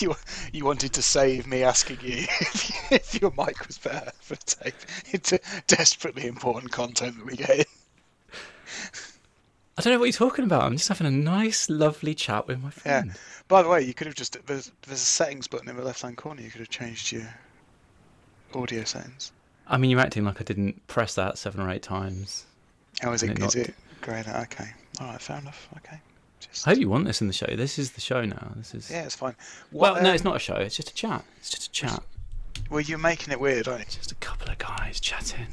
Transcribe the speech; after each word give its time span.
you 0.08 0.14
you 0.52 0.64
wanted 0.64 0.92
to 0.94 1.02
save 1.02 1.46
me 1.46 1.62
asking 1.62 1.98
you 2.02 2.24
if, 2.40 2.92
if 2.92 3.20
your 3.20 3.32
mic 3.36 3.66
was 3.66 3.78
better 3.78 4.10
for 4.20 4.34
the 4.36 4.44
tape. 4.44 4.74
It's 5.12 5.32
desperately 5.66 6.26
important 6.26 6.72
content 6.72 7.16
that 7.18 7.26
we 7.26 7.36
get 7.36 7.50
in. 7.50 7.64
I 9.78 9.82
don't 9.82 9.92
know 9.94 9.98
what 9.98 10.06
you're 10.06 10.12
talking 10.12 10.44
about. 10.44 10.64
I'm 10.64 10.76
just 10.76 10.88
having 10.88 11.06
a 11.06 11.10
nice, 11.10 11.70
lovely 11.70 12.14
chat 12.14 12.46
with 12.46 12.62
my 12.62 12.70
friend. 12.70 13.06
Yeah. 13.14 13.20
By 13.48 13.62
the 13.62 13.68
way, 13.68 13.80
you 13.82 13.94
could 13.94 14.06
have 14.06 14.16
just 14.16 14.36
there's, 14.46 14.70
there's 14.86 15.00
a 15.00 15.04
settings 15.04 15.46
button 15.46 15.68
in 15.68 15.76
the 15.76 15.82
left 15.82 16.02
hand 16.02 16.16
corner. 16.16 16.42
You 16.42 16.50
could 16.50 16.60
have 16.60 16.68
changed 16.68 17.12
your 17.12 17.28
audio 18.54 18.84
settings. 18.84 19.32
I 19.66 19.78
mean, 19.78 19.90
you're 19.90 20.00
acting 20.00 20.24
like 20.24 20.40
I 20.40 20.44
didn't 20.44 20.86
press 20.86 21.14
that 21.14 21.38
seven 21.38 21.60
or 21.60 21.70
eight 21.70 21.82
times. 21.82 22.44
How 23.00 23.12
is 23.12 23.22
it? 23.22 23.30
it 23.30 23.38
Is 23.38 23.56
not- 23.56 23.56
it 23.56 23.74
great? 24.02 24.28
Okay. 24.28 24.68
All 25.00 25.06
right. 25.06 25.20
Fair 25.20 25.38
enough. 25.38 25.68
Okay. 25.78 26.00
Just, 26.40 26.66
I 26.66 26.70
hope 26.70 26.80
you 26.80 26.88
want 26.88 27.04
this 27.04 27.20
in 27.20 27.26
the 27.26 27.32
show. 27.32 27.46
This 27.54 27.78
is 27.78 27.92
the 27.92 28.00
show 28.00 28.24
now. 28.24 28.52
This 28.56 28.74
is. 28.74 28.90
yeah, 28.90 29.02
it's 29.02 29.14
fine. 29.14 29.36
well, 29.72 29.92
What, 29.94 30.02
no, 30.02 30.08
um, 30.10 30.14
it's 30.14 30.24
not 30.24 30.36
a 30.36 30.38
show. 30.38 30.54
It's 30.54 30.76
just 30.76 30.90
a 30.90 30.94
chat. 30.94 31.24
It's 31.38 31.50
just 31.50 31.66
a 31.68 31.70
chat. 31.70 32.02
Well, 32.70 32.80
you're 32.80 32.98
making 32.98 33.32
it 33.32 33.40
weird, 33.40 33.68
aren't 33.68 33.80
you? 33.80 33.86
Just 33.86 34.12
a 34.12 34.16
couple 34.16 34.50
of 34.50 34.58
guys 34.58 35.00
chatting. 35.00 35.46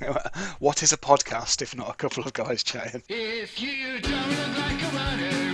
what 0.58 0.82
is 0.82 0.92
a 0.92 0.96
podcast 0.96 1.62
if 1.62 1.76
not 1.76 1.90
a 1.90 1.94
couple 1.94 2.24
of 2.24 2.32
guys 2.32 2.62
chatting? 2.62 3.02
If 3.08 3.60
you 3.60 4.00
don't 4.00 4.28
look 4.28 4.58
like 4.58 4.82
a 4.82 4.96
runner, 4.96 5.47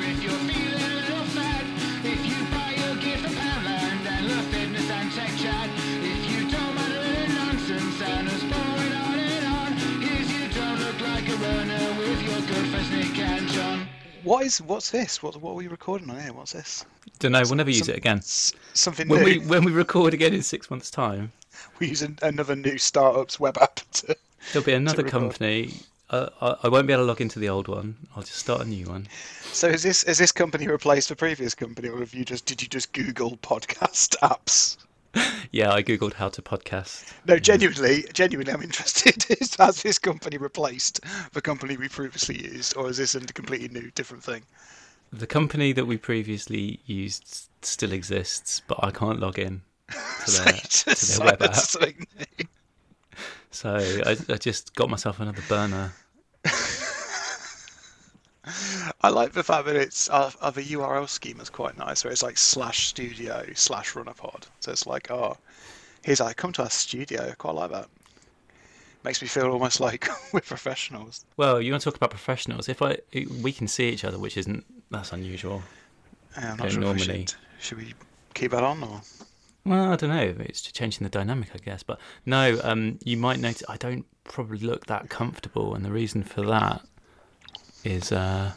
What 14.24 14.46
is? 14.46 14.60
What's 14.62 14.90
this? 14.90 15.22
What 15.22 15.36
What 15.36 15.52
are 15.52 15.54
we 15.54 15.68
recording 15.68 16.08
on 16.10 16.18
here? 16.18 16.32
What's 16.32 16.52
this? 16.52 16.84
Don't 17.18 17.32
know. 17.32 17.42
We'll 17.44 17.56
never 17.56 17.70
use 17.70 17.86
Some- 17.86 17.94
it 17.94 17.98
again. 17.98 18.22
Something 18.22 19.08
When 19.08 19.20
new. 19.20 19.26
we 19.26 19.38
when 19.38 19.64
we 19.64 19.72
record 19.72 20.14
again 20.14 20.32
in 20.32 20.42
six 20.42 20.70
months' 20.70 20.90
time, 20.90 21.32
we 21.78 21.88
use 21.88 22.00
an, 22.02 22.18
another 22.22 22.56
new 22.56 22.78
startup's 22.78 23.38
web 23.38 23.58
app 23.60 23.80
to. 23.92 24.16
there'll 24.52 24.64
be 24.64 24.72
another 24.72 25.02
company. 25.02 25.74
Uh, 26.10 26.28
I, 26.40 26.66
I 26.66 26.68
won't 26.68 26.86
be 26.86 26.92
able 26.92 27.04
to 27.04 27.06
log 27.06 27.20
into 27.20 27.38
the 27.38 27.48
old 27.48 27.68
one. 27.68 27.96
I'll 28.16 28.22
just 28.22 28.38
start 28.38 28.60
a 28.60 28.64
new 28.64 28.86
one. 28.86 29.08
So 29.52 29.68
is 29.68 29.82
this 29.82 30.04
is 30.04 30.18
this 30.18 30.32
company 30.32 30.68
replaced 30.68 31.10
the 31.10 31.16
previous 31.16 31.54
company, 31.54 31.88
or 31.88 32.00
have 32.00 32.14
you 32.14 32.24
just 32.24 32.46
did 32.46 32.62
you 32.62 32.68
just 32.68 32.92
Google 32.92 33.36
podcast 33.38 34.16
apps? 34.22 34.78
Yeah, 35.52 35.72
I 35.72 35.84
googled 35.84 36.14
how 36.14 36.30
to 36.30 36.42
podcast. 36.42 37.12
No, 37.26 37.36
mm. 37.36 37.42
genuinely, 37.42 38.04
genuinely, 38.12 38.52
I'm 38.52 38.62
interested. 38.62 39.24
Has 39.58 39.82
this 39.82 39.98
company 40.00 40.36
replaced 40.36 41.00
the 41.32 41.40
company 41.40 41.76
we 41.76 41.88
previously 41.88 42.42
used, 42.42 42.76
or 42.76 42.90
is 42.90 42.96
this 42.96 43.14
a 43.14 43.20
completely 43.20 43.68
new, 43.68 43.92
different 43.92 44.24
thing? 44.24 44.42
The 45.12 45.28
company 45.28 45.72
that 45.72 45.86
we 45.86 45.96
previously 45.96 46.80
used 46.86 47.48
still 47.62 47.92
exists, 47.92 48.62
but 48.66 48.80
I 48.82 48.90
can't 48.90 49.20
log 49.20 49.38
in 49.38 49.62
to 49.90 50.30
So 50.30 50.42
their, 50.44 50.54
you 50.54 50.94
to 50.94 51.06
their 51.06 51.26
web 51.26 51.42
app. 51.42 51.54
So 53.52 53.76
I, 53.76 54.16
I 54.28 54.36
just 54.36 54.74
got 54.74 54.90
myself 54.90 55.20
another 55.20 55.42
burner. 55.48 55.92
I 59.04 59.10
like 59.10 59.32
the 59.32 59.42
fact 59.42 59.66
that 59.66 59.76
it's 59.76 60.08
uh, 60.08 60.30
uh, 60.40 60.50
the 60.50 60.62
URL 60.62 61.06
scheme 61.06 61.38
is 61.38 61.50
quite 61.50 61.76
nice, 61.76 62.02
where 62.02 62.10
it's 62.10 62.22
like 62.22 62.38
slash 62.38 62.86
studio 62.86 63.44
slash 63.54 63.92
runnerpod. 63.92 64.44
So 64.60 64.72
it's 64.72 64.86
like, 64.86 65.10
oh, 65.10 65.36
here's 66.02 66.20
like 66.20 66.38
come 66.38 66.54
to 66.54 66.62
our 66.62 66.70
studio. 66.70 67.28
I 67.28 67.32
quite 67.32 67.54
like 67.54 67.70
that. 67.70 67.86
Makes 69.04 69.20
me 69.20 69.28
feel 69.28 69.50
almost 69.50 69.78
like 69.78 70.08
we're 70.32 70.40
professionals. 70.40 71.26
Well, 71.36 71.60
you 71.60 71.70
want 71.70 71.82
to 71.82 71.90
talk 71.90 71.98
about 71.98 72.08
professionals? 72.08 72.66
If 72.70 72.80
I 72.80 72.96
we 73.42 73.52
can 73.52 73.68
see 73.68 73.90
each 73.90 74.06
other, 74.06 74.18
which 74.18 74.38
isn't 74.38 74.64
that's 74.90 75.12
unusual. 75.12 75.62
Yeah, 76.38 76.52
I'm 76.52 76.56
not 76.56 76.58
sure 76.58 76.68
if 76.68 76.76
we 76.78 76.84
normally- 76.84 77.04
should, 77.04 77.34
should 77.60 77.76
we 77.76 77.92
keep 78.32 78.52
that 78.52 78.64
on 78.64 78.82
or 78.82 79.02
Well, 79.66 79.92
I 79.92 79.96
don't 79.96 80.08
know. 80.08 80.34
It's 80.40 80.62
changing 80.62 81.04
the 81.04 81.10
dynamic, 81.10 81.50
I 81.54 81.58
guess. 81.58 81.82
But 81.82 82.00
no, 82.24 82.58
um, 82.64 82.98
you 83.04 83.18
might 83.18 83.38
notice 83.38 83.64
I 83.68 83.76
don't 83.76 84.06
probably 84.24 84.60
look 84.60 84.86
that 84.86 85.10
comfortable, 85.10 85.74
and 85.74 85.84
the 85.84 85.92
reason 85.92 86.22
for 86.22 86.40
that 86.46 86.80
is 87.84 88.10
uh, 88.10 88.52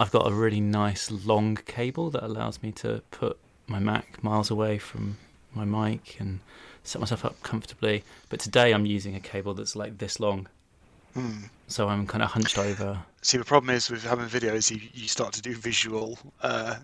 I've 0.00 0.10
got 0.10 0.26
a 0.26 0.32
really 0.32 0.60
nice 0.62 1.10
long 1.10 1.56
cable 1.56 2.08
that 2.10 2.24
allows 2.24 2.62
me 2.62 2.72
to 2.72 3.02
put 3.10 3.38
my 3.66 3.78
Mac 3.78 4.24
miles 4.24 4.50
away 4.50 4.78
from 4.78 5.18
my 5.54 5.66
mic 5.66 6.16
and 6.18 6.40
set 6.84 7.00
myself 7.00 7.22
up 7.22 7.40
comfortably. 7.42 8.02
But 8.30 8.40
today 8.40 8.72
I'm 8.72 8.86
using 8.86 9.14
a 9.14 9.20
cable 9.20 9.52
that's 9.52 9.76
like 9.76 9.98
this 9.98 10.18
long, 10.18 10.48
Hmm. 11.12 11.42
so 11.68 11.88
I'm 11.88 12.06
kind 12.06 12.22
of 12.22 12.30
hunched 12.30 12.56
over. 12.56 12.98
See, 13.22 13.36
the 13.36 13.44
problem 13.44 13.74
is 13.76 13.90
with 13.90 14.02
having 14.02 14.26
videos, 14.26 14.70
you, 14.70 14.80
you 14.94 15.06
start 15.06 15.34
to 15.34 15.42
do 15.42 15.54
visual 15.54 16.18
uh, 16.40 16.76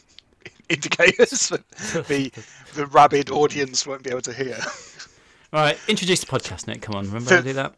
indicators 0.70 1.48
that 1.50 1.68
the 2.08 2.32
the 2.74 2.86
rabid 2.86 3.30
audience 3.30 3.86
won't 3.86 4.02
be 4.02 4.10
able 4.10 4.22
to 4.22 4.32
hear. 4.32 4.56
All 5.52 5.60
right, 5.60 5.78
introduce 5.88 6.20
the 6.20 6.26
podcast, 6.26 6.66
Nick. 6.66 6.80
Come 6.80 6.94
on, 6.94 7.06
remember 7.06 7.36
to 7.36 7.42
do 7.42 7.52
that? 7.52 7.74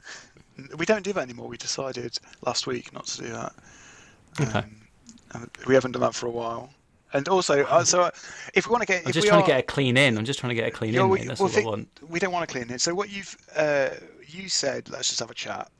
We 0.76 0.86
don't 0.86 1.02
do 1.02 1.12
that 1.14 1.22
anymore. 1.22 1.48
We 1.48 1.56
decided 1.56 2.18
last 2.46 2.66
week 2.66 2.92
not 2.92 3.06
to 3.06 3.22
do 3.22 3.28
that. 3.28 3.52
Okay. 4.40 4.64
Um, 5.34 5.50
we 5.66 5.74
haven't 5.74 5.92
done 5.92 6.02
that 6.02 6.14
for 6.14 6.26
a 6.26 6.30
while. 6.30 6.70
And 7.12 7.26
also, 7.28 7.64
uh, 7.64 7.84
so 7.84 8.02
uh, 8.02 8.10
if 8.54 8.66
we 8.66 8.72
want 8.72 8.82
to 8.82 8.86
get, 8.86 9.02
I'm 9.02 9.08
if 9.08 9.14
just 9.14 9.24
we 9.24 9.28
trying 9.28 9.40
are, 9.40 9.46
to 9.46 9.52
get 9.52 9.60
a 9.60 9.62
clean 9.62 9.96
in. 9.96 10.18
I'm 10.18 10.24
just 10.26 10.38
trying 10.40 10.50
to 10.50 10.54
get 10.54 10.68
a 10.68 10.70
clean 10.70 10.92
Yeah, 10.92 11.04
in, 11.04 11.08
we-. 11.08 11.24
That's 11.24 11.40
well, 11.40 11.50
all 11.50 11.58
I 11.58 11.64
want. 11.64 11.88
we 12.08 12.18
don't 12.18 12.32
want 12.32 12.46
to 12.48 12.52
clean 12.52 12.70
in. 12.70 12.78
So 12.78 12.94
what 12.94 13.08
you've 13.10 13.36
uh, 13.56 13.90
you 14.26 14.48
said, 14.48 14.90
let's 14.90 15.08
just 15.08 15.20
have 15.20 15.30
a 15.30 15.34
chat, 15.34 15.70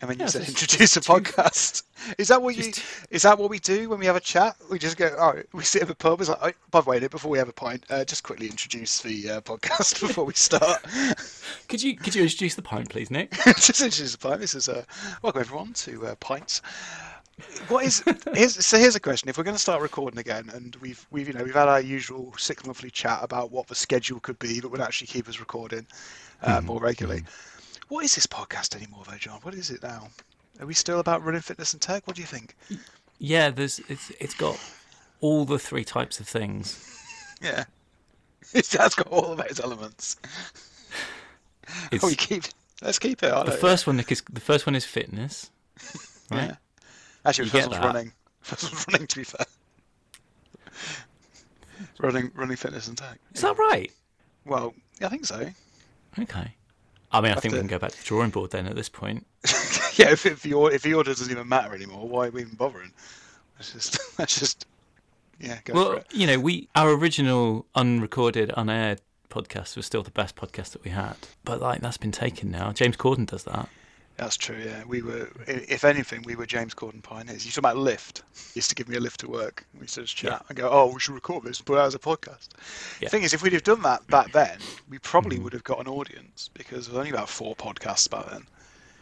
and 0.00 0.08
then 0.08 0.20
you 0.20 0.28
said 0.28 0.42
introduce 0.48 0.96
a 0.96 1.00
podcast. 1.00 1.82
Is 2.18 2.28
that 2.28 2.40
what 2.40 2.56
you? 2.56 2.72
Is 3.10 3.22
that 3.22 3.36
what 3.36 3.50
we 3.50 3.58
do 3.58 3.88
when 3.88 3.98
we 3.98 4.06
have 4.06 4.14
a 4.14 4.20
chat? 4.20 4.54
We 4.70 4.78
just 4.78 4.96
go, 4.96 5.12
all 5.18 5.32
right, 5.34 5.46
we 5.52 5.64
sit 5.64 5.82
at 5.82 5.88
the 5.88 5.94
pub. 5.96 6.20
It's 6.20 6.30
like, 6.30 6.38
oh, 6.40 6.52
by 6.70 6.82
the 6.82 6.88
way, 6.90 7.00
Nick, 7.00 7.10
before 7.10 7.32
we 7.32 7.38
have 7.38 7.48
a 7.48 7.52
pint, 7.52 7.84
uh, 7.90 8.04
just 8.04 8.22
quickly 8.22 8.46
introduce 8.46 9.00
the 9.00 9.28
uh, 9.28 9.40
podcast 9.40 10.00
before 10.06 10.24
we 10.24 10.34
start. 10.34 10.84
Could 11.68 11.82
you 11.82 11.96
could 11.96 12.14
you 12.14 12.22
introduce 12.22 12.54
the 12.54 12.62
pint, 12.62 12.88
please, 12.90 13.10
Nick? 13.10 13.32
just 13.32 13.80
introduce 13.80 14.12
the 14.12 14.18
pint. 14.18 14.40
This 14.40 14.54
is 14.54 14.68
uh, 14.68 14.84
welcome 15.22 15.40
everyone 15.40 15.72
to 15.74 16.06
uh, 16.06 16.14
pints. 16.16 16.62
What 17.68 17.84
is 17.84 18.02
here's, 18.34 18.64
so? 18.64 18.78
Here's 18.78 18.96
a 18.96 19.00
question: 19.00 19.28
If 19.28 19.38
we're 19.38 19.44
going 19.44 19.56
to 19.56 19.60
start 19.62 19.80
recording 19.82 20.18
again, 20.18 20.50
and 20.52 20.76
we've 20.76 21.06
we've 21.10 21.28
you 21.28 21.34
know 21.34 21.44
we've 21.44 21.54
had 21.54 21.68
our 21.68 21.80
usual 21.80 22.32
six 22.36 22.64
monthly 22.66 22.90
chat 22.90 23.20
about 23.22 23.50
what 23.50 23.66
the 23.68 23.74
schedule 23.74 24.20
could 24.20 24.38
be 24.38 24.60
that 24.60 24.68
would 24.68 24.80
actually 24.80 25.06
keep 25.08 25.28
us 25.28 25.38
recording 25.40 25.86
uh, 26.42 26.60
more 26.60 26.80
regularly, 26.80 27.22
what 27.88 28.04
is 28.04 28.14
this 28.14 28.26
podcast 28.26 28.74
anymore, 28.76 29.02
though, 29.08 29.16
John? 29.16 29.40
What 29.42 29.54
is 29.54 29.70
it 29.70 29.82
now? 29.82 30.08
Are 30.60 30.66
we 30.66 30.74
still 30.74 31.00
about 31.00 31.24
running, 31.24 31.40
fitness, 31.40 31.72
and 31.72 31.80
tech? 31.82 32.06
What 32.06 32.16
do 32.16 32.22
you 32.22 32.26
think? 32.28 32.56
Yeah, 33.18 33.50
there's 33.50 33.78
it's 33.88 34.10
it's 34.20 34.34
got 34.34 34.58
all 35.20 35.44
the 35.44 35.58
three 35.58 35.84
types 35.84 36.20
of 36.20 36.26
things. 36.28 36.86
Yeah, 37.42 37.64
it 38.52 38.66
has 38.72 38.94
got 38.94 39.06
all 39.06 39.32
of 39.32 39.38
those 39.38 39.60
elements. 39.60 40.16
It's, 41.90 42.04
Oh, 42.04 42.08
we 42.08 42.14
keep 42.14 42.44
let's 42.82 42.98
keep 42.98 43.22
it. 43.22 43.32
I 43.32 43.44
the 43.44 43.50
don't- 43.52 43.60
first 43.60 43.86
one, 43.86 43.96
Nick, 43.96 44.12
is 44.12 44.22
the 44.30 44.40
first 44.40 44.66
one 44.66 44.74
is 44.74 44.84
fitness, 44.84 45.50
right? 46.30 46.48
Yeah. 46.50 46.56
Actually, 47.24 47.46
You 47.46 47.50
the 47.50 47.58
first 47.58 47.70
get 47.70 47.80
one's 47.80 47.82
that. 47.82 47.94
running. 47.94 48.12
Running. 48.92 49.06
To 49.06 49.16
be 49.16 49.24
fair, 49.24 49.46
running, 51.98 52.30
running, 52.34 52.56
fitness, 52.56 52.88
and 52.88 52.96
tech. 52.96 53.18
Is 53.34 53.42
that 53.42 53.58
right? 53.58 53.90
Well, 54.44 54.74
yeah, 55.00 55.06
I 55.06 55.10
think 55.10 55.26
so. 55.26 55.48
Okay. 56.18 56.54
I 57.12 57.20
mean, 57.20 57.32
I 57.32 57.34
think 57.36 57.52
we 57.52 57.58
can 57.58 57.66
go 57.66 57.78
back 57.78 57.90
to 57.92 57.98
the 57.98 58.04
drawing 58.04 58.30
board 58.30 58.50
then. 58.50 58.66
At 58.66 58.76
this 58.76 58.88
point, 58.88 59.26
yeah, 59.96 60.10
if, 60.10 60.24
if 60.26 60.42
the 60.42 60.54
or- 60.54 60.72
if 60.72 60.82
the 60.82 60.94
order 60.94 61.10
doesn't 61.10 61.30
even 61.30 61.48
matter 61.48 61.74
anymore, 61.74 62.08
why 62.08 62.28
are 62.28 62.30
we 62.30 62.42
even 62.42 62.54
bothering? 62.54 62.92
Let's 63.58 63.72
just 63.72 63.98
let's 64.18 64.38
just 64.38 64.66
yeah 65.40 65.58
go 65.64 65.72
for 65.74 65.78
well, 65.78 65.92
it. 65.98 66.06
you 66.12 66.26
know, 66.26 66.38
we 66.38 66.68
our 66.76 66.90
original 66.92 67.66
unrecorded, 67.74 68.52
unaired 68.56 69.00
podcast 69.28 69.76
was 69.76 69.86
still 69.86 70.02
the 70.02 70.10
best 70.12 70.36
podcast 70.36 70.70
that 70.70 70.84
we 70.84 70.92
had, 70.92 71.16
but 71.44 71.60
like 71.60 71.80
that's 71.80 71.96
been 71.98 72.12
taken 72.12 72.50
now. 72.50 72.72
James 72.72 72.96
Corden 72.96 73.26
does 73.26 73.44
that. 73.44 73.68
That's 74.20 74.36
true. 74.36 74.58
Yeah, 74.62 74.82
we 74.86 75.02
were. 75.02 75.28
If 75.46 75.84
anything, 75.84 76.22
we 76.24 76.36
were 76.36 76.44
James 76.46 76.74
Corden 76.74 77.02
pioneers. 77.02 77.44
You 77.46 77.50
talk 77.52 77.58
about 77.58 77.76
lift. 77.78 78.22
He 78.52 78.58
used 78.58 78.68
to 78.68 78.74
give 78.74 78.88
me 78.88 78.96
a 78.96 79.00
lift 79.00 79.20
to 79.20 79.28
work. 79.28 79.64
We 79.74 79.80
used 79.82 79.94
to 79.94 80.02
just 80.02 80.16
chat 80.16 80.30
Yeah. 80.32 80.38
and 80.48 80.56
go, 80.58 80.68
"Oh, 80.70 80.92
we 80.92 81.00
should 81.00 81.14
record 81.14 81.44
this, 81.44 81.60
put 81.60 81.74
it 81.76 81.80
out 81.80 81.86
as 81.86 81.94
a 81.94 81.98
podcast." 81.98 82.48
Yeah. 83.00 83.06
The 83.06 83.08
thing 83.10 83.22
is, 83.22 83.32
if 83.32 83.42
we'd 83.42 83.52
have 83.54 83.62
done 83.64 83.82
that 83.82 84.06
back 84.08 84.32
then, 84.32 84.58
we 84.88 84.98
probably 84.98 85.36
Mm-hmm. 85.36 85.44
would 85.44 85.52
have 85.54 85.64
got 85.64 85.80
an 85.80 85.88
audience 85.88 86.50
because 86.54 86.86
there 86.86 86.92
was 86.94 86.98
only 86.98 87.10
about 87.10 87.28
four 87.28 87.56
podcasts 87.56 88.08
back 88.10 88.28
then. 88.30 88.46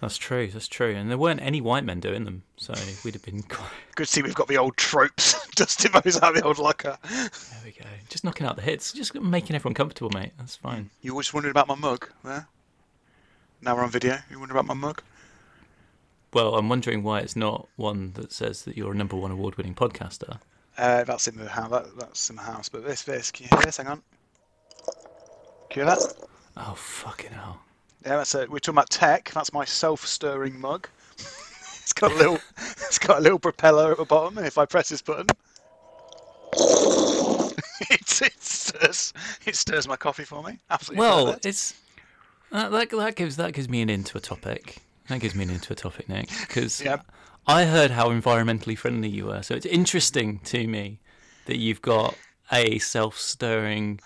That's 0.00 0.17
true. 0.17 0.47
That's 0.47 0.69
true. 0.69 0.94
And 0.94 1.11
there 1.11 1.19
weren't 1.19 1.43
any 1.43 1.61
white 1.61 1.82
men 1.85 1.99
doing 1.99 2.23
them, 2.25 2.44
so 2.56 2.73
we'd 3.05 3.14
have 3.14 3.25
been 3.25 3.43
quite. 3.49 3.69
Good 3.97 4.06
to 4.06 4.12
see 4.12 4.23
we've 4.23 4.32
got 4.37 4.47
the 4.47 4.56
old 4.59 4.76
tropes 4.76 5.35
dusting 5.56 5.91
those 5.91 6.23
out 6.23 6.31
of 6.31 6.35
the 6.37 6.43
old 6.47 6.59
locker. 6.59 6.97
There 7.11 7.29
we 7.64 7.73
go. 7.73 7.85
Just 8.09 8.23
knocking 8.23 8.47
out 8.47 8.55
the 8.55 8.62
hits. 8.62 8.93
Just 8.93 9.17
making 9.17 9.56
everyone 9.56 9.75
comfortable, 9.75 10.11
mate. 10.11 10.31
That's 10.38 10.55
fine. 10.55 10.91
You 11.03 11.11
always 11.11 11.35
wondered 11.35 11.50
about 11.50 11.67
my 11.67 11.75
mug 11.75 12.09
there. 12.23 12.47
Now 13.61 13.75
we're 13.75 13.83
on 13.83 13.91
video. 13.91 14.19
You 14.31 14.39
wonder 14.39 14.55
about 14.55 14.67
my 14.67 14.75
mug? 14.75 15.03
Well, 16.33 16.55
I'm 16.55 16.69
wondering 16.69 17.03
why 17.03 17.21
it's 17.21 17.35
not 17.35 17.69
one 17.77 18.13
that 18.13 18.33
says 18.33 18.63
that 18.63 18.77
you're 18.77 18.93
a 18.93 18.97
number 18.97 19.17
one 19.17 19.31
award-winning 19.31 19.75
podcaster. 19.75 20.39
Uh, 20.77 21.03
that's 21.05 21.27
in 21.27 21.37
the 21.37 21.49
house. 21.49 21.71
That, 21.71 21.99
that's 21.99 22.31
in 22.31 22.37
the 22.37 22.43
house. 22.43 22.69
But 22.69 22.87
this, 22.87 23.03
this, 23.03 23.33
can 23.33 23.45
you 23.45 23.57
hear 23.57 23.65
this? 23.65 23.79
Hang 23.79 23.89
on. 23.89 24.03
Can 25.71 25.81
you 25.81 25.87
hear 25.87 25.97
that? 25.97 26.15
Oh 26.57 26.75
fucking 26.75 27.33
hell! 27.33 27.61
Yeah, 28.05 28.17
that's 28.17 28.35
it. 28.35 28.51
We're 28.51 28.59
talking 28.59 28.77
about 28.77 28.91
tech. 28.91 29.31
That's 29.35 29.53
my 29.53 29.65
self-stirring 29.65 30.61
mug. 30.61 30.89
it's 31.19 31.93
got 31.93 32.13
a 32.13 32.15
little, 32.15 32.39
it's 32.59 32.99
got 32.99 33.19
a 33.19 33.21
little 33.21 33.39
propeller 33.39 33.91
at 33.93 33.99
the 33.99 34.05
bottom. 34.05 34.39
And 34.39 34.47
if 34.47 34.57
I 34.57 34.67
press 34.67 34.89
this 34.89 35.03
button, 35.03 35.27
it 37.91 38.09
stirs, 38.09 39.13
it 39.47 39.57
stirs 39.57 39.89
my 39.89 39.97
coffee 39.97 40.25
for 40.25 40.43
me. 40.43 40.59
Absolutely. 40.71 41.01
Well, 41.01 41.27
perfect. 41.27 41.47
it's 41.47 41.75
that, 42.50 42.71
that 42.71 42.91
that 42.91 43.17
gives 43.17 43.37
that 43.37 43.53
gives 43.53 43.69
me 43.69 43.83
an 43.83 43.91
into 43.91 44.17
a 44.19 44.21
topic. 44.21 44.79
That 45.09 45.21
gives 45.21 45.35
me 45.35 45.45
an 45.45 45.50
into 45.50 45.73
a 45.73 45.77
topic, 45.77 46.09
Nick, 46.09 46.29
because 46.41 46.81
Yep. 46.85 47.06
I 47.47 47.65
heard 47.65 47.91
how 47.91 48.09
environmentally 48.11 48.77
friendly 48.77 49.09
you 49.09 49.27
were. 49.27 49.43
So 49.43 49.55
it's 49.55 49.67
interesting 49.67 50.41
to 50.41 50.67
me 50.67 51.00
that 51.47 51.56
you've 51.56 51.81
got 51.81 52.15
a 52.53 52.79
self-stirring 52.79 54.00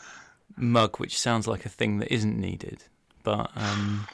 mug, 0.56 0.98
which 0.98 1.18
sounds 1.18 1.48
like 1.48 1.66
a 1.66 1.68
thing 1.68 1.98
that 1.98 2.12
isn't 2.12 2.38
needed. 2.38 2.84
But 3.24 3.50
um, 3.56 4.06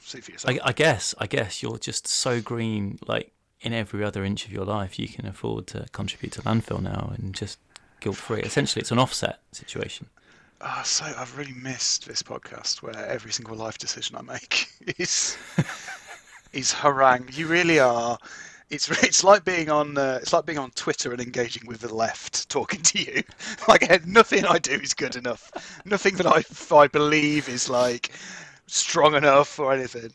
see 0.00 0.20
for 0.20 0.32
yourself. 0.32 0.56
I, 0.62 0.68
I 0.68 0.72
guess 0.72 1.14
I 1.18 1.26
guess 1.26 1.62
you're 1.62 1.78
just 1.78 2.06
so 2.08 2.40
green, 2.40 2.98
like 3.06 3.32
in 3.60 3.72
every 3.72 4.04
other 4.04 4.24
inch 4.24 4.44
of 4.44 4.52
your 4.52 4.64
life, 4.64 4.98
you 4.98 5.08
can 5.08 5.26
afford 5.26 5.66
to 5.68 5.86
contribute 5.92 6.32
to 6.32 6.42
landfill 6.42 6.82
now 6.82 7.12
and 7.16 7.34
just 7.34 7.58
guilt-free. 8.00 8.42
Essentially, 8.42 8.80
it's 8.80 8.90
an 8.90 8.98
offset 8.98 9.40
situation. 9.52 10.06
Oh, 10.66 10.82
so 10.84 11.04
I've 11.04 11.36
really 11.36 11.52
missed 11.52 12.06
this 12.08 12.22
podcast 12.22 12.82
where 12.82 12.96
every 12.96 13.30
single 13.32 13.56
life 13.56 13.76
decision 13.78 14.16
I 14.16 14.22
make 14.22 14.68
is 14.98 15.36
is 16.52 16.72
harangue. 16.72 17.28
You 17.32 17.46
really 17.46 17.78
are. 17.80 18.18
It's 18.70 18.88
it's 19.02 19.22
like 19.22 19.44
being 19.44 19.70
on 19.70 19.98
uh, 19.98 20.18
it's 20.22 20.32
like 20.32 20.46
being 20.46 20.58
on 20.58 20.70
Twitter 20.72 21.12
and 21.12 21.20
engaging 21.20 21.66
with 21.66 21.80
the 21.80 21.94
left, 21.94 22.48
talking 22.48 22.82
to 22.82 22.98
you. 22.98 23.22
Like 23.68 24.06
nothing 24.06 24.44
I 24.46 24.58
do 24.58 24.72
is 24.72 24.94
good 24.94 25.16
enough. 25.16 25.50
Nothing 25.84 26.16
that 26.16 26.26
I 26.26 26.42
I 26.74 26.88
believe 26.88 27.48
is 27.48 27.68
like 27.70 28.10
strong 28.66 29.14
enough 29.14 29.58
or 29.58 29.72
anything. 29.74 30.12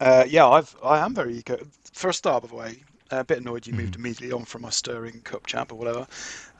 Uh, 0.00 0.24
yeah, 0.28 0.46
I've 0.48 0.76
I 0.82 0.98
am 0.98 1.14
very 1.14 1.36
eager. 1.38 1.58
For 1.92 2.10
a 2.10 2.14
start, 2.14 2.42
by 2.42 2.48
the 2.48 2.54
way, 2.54 2.84
a 3.10 3.24
bit 3.24 3.38
annoyed 3.38 3.66
you 3.66 3.74
moved 3.74 3.96
immediately 3.96 4.32
on 4.32 4.44
from 4.44 4.62
my 4.62 4.70
stirring 4.70 5.20
cup 5.22 5.46
chat, 5.46 5.70
or 5.72 5.76
whatever. 5.76 6.06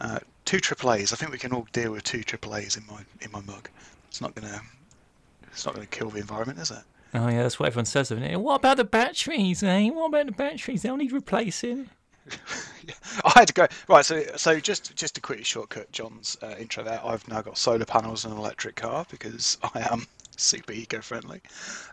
Uh, 0.01 0.19
two 0.45 0.61
triple 0.61 0.93
A's. 0.93 1.13
I 1.13 1.17
think 1.17 1.33
we 1.33 1.39
can 1.39 1.53
all 1.53 1.67
deal 1.73 1.93
with 1.93 2.03
two 2.05 2.23
triple 2.23 2.57
A's 2.57 2.77
in 2.77 2.85
my 2.87 3.03
in 3.21 3.31
my 3.31 3.41
mug. 3.41 3.69
It's 4.09 4.21
not 4.21 4.35
gonna 4.35 4.61
it's 5.53 5.65
not 5.65 5.75
gonna 5.75 5.87
kill 5.87 6.11
the 6.11 6.21
environment, 6.21 6.59
is 6.59 6.71
it? 6.71 6.83
Oh 7.15 7.29
yeah, 7.29 7.43
that's 7.43 7.59
what 7.59 7.67
everyone 7.67 7.87
says, 7.87 8.11
isn't 8.11 8.23
it? 8.23 8.41
What 8.41 8.57
about 8.57 8.77
the 8.77 8.85
batteries, 8.85 9.63
eh? 9.63 9.89
What 9.91 10.07
about 10.07 10.27
the 10.27 10.33
batteries? 10.33 10.83
They'll 10.83 10.97
need 10.97 11.13
replacing. 11.13 11.91
I 13.25 13.33
had 13.35 13.49
to 13.49 13.55
go 13.55 13.67
right. 13.89 14.05
So, 14.05 14.23
so 14.37 14.61
just 14.61 14.95
just 14.95 15.15
to 15.17 15.21
quickly 15.21 15.45
shortcut 15.45 15.91
John's 15.91 16.37
uh, 16.43 16.55
intro 16.59 16.85
there. 16.85 17.01
I've 17.05 17.27
now 17.29 17.43
got 17.43 17.59
solar 17.59 17.85
panels 17.85 18.25
and 18.25 18.35
an 18.35 18.39
electric 18.39 18.77
car 18.77 19.07
because 19.11 19.59
I 19.75 19.87
am 19.91 20.07
super 20.37 20.73
eco-friendly. 20.73 21.41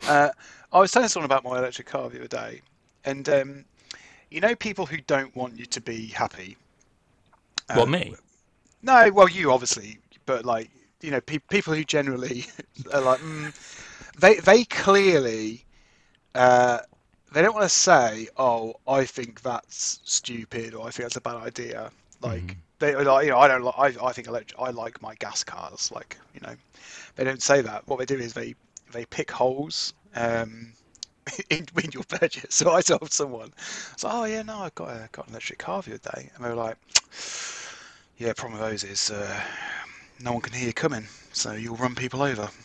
Uh, 0.07 0.29
I 0.71 0.79
was 0.79 0.91
telling 0.91 1.09
someone 1.09 1.25
about 1.25 1.43
my 1.43 1.57
electric 1.57 1.87
car 1.87 2.09
the 2.09 2.19
other 2.19 2.27
day, 2.27 2.61
and 3.05 3.27
um, 3.29 3.65
you 4.29 4.41
know, 4.41 4.55
people 4.55 4.85
who 4.87 4.97
don't 5.01 5.35
want 5.35 5.57
you 5.57 5.65
to 5.67 5.81
be 5.81 6.07
happy. 6.07 6.57
What 7.71 7.87
Um, 7.87 7.89
me? 7.89 8.15
No, 8.81 9.11
well, 9.13 9.29
you 9.29 9.51
obviously, 9.51 9.99
but 10.25 10.45
like 10.45 10.71
you 11.01 11.11
know, 11.11 11.21
pe- 11.21 11.39
people 11.39 11.73
who 11.73 11.83
generally 11.83 12.45
are 12.93 13.01
like, 13.01 13.19
mm, 13.21 13.53
they 14.19 14.35
they 14.39 14.63
clearly, 14.65 15.65
uh, 16.35 16.79
they 17.33 17.41
don't 17.41 17.53
want 17.55 17.65
to 17.65 17.69
say, 17.69 18.27
oh, 18.37 18.75
I 18.87 19.05
think 19.05 19.41
that's 19.41 19.99
stupid 20.05 20.73
or 20.75 20.87
I 20.87 20.91
think 20.91 21.05
that's 21.05 21.17
a 21.17 21.21
bad 21.21 21.37
idea. 21.37 21.91
Like 22.21 22.57
Mhm. 22.57 22.63
they 22.79 22.95
like, 22.95 23.25
you 23.25 23.31
know, 23.31 23.39
I 23.39 23.47
don't 23.47 23.63
like, 23.63 23.75
I, 24.01 24.05
I 24.07 24.13
think 24.13 24.27
elect- 24.27 24.53
I 24.59 24.71
like 24.71 25.01
my 25.01 25.15
gas 25.15 25.43
cars. 25.43 25.91
Like 25.91 26.17
you 26.33 26.41
know, 26.41 26.55
they 27.15 27.23
don't 27.23 27.41
say 27.43 27.61
that. 27.61 27.87
What 27.87 27.99
they 27.99 28.05
do 28.05 28.17
is 28.17 28.33
they 28.33 28.55
they 28.93 29.05
pick 29.05 29.31
holes. 29.31 29.93
Um, 30.15 30.73
in, 31.49 31.65
in 31.83 31.91
your 31.91 32.03
budget. 32.19 32.51
So 32.51 32.73
I 32.73 32.81
told 32.81 33.11
someone, 33.11 33.53
so 33.95 34.09
oh 34.11 34.25
yeah, 34.25 34.41
no, 34.43 34.59
I 34.59 34.69
got 34.75 34.89
a, 34.89 35.09
got 35.11 35.27
an 35.27 35.33
electric 35.33 35.59
car 35.59 35.81
the 35.81 35.95
other 35.95 36.11
day, 36.15 36.31
and 36.35 36.45
they 36.45 36.49
were 36.49 36.55
like, 36.55 36.77
yeah, 38.17 38.33
problem 38.33 38.59
with 38.59 38.69
those 38.69 38.83
is 38.83 39.11
uh, 39.11 39.41
no 40.19 40.33
one 40.33 40.41
can 40.41 40.53
hear 40.53 40.67
you 40.67 40.73
coming, 40.73 41.07
so 41.33 41.53
you'll 41.53 41.75
run 41.75 41.95
people 41.95 42.21
over. 42.21 42.49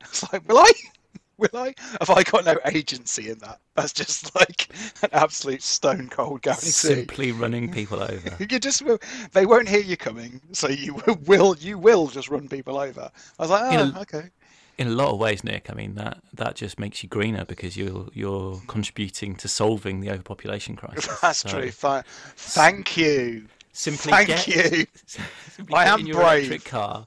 It's 0.00 0.32
like, 0.32 0.48
will 0.48 0.58
I? 0.58 0.70
Will 1.38 1.48
I? 1.54 1.72
Have 2.00 2.10
I 2.10 2.24
got 2.24 2.44
no 2.44 2.58
agency 2.64 3.30
in 3.30 3.38
that? 3.38 3.60
That's 3.76 3.92
just 3.92 4.34
like 4.34 4.68
an 5.02 5.10
absolute 5.12 5.62
stone 5.62 6.08
cold 6.08 6.42
guarantee. 6.42 6.66
Simply 6.66 7.30
running 7.30 7.70
people 7.70 8.02
over. 8.02 8.36
You 8.40 8.58
just 8.58 8.82
will. 8.82 8.98
They 9.32 9.46
won't 9.46 9.68
hear 9.68 9.78
you 9.80 9.96
coming, 9.96 10.40
so 10.50 10.66
you 10.68 11.00
will. 11.26 11.56
You 11.56 11.78
will 11.78 12.08
just 12.08 12.28
run 12.28 12.48
people 12.48 12.76
over. 12.76 13.08
I 13.38 13.42
was 13.42 13.50
like, 13.52 13.62
oh, 13.64 14.00
okay. 14.00 14.30
In 14.78 14.86
a 14.86 14.90
lot 14.90 15.12
of 15.12 15.18
ways, 15.18 15.42
Nick. 15.42 15.70
I 15.70 15.74
mean 15.74 15.96
that 15.96 16.18
that 16.34 16.54
just 16.54 16.78
makes 16.78 17.02
you 17.02 17.08
greener 17.08 17.44
because 17.44 17.76
you're 17.76 18.08
you're 18.12 18.62
contributing 18.68 19.34
to 19.36 19.48
solving 19.48 20.00
the 20.00 20.10
overpopulation 20.10 20.76
crisis. 20.76 21.08
That's 21.22 21.44
So 21.44 21.48
true. 21.48 21.70
Fine. 21.72 22.04
Thank 22.36 22.96
you. 22.96 23.46
Simply 23.72 24.12
Thank 24.12 24.28
get, 24.28 24.46
you. 24.46 24.86
simply 25.06 25.74
I 25.74 25.86
am 25.86 26.00
in 26.00 26.06
your 26.06 26.16
brave. 26.16 26.46
electric 26.48 26.64
car 26.64 27.06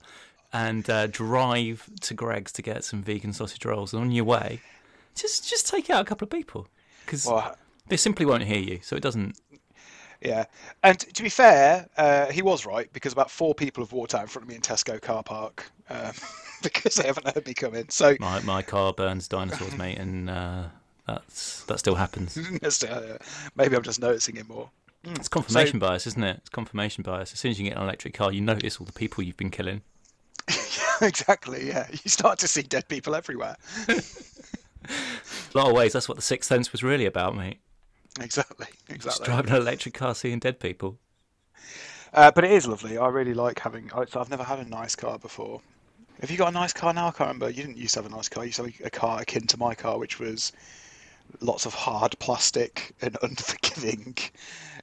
and 0.53 0.89
uh, 0.89 1.07
drive 1.07 1.89
to 2.01 2.13
Greggs 2.13 2.51
to 2.53 2.61
get 2.61 2.83
some 2.83 3.01
vegan 3.01 3.33
sausage 3.33 3.65
rolls. 3.65 3.93
And 3.93 4.01
on 4.03 4.11
your 4.11 4.25
way, 4.25 4.61
just 5.15 5.49
just 5.49 5.67
take 5.67 5.89
out 5.89 6.01
a 6.01 6.05
couple 6.05 6.25
of 6.25 6.29
people 6.29 6.67
because 7.05 7.25
Well, 7.25 7.55
they 7.87 7.97
simply 7.97 8.25
won't 8.25 8.43
hear 8.43 8.59
you. 8.59 8.79
So 8.83 8.95
it 8.95 9.01
doesn't. 9.03 9.37
Yeah, 10.21 10.45
and 10.83 10.99
to 10.99 11.23
be 11.23 11.29
fair, 11.29 11.87
uh, 11.97 12.27
he 12.27 12.41
was 12.43 12.65
right 12.65 12.91
because 12.93 13.11
about 13.13 13.31
four 13.31 13.55
people 13.55 13.83
have 13.83 13.91
walked 13.91 14.13
out 14.13 14.21
in 14.21 14.27
front 14.27 14.43
of 14.43 14.49
me 14.49 14.55
in 14.55 14.61
Tesco 14.61 15.01
car 15.01 15.23
park 15.23 15.71
um, 15.89 16.13
because 16.63 16.95
they 16.95 17.07
haven't 17.07 17.33
heard 17.33 17.45
me 17.45 17.53
come 17.53 17.75
in. 17.75 17.89
So 17.89 18.15
My 18.19 18.39
my 18.41 18.61
car 18.61 18.93
burns 18.93 19.27
dinosaurs, 19.27 19.77
mate, 19.77 19.97
and 19.97 20.29
uh, 20.29 20.63
that's 21.07 21.63
that 21.63 21.79
still 21.79 21.95
happens. 21.95 22.37
uh, 22.83 23.17
maybe 23.55 23.75
I'm 23.75 23.83
just 23.83 24.01
noticing 24.01 24.37
it 24.37 24.47
more. 24.47 24.69
It's 25.03 25.27
confirmation 25.27 25.79
bias, 25.79 26.05
isn't 26.05 26.23
it? 26.23 26.37
It's 26.37 26.49
confirmation 26.49 27.01
bias. 27.03 27.33
As 27.33 27.39
soon 27.39 27.51
as 27.51 27.59
you 27.59 27.67
get 27.67 27.75
an 27.75 27.83
electric 27.83 28.13
car, 28.13 28.31
you 28.31 28.41
notice 28.41 28.79
all 28.79 28.85
the 28.85 28.93
people 28.93 29.23
you've 29.23 29.37
been 29.37 29.49
killing. 29.49 29.81
exactly. 31.01 31.67
Yeah, 31.67 31.87
you 31.91 32.09
start 32.09 32.37
to 32.39 32.47
see 32.47 32.61
dead 32.61 32.87
people 32.87 33.15
everywhere. 33.15 33.55
A 33.87 35.57
lot 35.57 35.67
of 35.67 35.73
ways, 35.73 35.93
that's 35.93 36.07
what 36.07 36.15
the 36.15 36.21
Sixth 36.21 36.47
Sense 36.47 36.71
was 36.71 36.83
really 36.83 37.05
about, 37.05 37.35
mate. 37.35 37.59
Exactly. 38.19 38.67
Just 38.89 38.89
Exactly. 38.89 39.25
driving 39.25 39.51
an 39.51 39.61
electric 39.61 39.93
car, 39.93 40.13
seeing 40.15 40.39
dead 40.39 40.59
people. 40.59 40.99
Uh, 42.13 42.31
but 42.31 42.43
it 42.43 42.51
is 42.51 42.67
lovely. 42.67 42.97
I 42.97 43.07
really 43.07 43.33
like 43.33 43.59
having. 43.59 43.89
So 44.09 44.19
I've 44.19 44.29
never 44.29 44.43
had 44.43 44.59
a 44.59 44.65
nice 44.65 44.95
car 44.95 45.17
before. 45.17 45.61
Have 46.21 46.29
you 46.29 46.37
got 46.37 46.49
a 46.49 46.51
nice 46.51 46.71
car 46.71 46.93
now? 46.93 47.07
I 47.07 47.11
can't 47.11 47.29
remember. 47.29 47.49
You 47.49 47.63
didn't 47.63 47.77
used 47.77 47.95
to 47.95 48.03
have 48.03 48.11
a 48.11 48.15
nice 48.15 48.29
car. 48.29 48.43
You 48.43 48.49
used 48.49 48.57
to 48.57 48.65
have 48.65 48.73
a 48.85 48.89
car 48.91 49.21
akin 49.21 49.47
to 49.47 49.57
my 49.57 49.73
car, 49.73 49.97
which 49.97 50.19
was 50.19 50.51
lots 51.39 51.65
of 51.65 51.73
hard 51.73 52.17
plastic 52.19 52.93
and 53.01 53.17
unforgiving 53.23 54.15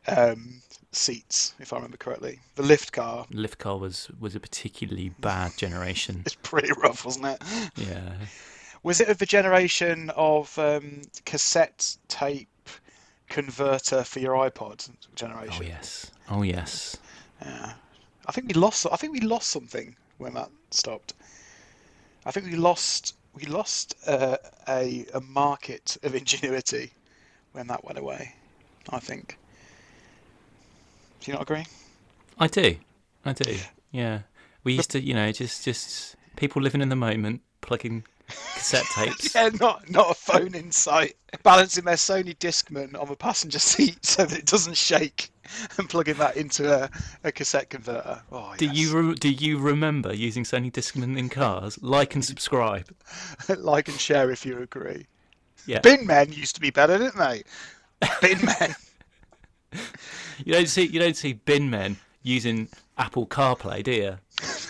um, 0.08 0.62
seats, 0.90 1.54
if 1.60 1.72
I 1.72 1.76
remember 1.76 1.96
correctly. 1.96 2.40
The 2.56 2.64
lift 2.64 2.92
car 2.92 3.26
The 3.30 3.36
lift 3.36 3.58
car 3.58 3.78
was 3.78 4.10
was 4.18 4.34
a 4.34 4.40
particularly 4.40 5.10
bad 5.20 5.56
generation. 5.56 6.22
it's 6.26 6.34
pretty 6.34 6.72
rough, 6.72 7.04
wasn't 7.04 7.26
it? 7.26 7.42
Yeah. 7.76 8.14
Was 8.82 9.00
it 9.00 9.08
of 9.08 9.18
the 9.18 9.26
generation 9.26 10.10
of 10.16 10.58
um, 10.58 11.02
cassette 11.24 11.96
tape 12.08 12.48
converter 13.28 14.02
for 14.02 14.18
your 14.18 14.34
iPod 14.34 14.90
generation? 15.14 15.64
Oh 15.64 15.68
yes. 15.68 16.10
Oh 16.28 16.42
yes. 16.42 16.96
Yeah. 17.40 17.74
I 18.26 18.32
think 18.32 18.48
we 18.48 18.54
lost. 18.54 18.86
I 18.90 18.96
think 18.96 19.12
we 19.12 19.20
lost 19.20 19.50
something 19.50 19.94
when 20.18 20.34
that 20.34 20.50
stopped. 20.70 21.14
I 22.26 22.30
think 22.30 22.46
we 22.46 22.56
lost. 22.56 23.14
We 23.34 23.44
lost 23.44 23.94
uh, 24.06 24.36
a 24.68 25.06
a 25.14 25.20
market 25.20 25.96
of 26.02 26.14
ingenuity 26.14 26.92
when 27.52 27.66
that 27.68 27.84
went 27.84 27.98
away. 27.98 28.34
I 28.90 28.98
think. 28.98 29.38
Do 31.20 31.30
you 31.30 31.34
not 31.34 31.42
agree? 31.42 31.66
I 32.38 32.46
do. 32.46 32.76
I 33.24 33.32
do. 33.32 33.56
Yeah. 33.90 34.20
We 34.64 34.74
used 34.74 34.90
to, 34.92 35.00
you 35.00 35.14
know, 35.14 35.30
just 35.32 35.64
just 35.64 36.16
people 36.36 36.62
living 36.62 36.80
in 36.80 36.88
the 36.88 36.96
moment, 36.96 37.42
plugging 37.60 38.04
cassette 38.54 38.84
tapes. 38.94 39.34
Yeah, 39.34 39.50
not 39.60 39.90
not 39.90 40.10
a 40.10 40.14
phone 40.14 40.54
in 40.54 40.70
sight. 40.70 41.16
Balancing 41.42 41.84
their 41.84 41.96
Sony 41.96 42.36
Discman 42.36 42.98
on 43.00 43.08
the 43.08 43.16
passenger 43.16 43.58
seat 43.58 44.04
so 44.04 44.24
that 44.24 44.38
it 44.38 44.46
doesn't 44.46 44.76
shake, 44.76 45.30
and 45.78 45.88
plugging 45.88 46.14
that 46.16 46.36
into 46.36 46.72
a, 46.72 46.90
a 47.24 47.32
cassette 47.32 47.70
converter. 47.70 48.20
Oh, 48.30 48.54
Do 48.56 48.66
yes. 48.66 48.76
you 48.76 48.98
re- 49.00 49.14
do 49.14 49.30
you 49.30 49.58
remember 49.58 50.14
using 50.14 50.44
Sony 50.44 50.70
Discman 50.72 51.18
in 51.18 51.28
cars? 51.28 51.78
Like 51.82 52.14
and 52.14 52.24
subscribe. 52.24 52.88
like 53.58 53.88
and 53.88 53.98
share 53.98 54.30
if 54.30 54.44
you 54.46 54.58
agree? 54.58 55.06
Yeah. 55.66 55.80
Bin 55.80 56.06
men 56.06 56.32
used 56.32 56.54
to 56.54 56.60
be 56.60 56.70
better, 56.70 56.98
didn't 56.98 57.18
they? 57.18 57.42
Bin 58.22 58.38
men. 58.44 58.74
You 60.44 60.52
don't 60.54 60.68
see 60.68 60.84
you 60.86 60.98
don't 61.00 61.16
see 61.16 61.34
bin 61.34 61.68
men 61.70 61.96
using 62.22 62.68
Apple 62.96 63.26
CarPlay, 63.26 63.82
do 63.82 63.92
you? 63.92 64.18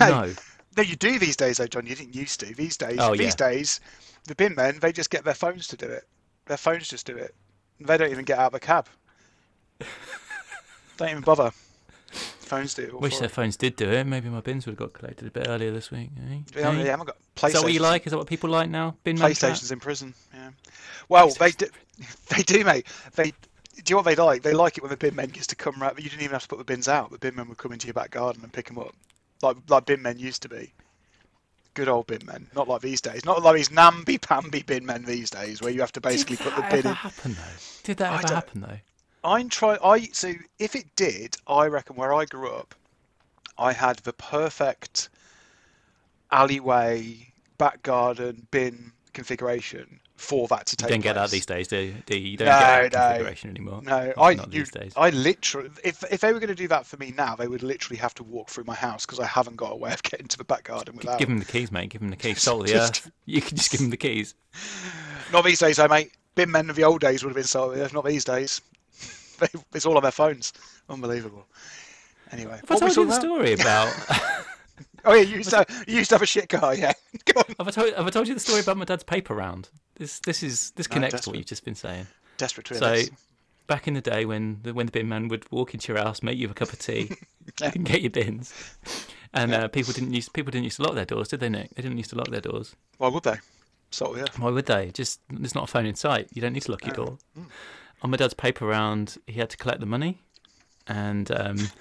No. 0.00 0.32
No, 0.76 0.82
you 0.82 0.94
do 0.96 1.18
these 1.18 1.36
days, 1.36 1.56
though, 1.56 1.66
John. 1.66 1.86
You 1.86 1.94
didn't 1.96 2.14
used 2.14 2.40
to. 2.40 2.54
These 2.54 2.76
days, 2.76 2.98
Oh, 3.00 3.12
these 3.16 3.34
yeah. 3.38 3.48
days, 3.50 3.80
the 4.24 4.34
bin 4.34 4.54
men 4.54 4.78
they 4.80 4.92
just 4.92 5.10
get 5.10 5.24
their 5.24 5.34
phones 5.34 5.66
to 5.68 5.76
do 5.76 5.86
it. 5.86 6.04
Their 6.46 6.56
phones 6.56 6.88
just 6.88 7.06
do 7.06 7.16
it. 7.16 7.34
They 7.80 7.96
don't 7.96 8.10
even 8.10 8.24
get 8.24 8.38
out 8.38 8.46
of 8.46 8.52
the 8.52 8.60
cab. 8.60 8.86
Don't 10.98 11.08
even 11.10 11.22
bother. 11.22 11.50
Phones 12.10 12.72
do 12.74 12.82
it. 12.82 13.00
Wish 13.00 13.18
their 13.18 13.28
them. 13.28 13.34
phones 13.34 13.56
did 13.56 13.76
do 13.76 13.90
it. 13.90 14.04
Maybe 14.06 14.28
my 14.30 14.40
bins 14.40 14.64
would 14.66 14.72
have 14.72 14.78
got 14.78 14.92
collected 14.94 15.28
a 15.28 15.30
bit 15.30 15.46
earlier 15.48 15.70
this 15.70 15.90
week. 15.90 16.08
Eh? 16.16 16.60
Haven't, 16.62 16.80
Eh? 16.80 16.84
they 16.84 16.88
haven't 16.90 17.06
got 17.06 17.16
Is 17.48 17.52
that 17.52 17.62
what 17.62 17.72
you 17.72 17.80
like? 17.80 18.06
Is 18.06 18.12
that 18.12 18.18
what 18.18 18.26
people 18.26 18.48
like 18.48 18.70
now? 18.70 18.96
Bin? 19.04 19.16
PlayStation's 19.18 19.70
in 19.70 19.80
prison. 19.80 20.14
Yeah. 20.34 20.50
Well, 21.08 21.28
they 21.30 21.50
do. 21.52 21.66
They 22.28 22.42
do, 22.42 22.64
mate. 22.64 22.86
They. 23.16 23.30
Do 23.30 23.34
you 23.88 23.94
know 23.94 23.96
what 23.96 24.04
they 24.06 24.14
like? 24.16 24.42
They 24.42 24.54
like 24.54 24.76
it 24.78 24.82
when 24.82 24.90
the 24.90 24.96
bin 24.96 25.14
men 25.16 25.28
gets 25.30 25.46
to 25.48 25.56
come 25.56 25.80
round. 25.80 25.94
But 25.96 26.04
you 26.04 26.10
didn't 26.10 26.22
even 26.22 26.32
have 26.32 26.42
to 26.42 26.48
put 26.48 26.58
the 26.58 26.64
bins 26.64 26.86
out. 26.88 27.10
The 27.10 27.18
bin 27.18 27.34
men 27.36 27.48
would 27.48 27.58
come 27.58 27.72
into 27.72 27.86
your 27.86 27.94
back 27.94 28.10
garden 28.12 28.42
and 28.42 28.52
pick 28.52 28.66
them 28.66 28.78
up. 28.78 28.94
like 29.42 29.56
like 29.68 29.86
bin 29.86 30.00
men 30.02 30.18
used 30.18 30.42
to 30.42 30.48
be. 30.48 30.72
Good 31.74 31.88
old 31.88 32.06
bin 32.08 32.24
men, 32.24 32.46
not 32.56 32.66
like 32.68 32.80
these 32.82 33.00
days. 33.00 33.24
Not 33.24 33.42
like 33.42 33.54
these 33.56 33.70
namby 33.70 34.18
pamby 34.18 34.62
bin 34.62 34.84
men 34.86 35.04
these 35.04 35.30
days, 35.30 35.60
where 35.60 35.70
you 35.70 35.80
have 35.80 35.92
to 35.92 36.00
basically 36.00 36.36
put 36.36 36.54
the 36.56 36.62
that 36.62 36.70
bin 36.70 36.78
ever 36.80 36.88
in. 36.88 36.94
happen 36.94 37.32
though? 37.34 37.58
Did 37.84 37.96
that 37.98 38.12
I 38.12 38.18
ever 38.24 38.34
happen 38.34 38.60
though? 38.62 38.78
I'm 39.24 39.48
try. 39.48 39.78
I 39.82 40.06
so 40.12 40.32
if 40.58 40.76
it 40.76 40.86
did, 40.96 41.36
I 41.46 41.66
reckon 41.66 41.96
where 41.96 42.14
I 42.14 42.24
grew 42.24 42.50
up, 42.50 42.74
I 43.58 43.72
had 43.72 43.96
the 43.98 44.12
perfect 44.12 45.08
alleyway, 46.30 47.32
back 47.58 47.82
garden, 47.82 48.46
bin 48.50 48.92
configuration 49.12 50.00
for 50.16 50.48
that 50.48 50.66
to 50.66 50.76
take. 50.76 50.90
You 50.90 50.94
don't 50.96 51.00
get 51.02 51.14
that 51.14 51.30
these 51.30 51.46
days, 51.46 51.68
do 51.68 51.76
you? 51.78 51.94
Do 52.06 52.16
you? 52.16 52.30
you 52.30 52.36
don't 52.36 52.46
No, 52.46 52.52
get 52.52 52.92
that 52.92 52.92
no. 52.92 52.98
configuration 53.06 53.50
anymore. 53.50 53.82
No, 53.82 54.06
Not- 54.06 54.18
I 54.18 54.34
not 54.34 54.52
you, 54.52 54.60
these 54.60 54.70
days. 54.70 54.92
I 54.96 55.10
literally 55.10 55.70
if 55.84 56.04
if 56.10 56.20
they 56.20 56.32
were 56.32 56.40
going 56.40 56.48
to 56.48 56.54
do 56.54 56.68
that 56.68 56.86
for 56.86 56.96
me 56.96 57.12
now, 57.16 57.34
they 57.36 57.48
would 57.48 57.62
literally 57.62 57.98
have 57.98 58.14
to 58.14 58.24
walk 58.24 58.50
through 58.50 58.64
my 58.64 58.74
house 58.74 59.06
because 59.06 59.20
I 59.20 59.26
haven't 59.26 59.56
got 59.56 59.72
a 59.72 59.76
way 59.76 59.92
of 59.92 60.02
getting 60.02 60.28
to 60.28 60.38
the 60.38 60.44
back 60.44 60.64
garden 60.64 60.96
without. 60.96 61.18
Give 61.18 61.28
him 61.28 61.38
the 61.38 61.44
keys, 61.44 61.72
mate. 61.72 61.90
Give 61.90 62.02
him 62.02 62.10
the 62.10 62.16
keys. 62.16 62.42
Salt 62.42 62.66
the 62.66 62.74
earth. 62.74 63.10
You 63.26 63.40
can 63.40 63.56
just 63.56 63.70
give 63.70 63.80
him 63.80 63.90
the 63.90 63.96
keys. 63.96 64.34
Not 65.32 65.44
these 65.44 65.58
days, 65.58 65.76
though, 65.76 65.88
mate. 65.88 66.12
Bin 66.34 66.50
men 66.50 66.70
of 66.70 66.76
the 66.76 66.84
old 66.84 67.00
days 67.00 67.22
would 67.22 67.30
have 67.30 67.36
been 67.36 67.44
so. 67.44 67.72
If 67.72 67.92
not 67.92 68.04
these 68.04 68.24
days, 68.24 68.60
it's 69.74 69.86
all 69.86 69.96
on 69.96 70.02
their 70.02 70.12
phones. 70.12 70.52
Unbelievable. 70.88 71.46
Anyway, 72.32 72.52
Have 72.56 72.70
I 72.70 72.74
what 72.74 72.82
were 72.82 72.88
told 72.90 72.96
you 72.96 73.04
the 73.04 73.10
about? 73.10 73.20
story 73.20 73.52
about? 73.54 74.44
Oh 75.04 75.14
yeah, 75.14 75.22
you 75.22 75.36
used 75.36 75.50
to 75.50 75.64
you 75.86 75.96
used 75.96 76.10
to 76.10 76.16
have 76.16 76.22
a 76.22 76.26
shit 76.26 76.48
car, 76.48 76.74
yeah. 76.74 76.92
Go 77.24 77.40
on. 77.40 77.44
have 77.58 77.68
I 77.68 77.70
told? 77.70 77.94
Have 77.94 78.06
I 78.06 78.10
told 78.10 78.28
you 78.28 78.34
the 78.34 78.40
story 78.40 78.60
about 78.60 78.76
my 78.76 78.84
dad's 78.84 79.04
paper 79.04 79.32
round? 79.34 79.68
This 79.96 80.18
this 80.20 80.42
is 80.42 80.72
this 80.72 80.88
No, 80.90 80.94
connects 80.94 81.20
to 81.22 81.30
what 81.30 81.38
you've 81.38 81.46
just 81.46 81.64
been 81.64 81.76
saying. 81.76 82.06
Desperate 82.36 82.66
to 82.66 82.74
So, 82.74 82.90
this. 82.90 83.10
back 83.68 83.86
in 83.88 83.94
the 83.94 84.00
day 84.00 84.24
when 84.24 84.58
the 84.64 84.74
when 84.74 84.86
the 84.86 84.92
bin 84.92 85.08
man 85.08 85.28
would 85.28 85.50
walk 85.52 85.72
into 85.72 85.92
your 85.92 86.02
house, 86.02 86.22
make 86.22 86.36
you 86.36 86.48
have 86.48 86.50
a 86.56 86.58
cup 86.58 86.72
of 86.72 86.80
tea, 86.80 87.10
Yeah. 87.60 87.70
and 87.74 87.84
get 87.86 88.02
your 88.02 88.10
bins, 88.10 88.52
and 89.32 89.54
uh, 89.54 89.68
people 89.68 89.92
didn't 89.92 90.12
use 90.12 90.28
people 90.28 90.50
didn't 90.50 90.64
used 90.64 90.76
to 90.76 90.82
lock 90.82 90.94
their 90.94 91.04
doors, 91.06 91.28
did 91.28 91.40
they, 91.40 91.48
Nick? 91.48 91.74
They 91.74 91.82
didn't 91.82 91.96
used 91.96 92.10
to 92.10 92.16
lock 92.16 92.28
their 92.28 92.40
doors. 92.42 92.74
Why 92.98 93.08
would 93.08 93.22
they? 93.22 93.36
So 93.90 94.16
yeah. 94.16 94.26
Why 94.36 94.50
would 94.50 94.66
they? 94.66 94.90
Just 94.90 95.20
there's 95.30 95.54
not 95.54 95.64
a 95.64 95.68
phone 95.68 95.86
in 95.86 95.94
sight. 95.94 96.28
You 96.34 96.42
don't 96.42 96.52
need 96.52 96.62
to 96.64 96.72
lock 96.72 96.84
your 96.84 97.00
Oh. 97.00 97.04
door. 97.06 97.18
On 98.02 98.10
my 98.10 98.16
dad's 98.16 98.34
paper 98.34 98.66
round, 98.66 99.18
he 99.26 99.40
had 99.40 99.50
to 99.50 99.56
collect 99.56 99.80
the 99.80 99.86
money, 99.86 100.22
and 100.86 101.30
um, 101.32 101.58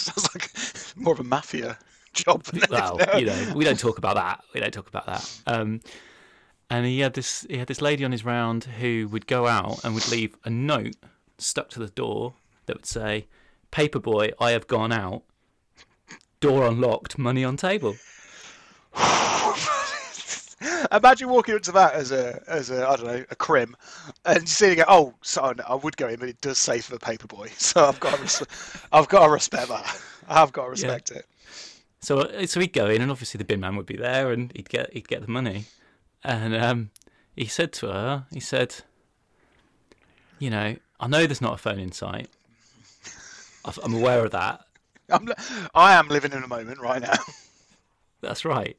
Sounds 0.00 0.28
like 0.34 0.50
more 0.96 1.12
of 1.12 1.20
a 1.20 1.24
mafia 1.24 1.78
job 2.12 2.44
well, 2.70 2.98
you 3.18 3.26
know, 3.26 3.52
we 3.54 3.64
don't 3.64 3.78
talk 3.78 3.98
about 3.98 4.16
that. 4.16 4.42
We 4.54 4.60
don't 4.60 4.72
talk 4.72 4.88
about 4.88 5.06
that. 5.06 5.40
Um, 5.46 5.80
and 6.68 6.86
he 6.86 7.00
had 7.00 7.14
this 7.14 7.46
he 7.50 7.58
had 7.58 7.68
this 7.68 7.82
lady 7.82 8.04
on 8.04 8.12
his 8.12 8.24
round 8.24 8.64
who 8.64 9.08
would 9.08 9.26
go 9.26 9.46
out 9.46 9.84
and 9.84 9.94
would 9.94 10.08
leave 10.08 10.36
a 10.44 10.50
note 10.50 10.96
stuck 11.38 11.68
to 11.70 11.80
the 11.80 11.88
door 11.88 12.34
that 12.66 12.76
would 12.76 12.86
say, 12.86 13.26
"Paperboy, 13.72 14.32
I 14.40 14.52
have 14.52 14.66
gone 14.66 14.92
out. 14.92 15.22
Door 16.40 16.66
unlocked, 16.66 17.18
money 17.18 17.44
on 17.44 17.56
table." 17.56 17.96
Imagine 20.92 21.28
walking 21.28 21.54
up 21.54 21.62
to 21.62 21.72
that 21.72 21.94
as 21.94 22.12
a 22.12 22.42
as 22.46 22.70
a 22.70 22.88
I 22.88 22.96
don't 22.96 23.06
know 23.06 23.24
a 23.30 23.36
crim, 23.36 23.76
and 24.24 24.48
seeing 24.48 24.72
it. 24.72 24.76
Go, 24.78 24.84
oh, 24.88 25.14
so 25.22 25.54
I 25.66 25.74
would 25.74 25.96
go 25.96 26.08
in, 26.08 26.18
but 26.18 26.28
it 26.28 26.40
does 26.40 26.58
say 26.58 26.80
for 26.80 26.92
the 26.92 26.98
paperboy, 26.98 27.50
so 27.58 27.86
I've 27.86 28.00
got 28.00 28.16
to 28.16 28.22
res- 28.22 28.86
I've 28.92 29.08
got 29.08 29.26
to 29.26 29.32
respect 29.32 29.68
that. 29.68 30.02
I've 30.28 30.52
got 30.52 30.64
to 30.64 30.70
respect 30.70 31.10
it. 31.10 31.26
So 32.00 32.20
uh, 32.20 32.46
so 32.46 32.60
he'd 32.60 32.72
go 32.72 32.86
in, 32.86 33.02
and 33.02 33.10
obviously 33.10 33.38
the 33.38 33.44
bin 33.44 33.60
man 33.60 33.76
would 33.76 33.86
be 33.86 33.96
there, 33.96 34.32
and 34.32 34.52
he'd 34.54 34.68
get 34.68 34.92
he'd 34.92 35.08
get 35.08 35.22
the 35.22 35.30
money. 35.30 35.64
And 36.22 36.54
um, 36.54 36.90
he 37.34 37.46
said 37.46 37.72
to 37.74 37.86
her, 37.88 38.26
he 38.32 38.40
said, 38.40 38.76
"You 40.38 40.50
know, 40.50 40.76
I 40.98 41.06
know 41.08 41.26
there's 41.26 41.40
not 41.40 41.54
a 41.54 41.58
phone 41.58 41.78
in 41.78 41.92
sight. 41.92 42.28
I'm 43.84 43.94
aware 43.94 44.24
of 44.24 44.32
that. 44.32 44.62
I'm 45.10 45.28
I 45.74 45.94
am 45.94 46.08
living 46.08 46.32
in 46.32 46.42
a 46.42 46.48
moment 46.48 46.80
right 46.80 47.02
now. 47.02 47.14
That's 48.20 48.44
right. 48.44 48.76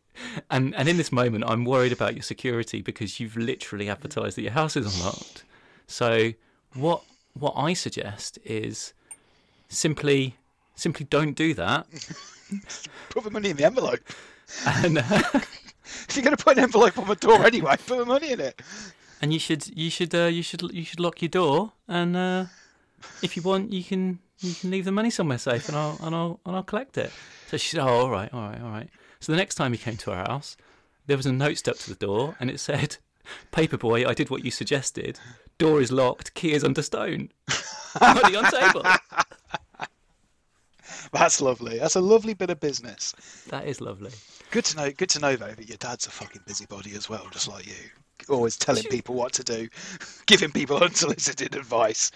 And 0.49 0.75
and 0.75 0.87
in 0.87 0.97
this 0.97 1.11
moment, 1.11 1.45
I'm 1.47 1.65
worried 1.65 1.91
about 1.91 2.13
your 2.15 2.23
security 2.23 2.81
because 2.81 3.19
you've 3.19 3.37
literally 3.37 3.89
advertised 3.89 4.37
that 4.37 4.43
your 4.43 4.51
house 4.51 4.75
is 4.75 4.97
unlocked. 4.97 5.43
So 5.87 6.33
what 6.73 7.03
what 7.33 7.53
I 7.55 7.73
suggest 7.73 8.37
is 8.43 8.93
simply 9.69 10.35
simply 10.75 11.05
don't 11.09 11.33
do 11.33 11.53
that. 11.55 11.87
Put 13.09 13.23
the 13.23 13.31
money 13.31 13.49
in 13.49 13.57
the 13.57 13.65
envelope. 13.65 14.01
And 14.65 14.97
uh, 14.97 15.21
If 16.09 16.15
you're 16.15 16.23
going 16.23 16.35
to 16.35 16.43
put 16.43 16.57
an 16.57 16.63
envelope 16.63 16.97
on 16.97 17.07
the 17.07 17.15
door 17.15 17.45
anyway, 17.45 17.75
put 17.85 17.97
the 17.97 18.05
money 18.05 18.31
in 18.31 18.39
it. 18.39 18.61
and 19.21 19.33
you 19.33 19.39
should 19.39 19.67
you 19.77 19.89
should 19.89 20.13
uh, 20.13 20.25
you 20.25 20.43
should 20.43 20.61
you 20.73 20.83
should 20.83 20.99
lock 20.99 21.21
your 21.21 21.29
door. 21.29 21.73
And 21.87 22.15
uh, 22.15 22.45
if 23.21 23.35
you 23.35 23.43
want, 23.43 23.71
you 23.71 23.83
can 23.83 24.19
you 24.39 24.53
can 24.53 24.71
leave 24.71 24.85
the 24.85 24.91
money 24.91 25.09
somewhere 25.09 25.37
safe, 25.37 25.67
and 25.67 25.77
I'll 25.77 25.97
and 26.01 26.15
I'll 26.15 26.39
and 26.45 26.55
I'll 26.55 26.63
collect 26.63 26.97
it. 26.97 27.11
So 27.47 27.57
she 27.57 27.69
said, 27.69 27.81
"Oh, 27.81 27.87
all 27.87 28.09
right, 28.09 28.33
all 28.33 28.41
right, 28.41 28.61
all 28.61 28.69
right." 28.69 28.89
So 29.21 29.31
the 29.31 29.37
next 29.37 29.55
time 29.55 29.71
he 29.71 29.77
came 29.77 29.97
to 29.97 30.11
our 30.11 30.25
house, 30.25 30.57
there 31.05 31.15
was 31.15 31.27
a 31.27 31.31
note 31.31 31.57
stuck 31.57 31.77
to 31.77 31.89
the 31.89 31.95
door, 31.95 32.35
and 32.39 32.49
it 32.49 32.59
said, 32.59 32.97
"Paperboy, 33.51 34.05
I 34.05 34.15
did 34.15 34.31
what 34.31 34.43
you 34.43 34.49
suggested. 34.49 35.19
Door 35.59 35.81
is 35.81 35.91
locked. 35.91 36.33
Key 36.33 36.53
is 36.53 36.63
under 36.63 36.81
stone. 36.81 37.29
Money 38.01 38.35
on 38.35 38.51
table." 38.51 38.83
That's 41.13 41.39
lovely. 41.39 41.77
That's 41.77 41.95
a 41.95 42.01
lovely 42.01 42.33
bit 42.33 42.49
of 42.49 42.59
business. 42.59 43.13
That 43.49 43.67
is 43.67 43.79
lovely. 43.79 44.11
Good 44.49 44.65
to 44.65 44.77
know. 44.77 44.91
Good 44.91 45.09
to 45.11 45.19
know 45.19 45.35
though 45.35 45.53
that 45.53 45.67
your 45.67 45.77
dad's 45.77 46.07
a 46.07 46.09
fucking 46.09 46.41
busybody 46.47 46.93
as 46.95 47.07
well, 47.07 47.27
just 47.31 47.47
like 47.47 47.67
you. 47.67 47.73
Always 48.27 48.57
telling 48.57 48.83
people 48.83 49.13
what 49.13 49.33
to 49.33 49.43
do, 49.43 49.69
giving 50.25 50.51
people 50.51 50.77
unsolicited 50.83 51.55
advice. 51.55 52.11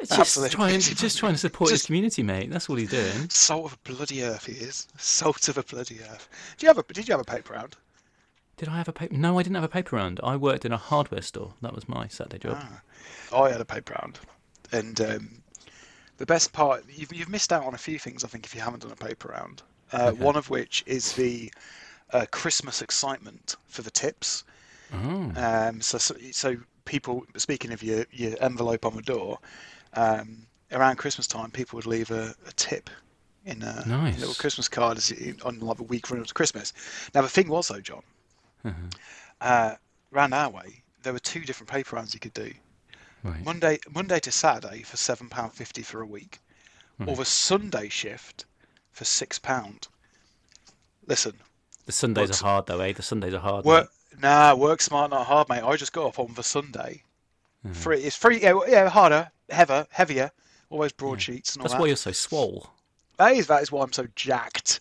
It's 0.00 0.10
just 0.10 0.20
Absolutely. 0.20 0.54
trying, 0.54 0.80
just 0.80 1.18
trying 1.18 1.32
to 1.32 1.38
support 1.38 1.70
his 1.70 1.84
community, 1.86 2.22
mate. 2.22 2.50
That's 2.50 2.70
all 2.70 2.76
he's 2.76 2.90
doing. 2.90 3.28
Salt 3.30 3.72
of 3.72 3.78
a 3.84 3.92
bloody 3.92 4.22
earth, 4.22 4.46
he 4.46 4.52
is. 4.52 4.86
Salt 4.96 5.48
of 5.48 5.58
a 5.58 5.62
bloody 5.64 5.98
earth. 6.00 6.28
Do 6.56 6.66
you 6.66 6.68
have 6.68 6.78
a? 6.78 6.82
Did 6.92 7.08
you 7.08 7.12
have 7.12 7.20
a 7.20 7.24
paper 7.24 7.54
round? 7.54 7.76
Did 8.56 8.68
I 8.68 8.76
have 8.78 8.88
a 8.88 8.92
paper? 8.92 9.14
No, 9.14 9.38
I 9.38 9.42
didn't 9.42 9.56
have 9.56 9.64
a 9.64 9.68
paper 9.68 9.96
round. 9.96 10.20
I 10.22 10.36
worked 10.36 10.64
in 10.64 10.72
a 10.72 10.76
hardware 10.76 11.22
store. 11.22 11.54
That 11.62 11.74
was 11.74 11.88
my 11.88 12.06
Saturday 12.08 12.38
job. 12.38 12.58
Ah. 12.60 12.80
I 13.44 13.50
had 13.50 13.60
a 13.60 13.64
paper 13.64 13.94
round, 14.00 14.20
and 14.72 15.00
um, 15.00 15.42
the 16.18 16.26
best 16.26 16.52
part 16.52 16.84
you've 16.88 17.12
you've 17.12 17.28
missed 17.28 17.52
out 17.52 17.64
on 17.64 17.74
a 17.74 17.78
few 17.78 17.98
things. 17.98 18.22
I 18.24 18.28
think 18.28 18.44
if 18.46 18.54
you 18.54 18.60
haven't 18.60 18.82
done 18.82 18.92
a 18.92 18.96
paper 18.96 19.28
round, 19.28 19.62
uh, 19.92 20.10
Okay. 20.12 20.22
one 20.22 20.36
of 20.36 20.48
which 20.48 20.84
is 20.86 21.12
the 21.14 21.52
uh, 22.12 22.26
Christmas 22.30 22.82
excitement 22.82 23.56
for 23.66 23.82
the 23.82 23.90
tips. 23.90 24.44
Oh. 24.92 25.32
Um, 25.36 25.80
so, 25.80 25.98
so 25.98 26.14
so 26.30 26.56
people 26.84 27.26
speaking 27.36 27.72
of 27.72 27.82
your 27.82 28.06
your 28.12 28.34
envelope 28.40 28.86
on 28.86 28.96
the 28.96 29.02
door, 29.02 29.38
um, 29.94 30.46
around 30.72 30.96
Christmas 30.96 31.26
time, 31.26 31.50
people 31.50 31.76
would 31.76 31.86
leave 31.86 32.10
a, 32.10 32.34
a 32.46 32.52
tip 32.56 32.90
in 33.44 33.62
a, 33.62 33.84
Nice. 33.86 34.18
little 34.18 34.34
Christmas 34.34 34.68
card 34.68 34.98
on 35.44 35.58
like 35.60 35.78
a 35.80 35.82
week 35.84 36.10
running 36.10 36.22
up 36.22 36.26
to 36.28 36.34
Christmas. 36.34 36.72
Now 37.14 37.22
the 37.22 37.28
thing 37.28 37.48
was 37.48 37.68
though, 37.68 37.80
John, 37.80 38.02
Uh-huh. 38.64 38.74
uh, 39.40 39.74
round 40.10 40.34
our 40.34 40.50
way 40.50 40.82
there 41.02 41.12
were 41.12 41.18
two 41.20 41.40
different 41.40 41.70
paper 41.70 41.96
rounds 41.96 42.12
you 42.12 42.20
could 42.20 42.34
do. 42.34 42.52
Right. 43.22 43.42
Monday 43.44 43.78
Monday 43.94 44.20
to 44.20 44.30
Saturday 44.32 44.82
for 44.82 44.96
seven 44.96 45.28
pound 45.28 45.52
fifty 45.52 45.82
for 45.82 46.02
a 46.02 46.06
week, 46.06 46.38
or 47.06 47.16
the 47.16 47.24
Sunday 47.24 47.88
shift 47.88 48.44
for 48.92 49.04
six 49.04 49.38
pound. 49.38 49.88
Listen, 51.06 51.32
The 51.86 51.92
Sundays 51.92 52.28
Works- 52.28 52.42
are 52.42 52.46
hard 52.46 52.66
though, 52.66 52.80
eh? 52.80 52.92
The 52.92 53.02
Sundays 53.02 53.32
are 53.34 53.40
hard. 53.40 53.64
work 53.64 53.90
mate. 54.12 54.20
nah, 54.22 54.54
work 54.54 54.80
smart, 54.82 55.10
not 55.10 55.26
hard, 55.26 55.48
mate. 55.48 55.62
I 55.62 55.76
just 55.76 55.92
got 55.92 56.06
up 56.08 56.18
on 56.18 56.34
the 56.34 56.42
Sunday. 56.42 57.02
Mhm. 57.66 57.74
Free, 57.76 58.02
it's 58.02 58.16
free, 58.16 58.40
yeah, 58.42 58.58
yeah, 58.68 58.88
harder, 58.88 59.30
heavier, 59.50 59.86
heavier, 59.90 60.30
always 60.70 60.92
broadsheets 60.92 61.54
and 61.54 61.62
all 61.62 61.68
That's 61.68 61.74
that. 61.74 61.80
why 61.80 61.86
you're 61.86 61.96
so 61.96 62.12
swole. 62.12 62.70
That 63.18 63.32
is 63.34 63.46
that 63.48 63.62
is 63.62 63.70
why 63.72 63.82
I'm 63.82 63.92
so 63.92 64.06
jacked. 64.14 64.80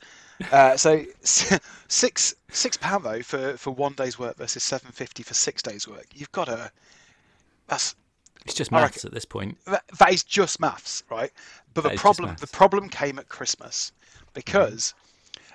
Uh, 0.51 0.77
so 0.77 1.03
six 1.21 2.35
six 2.51 2.77
pound 2.77 3.03
though 3.03 3.21
for, 3.21 3.57
for 3.57 3.71
one 3.71 3.93
day's 3.93 4.19
work 4.19 4.37
versus 4.37 4.63
seven 4.63 4.91
fifty 4.91 5.23
for 5.23 5.33
six 5.33 5.61
days 5.61 5.87
work. 5.87 6.05
You've 6.13 6.31
got 6.31 6.45
to. 6.45 6.71
That's 7.67 7.95
It's 8.45 8.53
just 8.53 8.71
maths 8.71 9.03
at 9.05 9.13
this 9.13 9.25
point. 9.25 9.57
that, 9.65 9.83
that 9.99 10.13
is 10.13 10.23
just 10.23 10.59
maths, 10.59 11.03
right? 11.09 11.31
But 11.73 11.81
That 11.81 11.93
the 11.93 11.97
problem 11.99 12.35
the 12.39 12.47
problem 12.47 12.89
came 12.89 13.19
at 13.19 13.29
Christmas 13.29 13.91
because 14.33 14.93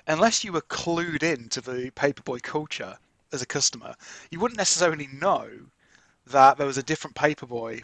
unless 0.07 0.43
you 0.43 0.51
were 0.51 0.61
clued 0.61 1.23
in 1.23 1.49
to 1.49 1.61
the 1.61 1.91
paperboy 1.95 2.41
culture 2.43 2.97
as 3.31 3.41
a 3.41 3.45
customer, 3.45 3.95
you 4.31 4.39
wouldn't 4.39 4.57
necessarily 4.57 5.07
know 5.07 5.49
that 6.27 6.57
there 6.57 6.67
was 6.67 6.77
a 6.77 6.83
different 6.83 7.15
paperboy 7.15 7.83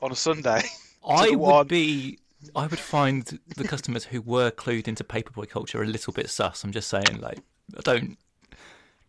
on 0.00 0.12
a 0.12 0.16
Sunday. 0.16 0.62
I 1.08 1.30
would 1.30 1.38
one- 1.38 1.66
be. 1.66 2.18
I 2.54 2.66
would 2.68 2.78
find 2.78 3.38
the 3.56 3.66
customers 3.66 4.04
who 4.04 4.20
were 4.20 4.52
clued 4.52 4.86
into 4.86 5.02
paperboy 5.02 5.48
culture 5.48 5.82
a 5.82 5.86
little 5.86 6.12
bit 6.12 6.30
sus. 6.30 6.62
I'm 6.62 6.70
just 6.70 6.88
saying, 6.88 7.20
like, 7.20 7.40
I 7.76 7.80
don't, 7.82 8.16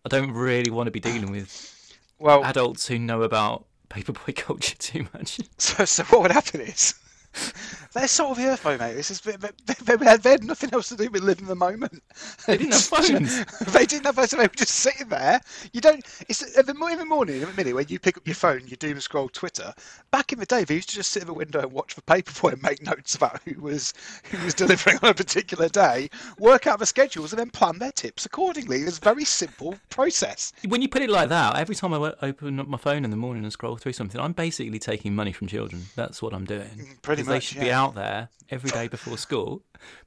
I 0.03 0.09
don't 0.09 0.31
really 0.31 0.71
want 0.71 0.87
to 0.87 0.91
be 0.91 0.99
dealing 0.99 1.29
with 1.31 1.95
Well, 2.17 2.43
adults 2.43 2.87
who 2.87 2.97
know 2.97 3.21
about 3.21 3.65
paperboy 3.91 4.35
culture 4.35 4.75
too 4.77 5.05
much. 5.13 5.39
So, 5.59 5.85
so 5.85 6.03
what 6.05 6.23
would 6.23 6.31
happen 6.31 6.61
is 6.61 6.95
They're 7.93 8.07
sort 8.07 8.31
of 8.31 8.37
the 8.37 8.45
earth, 8.49 8.61
though, 8.63 8.77
mate. 8.77 8.93
This 8.93 9.09
is, 9.09 9.21
they, 9.21 9.31
they, 9.35 9.73
they, 9.95 10.05
had, 10.05 10.21
they 10.21 10.29
had 10.31 10.43
nothing 10.43 10.69
else 10.73 10.89
to 10.89 10.95
do 10.95 11.09
but 11.09 11.21
live 11.21 11.39
in 11.39 11.47
the 11.47 11.55
moment. 11.55 12.03
They 12.45 12.57
didn't 12.57 12.73
have 12.73 12.81
phones. 12.83 13.45
they 13.73 13.85
didn't 13.87 14.05
have 14.05 14.15
phones. 14.15 14.29
They 14.31 14.37
were 14.37 14.47
just 14.49 14.75
sitting 14.75 15.09
there. 15.09 15.41
You 15.73 15.81
don't. 15.81 16.05
It's 16.29 16.43
in 16.55 16.65
the, 16.67 16.75
mo- 16.75 16.87
in 16.87 16.99
the 16.99 17.05
morning, 17.05 17.41
in 17.41 17.49
a 17.49 17.53
minute, 17.53 17.73
when 17.73 17.87
you 17.87 17.97
pick 17.97 18.15
up 18.17 18.27
your 18.27 18.35
phone, 18.35 18.61
you 18.67 18.75
doom 18.75 18.99
scroll 18.99 19.27
Twitter. 19.29 19.73
Back 20.11 20.31
in 20.31 20.39
the 20.39 20.45
day, 20.45 20.63
they 20.65 20.75
used 20.75 20.89
to 20.89 20.95
just 20.95 21.11
sit 21.11 21.23
in 21.23 21.27
the 21.27 21.33
window 21.33 21.61
and 21.61 21.71
watch 21.71 21.95
the 21.95 22.01
paperboy 22.03 22.53
and 22.53 22.61
make 22.69 22.83
notes 22.85 23.15
about 23.15 23.41
who 23.43 23.59
was 23.59 23.93
who 24.31 24.37
was 24.45 24.53
delivering 24.53 24.99
on 25.01 25.09
a 25.09 25.13
particular 25.15 25.67
day, 25.67 26.09
work 26.37 26.67
out 26.67 26.77
the 26.77 26.85
schedules, 26.85 27.31
and 27.33 27.39
then 27.39 27.49
plan 27.49 27.79
their 27.79 27.91
tips 27.91 28.23
accordingly. 28.25 28.81
It's 28.81 28.99
a 28.99 29.01
very 29.01 29.25
simple 29.25 29.75
process. 29.89 30.53
When 30.67 30.83
you 30.83 30.89
put 30.89 31.01
it 31.01 31.09
like 31.09 31.29
that, 31.29 31.55
every 31.55 31.73
time 31.75 31.93
I 31.95 32.13
open 32.21 32.59
up 32.59 32.67
my 32.67 32.77
phone 32.77 33.03
in 33.03 33.09
the 33.09 33.17
morning 33.17 33.43
and 33.43 33.51
scroll 33.51 33.77
through 33.77 33.93
something, 33.93 34.21
I'm 34.21 34.33
basically 34.33 34.77
taking 34.77 35.15
money 35.15 35.31
from 35.31 35.47
children. 35.47 35.85
That's 35.95 36.21
what 36.21 36.33
I'm 36.35 36.45
doing. 36.45 36.69
Mm, 36.69 37.01
pretty 37.01 37.23
'Cause 37.23 37.28
They 37.29 37.35
much, 37.35 37.43
should 37.43 37.61
be 37.61 37.71
out 37.71 37.95
there 37.95 38.29
every 38.49 38.71
day 38.71 38.87
before 38.87 39.17
school, 39.17 39.61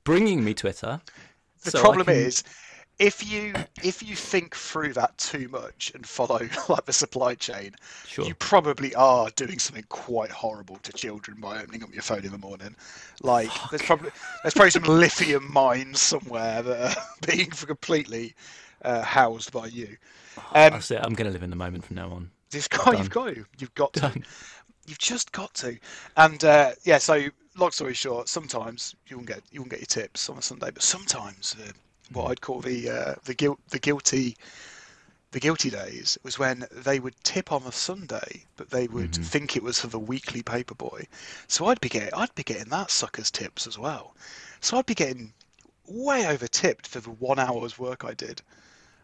bringing 0.04 0.44
me 0.44 0.54
Twitter. 0.54 1.00
The 1.64 1.70
so 1.70 1.80
problem 1.80 2.06
can- 2.06 2.16
is, 2.16 2.42
if 2.98 3.28
you 3.28 3.54
if 3.82 4.02
you 4.02 4.14
think 4.14 4.54
through 4.54 4.92
that 4.92 5.16
too 5.18 5.48
much 5.48 5.92
and 5.94 6.06
follow 6.06 6.40
like 6.68 6.84
the 6.84 6.92
supply 6.92 7.34
chain, 7.34 7.74
Sure. 8.06 8.24
you 8.24 8.34
probably 8.34 8.94
are 8.94 9.30
doing 9.30 9.58
something 9.58 9.84
quite 9.88 10.30
horrible 10.30 10.76
to 10.82 10.92
children 10.92 11.40
by 11.40 11.62
opening 11.62 11.82
up 11.82 11.92
your 11.92 12.02
phone 12.02 12.24
in 12.24 12.32
the 12.32 12.38
morning. 12.38 12.76
Like 13.22 13.50
there's 13.70 13.82
probably 13.82 14.10
there's 14.42 14.54
probably 14.54 14.70
some 14.70 14.84
lithium 14.84 15.52
mines 15.52 16.00
somewhere 16.00 16.62
that 16.62 16.96
are 16.96 17.02
being 17.26 17.50
completely 17.50 18.34
uh, 18.84 19.02
housed 19.02 19.52
by 19.52 19.66
you. 19.66 19.96
Um, 20.36 20.72
That's 20.72 20.90
it. 20.90 21.00
I'm 21.02 21.14
going 21.14 21.26
to 21.26 21.32
live 21.32 21.42
in 21.42 21.50
the 21.50 21.56
moment 21.56 21.84
from 21.84 21.96
now 21.96 22.10
on. 22.10 22.30
This 22.50 22.68
guy, 22.68 22.92
you've 22.92 23.10
got 23.10 23.34
to. 23.34 23.44
You've 23.58 23.74
got 23.74 23.92
to. 23.94 24.12
You've 24.86 24.98
just 24.98 25.32
got 25.32 25.54
to. 25.54 25.78
And 26.16 26.42
uh, 26.44 26.72
yeah, 26.84 26.98
so 26.98 27.28
long 27.56 27.70
story 27.70 27.94
short, 27.94 28.28
sometimes 28.28 28.94
you 29.06 29.16
won't 29.16 29.28
get 29.28 29.42
you 29.50 29.60
won't 29.60 29.70
get 29.70 29.80
your 29.80 29.86
tips 29.86 30.28
on 30.28 30.38
a 30.38 30.42
Sunday, 30.42 30.70
but 30.70 30.82
sometimes 30.82 31.56
uh, 31.62 31.72
what 32.12 32.30
I'd 32.30 32.40
call 32.40 32.60
the 32.60 32.90
uh, 32.90 33.14
the 33.24 33.34
guilt 33.34 33.60
the 33.70 33.78
guilty 33.78 34.36
the 35.30 35.40
guilty 35.40 35.70
days 35.70 36.18
was 36.22 36.38
when 36.38 36.66
they 36.70 37.00
would 37.00 37.14
tip 37.24 37.52
on 37.52 37.62
a 37.62 37.72
Sunday, 37.72 38.44
but 38.56 38.68
they 38.68 38.86
would 38.88 39.14
think 39.14 39.56
it 39.56 39.62
was 39.62 39.80
for 39.80 39.86
the 39.86 39.98
weekly 39.98 40.42
paperboy. 40.42 41.06
So 41.48 41.66
I'd 41.66 41.80
be 41.80 41.88
getting 41.88 42.12
I'd 42.14 42.34
be 42.34 42.42
getting 42.42 42.68
that 42.68 42.90
sucker's 42.90 43.30
tips 43.30 43.66
as 43.66 43.78
well. 43.78 44.14
So 44.60 44.76
I'd 44.76 44.86
be 44.86 44.94
getting 44.94 45.32
way 45.86 46.26
over 46.26 46.46
tipped 46.46 46.86
for 46.86 47.00
the 47.00 47.10
one 47.10 47.38
hour's 47.38 47.78
work 47.78 48.04
I 48.04 48.14
did 48.14 48.42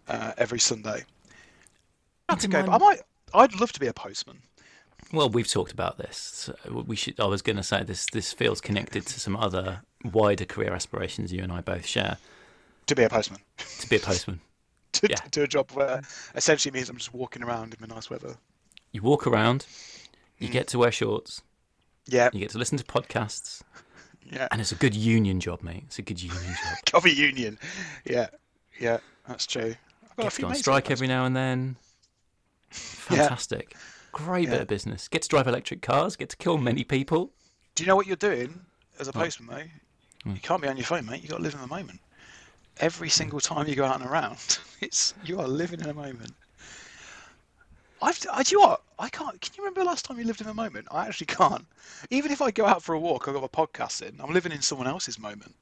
uh, 0.06 0.32
every 0.36 0.60
Sunday. 0.60 1.04
Had 2.28 2.40
to 2.40 2.48
go, 2.48 2.62
but 2.62 2.72
I 2.72 2.78
might. 2.78 3.00
I'd 3.34 3.58
love 3.58 3.72
to 3.72 3.80
be 3.80 3.86
a 3.86 3.92
postman. 3.92 4.38
Well, 5.12 5.28
we've 5.30 5.48
talked 5.48 5.72
about 5.72 5.96
this. 5.98 6.16
So 6.16 6.84
we 6.86 6.96
should. 6.96 7.18
I 7.18 7.24
was 7.26 7.40
going 7.42 7.56
to 7.56 7.62
say 7.62 7.82
this. 7.82 8.06
This 8.12 8.32
feels 8.32 8.60
connected 8.60 9.06
to 9.06 9.20
some 9.20 9.36
other 9.36 9.80
wider 10.04 10.44
career 10.44 10.72
aspirations 10.74 11.32
you 11.32 11.42
and 11.42 11.52
I 11.52 11.60
both 11.60 11.86
share. 11.86 12.18
To 12.86 12.94
be 12.94 13.02
a 13.04 13.08
postman. 13.08 13.40
To 13.80 13.88
be 13.88 13.96
a 13.96 14.00
postman. 14.00 14.40
to, 14.92 15.06
Yeah. 15.08 15.16
to 15.16 15.30
do 15.30 15.42
a 15.42 15.46
job 15.48 15.70
where 15.72 16.02
essentially 16.34 16.72
means 16.72 16.88
I'm 16.88 16.96
just 16.96 17.14
walking 17.14 17.42
around 17.42 17.74
in 17.74 17.80
the 17.86 17.92
nice 17.92 18.10
weather. 18.10 18.36
You 18.92 19.02
walk 19.02 19.26
around. 19.26 19.60
Mm. 19.60 20.08
You 20.38 20.48
get 20.48 20.68
to 20.68 20.78
wear 20.78 20.92
shorts. 20.92 21.42
Yeah, 22.06 22.30
You 22.32 22.40
get 22.40 22.50
to 22.50 22.58
listen 22.58 22.78
to 22.78 22.84
podcasts, 22.84 23.60
yeah. 24.24 24.48
and 24.50 24.62
it's 24.62 24.72
a 24.72 24.76
good 24.76 24.94
union 24.94 25.40
job, 25.40 25.62
mate. 25.62 25.82
It's 25.88 25.98
a 25.98 26.02
good 26.02 26.22
union 26.22 26.42
job. 26.42 26.78
Coffee 26.90 27.10
union. 27.12 27.58
Yeah, 28.06 28.28
yeah, 28.80 28.98
that's 29.26 29.46
true. 29.46 29.74
I've 30.10 30.16
got 30.16 30.18
a 30.18 30.22
Get 30.22 30.30
to 30.30 30.36
few 30.36 30.46
on 30.46 30.54
strike 30.54 30.90
every 30.90 31.06
now 31.06 31.26
and 31.26 31.36
then. 31.36 31.76
Fantastic. 32.70 33.74
Great 34.24 34.50
bit 34.50 34.60
of 34.60 34.66
business. 34.66 35.06
Get 35.06 35.22
to 35.22 35.28
drive 35.28 35.46
electric 35.46 35.80
cars. 35.80 36.16
Get 36.16 36.28
to 36.30 36.36
kill 36.36 36.58
many 36.58 36.82
people. 36.82 37.30
Do 37.76 37.84
you 37.84 37.86
know 37.86 37.94
what 37.94 38.08
you're 38.08 38.16
doing 38.16 38.60
as 38.98 39.06
a 39.06 39.12
postman, 39.12 39.48
mate? 39.48 39.70
Hmm. 40.24 40.32
You 40.32 40.40
can't 40.40 40.60
be 40.60 40.66
on 40.66 40.76
your 40.76 40.86
phone, 40.86 41.06
mate. 41.06 41.22
You've 41.22 41.30
got 41.30 41.36
to 41.36 41.42
live 41.44 41.54
in 41.54 41.60
the 41.60 41.68
moment. 41.68 42.00
Every 42.80 43.08
single 43.08 43.38
time 43.38 43.68
you 43.68 43.76
go 43.76 43.84
out 43.84 44.00
and 44.00 44.10
around, 44.10 44.58
it's 44.80 45.14
you 45.22 45.38
are 45.38 45.46
living 45.46 45.78
in 45.80 45.86
a 45.86 45.94
moment. 45.94 46.32
I've, 48.02 48.18
I, 48.32 48.42
do 48.42 48.56
you 48.56 48.60
know 48.60 48.68
what? 48.68 48.82
I 48.98 49.08
can't. 49.08 49.40
Can 49.40 49.52
you 49.56 49.62
remember 49.62 49.80
the 49.80 49.86
last 49.86 50.04
time 50.04 50.18
you 50.18 50.24
lived 50.24 50.40
in 50.40 50.48
a 50.48 50.54
moment? 50.54 50.88
I 50.90 51.06
actually 51.06 51.26
can't. 51.26 51.64
Even 52.10 52.32
if 52.32 52.42
I 52.42 52.50
go 52.50 52.66
out 52.66 52.82
for 52.82 52.94
a 52.96 52.98
walk, 52.98 53.28
I've 53.28 53.34
got 53.34 53.44
a 53.44 53.48
podcast 53.48 54.02
in. 54.02 54.20
I'm 54.20 54.32
living 54.32 54.50
in 54.50 54.62
someone 54.62 54.88
else's 54.88 55.16
moment. 55.16 55.54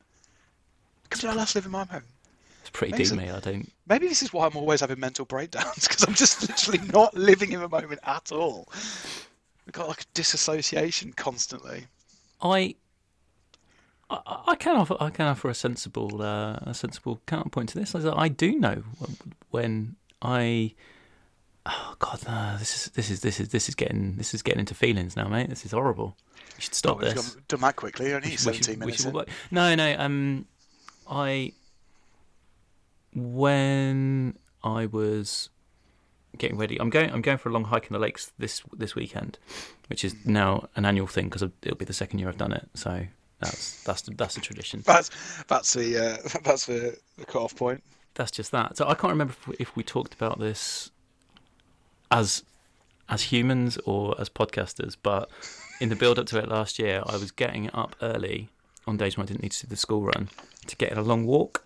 Because 1.03 1.25
I 1.25 1.35
last 1.35 1.55
live 1.55 1.67
in 1.67 1.73
my 1.73 1.85
moment. 1.85 2.07
It's 2.67 2.71
pretty 2.77 2.95
Amazing. 2.95 3.19
deep, 3.19 3.27
mate. 3.29 3.35
I 3.35 3.41
don't. 3.41 3.73
Maybe 3.89 4.09
this 4.09 4.23
is 4.23 4.33
why 4.33 4.47
I'm 4.47 4.57
always 4.57 4.81
having 4.81 4.99
mental 4.99 5.25
breakdowns 5.25 5.75
because 5.89 6.03
I'm 6.03 6.15
just 6.15 6.43
literally 6.49 6.81
not 6.93 7.15
living 7.15 7.53
in 7.53 7.61
the 7.61 7.69
moment 7.69 8.01
at 8.05 8.33
all. 8.33 8.69
I've 9.67 9.73
got 9.73 9.89
like 9.89 10.01
a 10.03 10.07
disassociation 10.15 11.13
constantly. 11.13 11.87
I. 12.43 12.75
I, 14.09 14.43
I 14.49 14.55
can 14.57 14.77
offer 14.77 14.97
I 15.01 15.11
can 15.11 15.27
offer 15.27 15.49
a 15.49 15.55
sensible 15.55 16.23
uh, 16.23 16.59
a 16.63 16.75
sensible 16.75 17.21
counterpoint 17.27 17.71
to 17.71 17.79
this. 17.79 17.95
Is 17.95 18.05
that 18.05 18.17
I 18.17 18.29
do 18.29 18.57
know 18.59 18.83
when 19.51 19.97
I 20.23 20.75
oh 21.67 21.97
god 21.99 22.23
no, 22.27 22.57
this 22.59 22.77
is 22.87 22.93
this 22.93 23.11
is 23.11 23.21
this 23.21 23.41
is 23.41 23.49
this 23.49 23.69
is 23.69 23.75
getting 23.75 24.15
this 24.17 24.33
is 24.33 24.43
getting 24.43 24.61
into 24.61 24.75
feelings 24.75 25.17
now, 25.17 25.27
mate. 25.29 25.49
This 25.49 25.65
is 25.65 25.73
horrible. 25.73 26.17
You 26.57 26.61
should 26.61 26.75
stop 26.75 26.99
Oh, 27.03 27.05
we've 27.05 27.15
this. 27.17 27.37
done 27.49 27.61
that 27.63 27.75
quickly. 27.77 28.13
Only 28.15 28.29
We 28.31 28.37
should- 28.37 28.65
17 28.65 28.75
we 28.75 28.79
minutes. 28.87 28.99
should 28.99 29.09
in. 29.09 29.13
walk 29.15 29.27
back. 29.27 29.35
No, 29.51 29.75
no. 29.75 29.97
Um, 29.99 30.47
I 31.11 31.53
when 33.17 34.37
I 34.63 34.87
was 34.87 35.49
getting 36.37 36.59
ready, 36.59 36.79
I'm 36.79 36.91
going. 36.91 37.11
I'm 37.11 37.23
going 37.23 37.39
for 37.39 37.49
a 37.49 37.53
long 37.53 37.65
hike 37.65 37.87
in 37.87 37.95
the 37.95 37.99
lakes 37.99 38.31
this 38.39 38.63
this 38.77 38.95
weekend, 38.95 39.39
which 39.89 40.05
is 40.05 40.15
now 40.27 40.69
an 40.77 40.85
annual 40.85 41.07
thing 41.07 41.29
because 41.29 41.43
it'll 41.63 41.77
be 41.77 41.87
the 41.87 41.95
second 41.95 42.19
year 42.19 42.29
I've 42.29 42.37
done 42.37 42.53
it. 42.53 42.69
So 42.75 43.07
that's 43.41 43.83
that's 43.85 44.03
that's 44.03 44.37
a 44.37 44.41
tradition. 44.41 44.83
That's 44.85 45.11
that's 45.45 45.73
the 45.73 45.97
uh, 45.97 46.41
that's 46.45 46.67
the, 46.67 46.97
the 47.17 47.25
cut-off 47.25 47.57
point. 47.57 47.83
That's 48.15 48.31
just 48.31 48.53
that. 48.53 48.77
So 48.77 48.87
I 48.87 48.95
can't 48.95 49.13
remember 49.13 49.33
if 49.33 49.49
we, 49.49 49.57
if 49.59 49.77
we 49.77 49.83
talked 49.83 50.15
about 50.15 50.39
this 50.39 50.91
as 52.11 52.45
as 53.09 53.23
humans 53.23 53.79
or 53.87 54.15
as 54.21 54.29
podcasters, 54.29 54.97
but 55.03 55.31
in 55.81 55.89
the 55.89 55.97
build 55.97 56.19
up 56.19 56.27
to 56.27 56.39
it 56.39 56.49
last 56.49 56.79
year, 56.79 57.03
I 57.07 57.17
was 57.17 57.31
getting 57.31 57.71
up 57.73 57.97
early 58.03 58.51
on 58.87 58.99
days 58.99 59.17
when 59.17 59.25
I 59.25 59.29
didn't 59.29 59.43
need 59.43 59.53
to 59.53 59.67
do 59.67 59.71
the 59.71 59.77
school 59.77 60.03
run 60.03 60.29
to 60.67 60.77
get 60.77 60.97
a 60.97 61.03
long 61.03 61.25
walk 61.25 61.65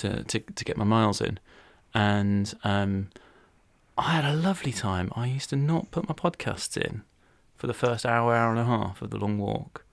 to, 0.00 0.22
to 0.24 0.40
to 0.40 0.64
get 0.64 0.76
my 0.76 0.84
miles 0.84 1.20
in, 1.20 1.38
and 1.94 2.54
um, 2.64 3.08
I 3.96 4.12
had 4.12 4.24
a 4.24 4.34
lovely 4.34 4.72
time. 4.72 5.12
I 5.16 5.26
used 5.26 5.50
to 5.50 5.56
not 5.56 5.90
put 5.90 6.08
my 6.08 6.14
podcasts 6.14 6.76
in 6.76 7.02
for 7.56 7.66
the 7.66 7.74
first 7.74 8.06
hour, 8.06 8.34
hour 8.34 8.50
and 8.50 8.60
a 8.60 8.64
half 8.64 9.02
of 9.02 9.10
the 9.10 9.16
long 9.16 9.38
walk, 9.38 9.84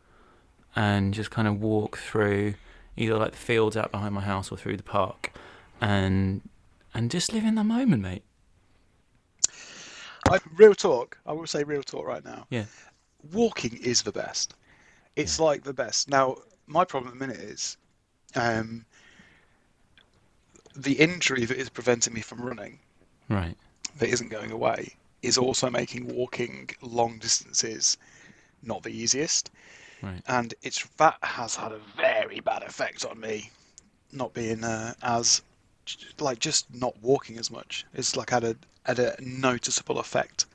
and 0.75 1.13
just 1.13 1.31
kind 1.31 1.47
of 1.47 1.61
walk 1.61 1.97
through 1.97 2.55
either 2.97 3.17
like 3.17 3.31
the 3.31 3.37
fields 3.37 3.75
out 3.75 3.91
behind 3.91 4.13
my 4.13 4.21
house 4.21 4.51
or 4.51 4.57
through 4.57 4.77
the 4.77 4.83
park, 4.83 5.31
and 5.81 6.41
and 6.93 7.11
just 7.11 7.33
live 7.33 7.43
in 7.43 7.55
the 7.55 7.63
moment, 7.63 8.01
mate. 8.01 8.23
I, 10.29 10.39
real 10.55 10.73
talk. 10.73 11.17
I 11.25 11.33
will 11.33 11.47
say 11.47 11.63
real 11.63 11.83
talk 11.83 12.05
right 12.05 12.23
now. 12.23 12.47
Yeah. 12.49 12.65
Walking 13.31 13.77
is 13.77 14.01
the 14.01 14.11
best. 14.11 14.55
It's 15.15 15.39
like 15.39 15.63
the 15.63 15.73
best. 15.73 16.09
Now, 16.09 16.37
my 16.67 16.83
problem 16.83 17.13
at 17.13 17.19
the 17.19 17.27
minute 17.27 17.43
is 17.43 17.77
um, 18.35 18.85
the 20.75 20.93
injury 20.93 21.45
that 21.45 21.57
is 21.57 21.69
preventing 21.69 22.13
me 22.13 22.21
from 22.21 22.41
running, 22.41 22.79
Right. 23.29 23.55
that 23.99 24.09
isn't 24.09 24.29
going 24.29 24.51
away, 24.51 24.95
is 25.21 25.37
also 25.37 25.69
making 25.69 26.07
walking 26.07 26.69
long 26.81 27.17
distances 27.19 27.97
not 28.61 28.83
the 28.83 28.89
easiest. 28.89 29.51
Right. 30.01 30.21
and 30.27 30.53
it's 30.61 30.85
that 30.97 31.17
has 31.23 31.55
had 31.55 31.71
a 31.71 31.79
very 31.95 32.39
bad 32.41 32.61
effect 32.63 33.05
on 33.05 33.19
me 33.19 33.49
not 34.11 34.33
being 34.33 34.63
uh, 34.63 34.93
as 35.01 35.41
like 36.19 36.39
just 36.39 36.71
not 36.75 36.93
walking 37.01 37.37
as 37.39 37.49
much 37.49 37.85
it's 37.93 38.15
like 38.15 38.29
had 38.29 38.43
a 38.43 38.55
had 38.85 38.99
a 38.99 39.15
noticeable 39.19 39.97
effect 39.99 40.45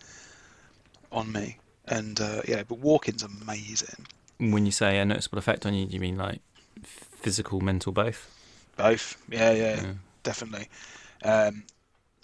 on 1.11 1.33
me 1.33 1.59
and 1.87 2.21
uh, 2.21 2.43
yeah 2.47 2.63
but 2.69 2.79
walking's 2.79 3.23
amazing 3.25 4.07
When 4.39 4.67
you 4.67 4.73
say 4.73 4.99
a 4.99 5.05
noticeable 5.05 5.39
effect 5.39 5.67
on 5.67 5.75
you, 5.75 5.87
do 5.87 5.95
you 5.95 6.01
mean 6.01 6.17
like 6.17 6.41
physical, 6.85 7.61
mental, 7.61 7.93
both? 7.93 8.29
both 8.77 9.17
yeah 9.31 9.51
yeah, 9.53 9.83
Yeah. 9.83 9.93
Definitely 10.23 10.69
um, 11.25 11.65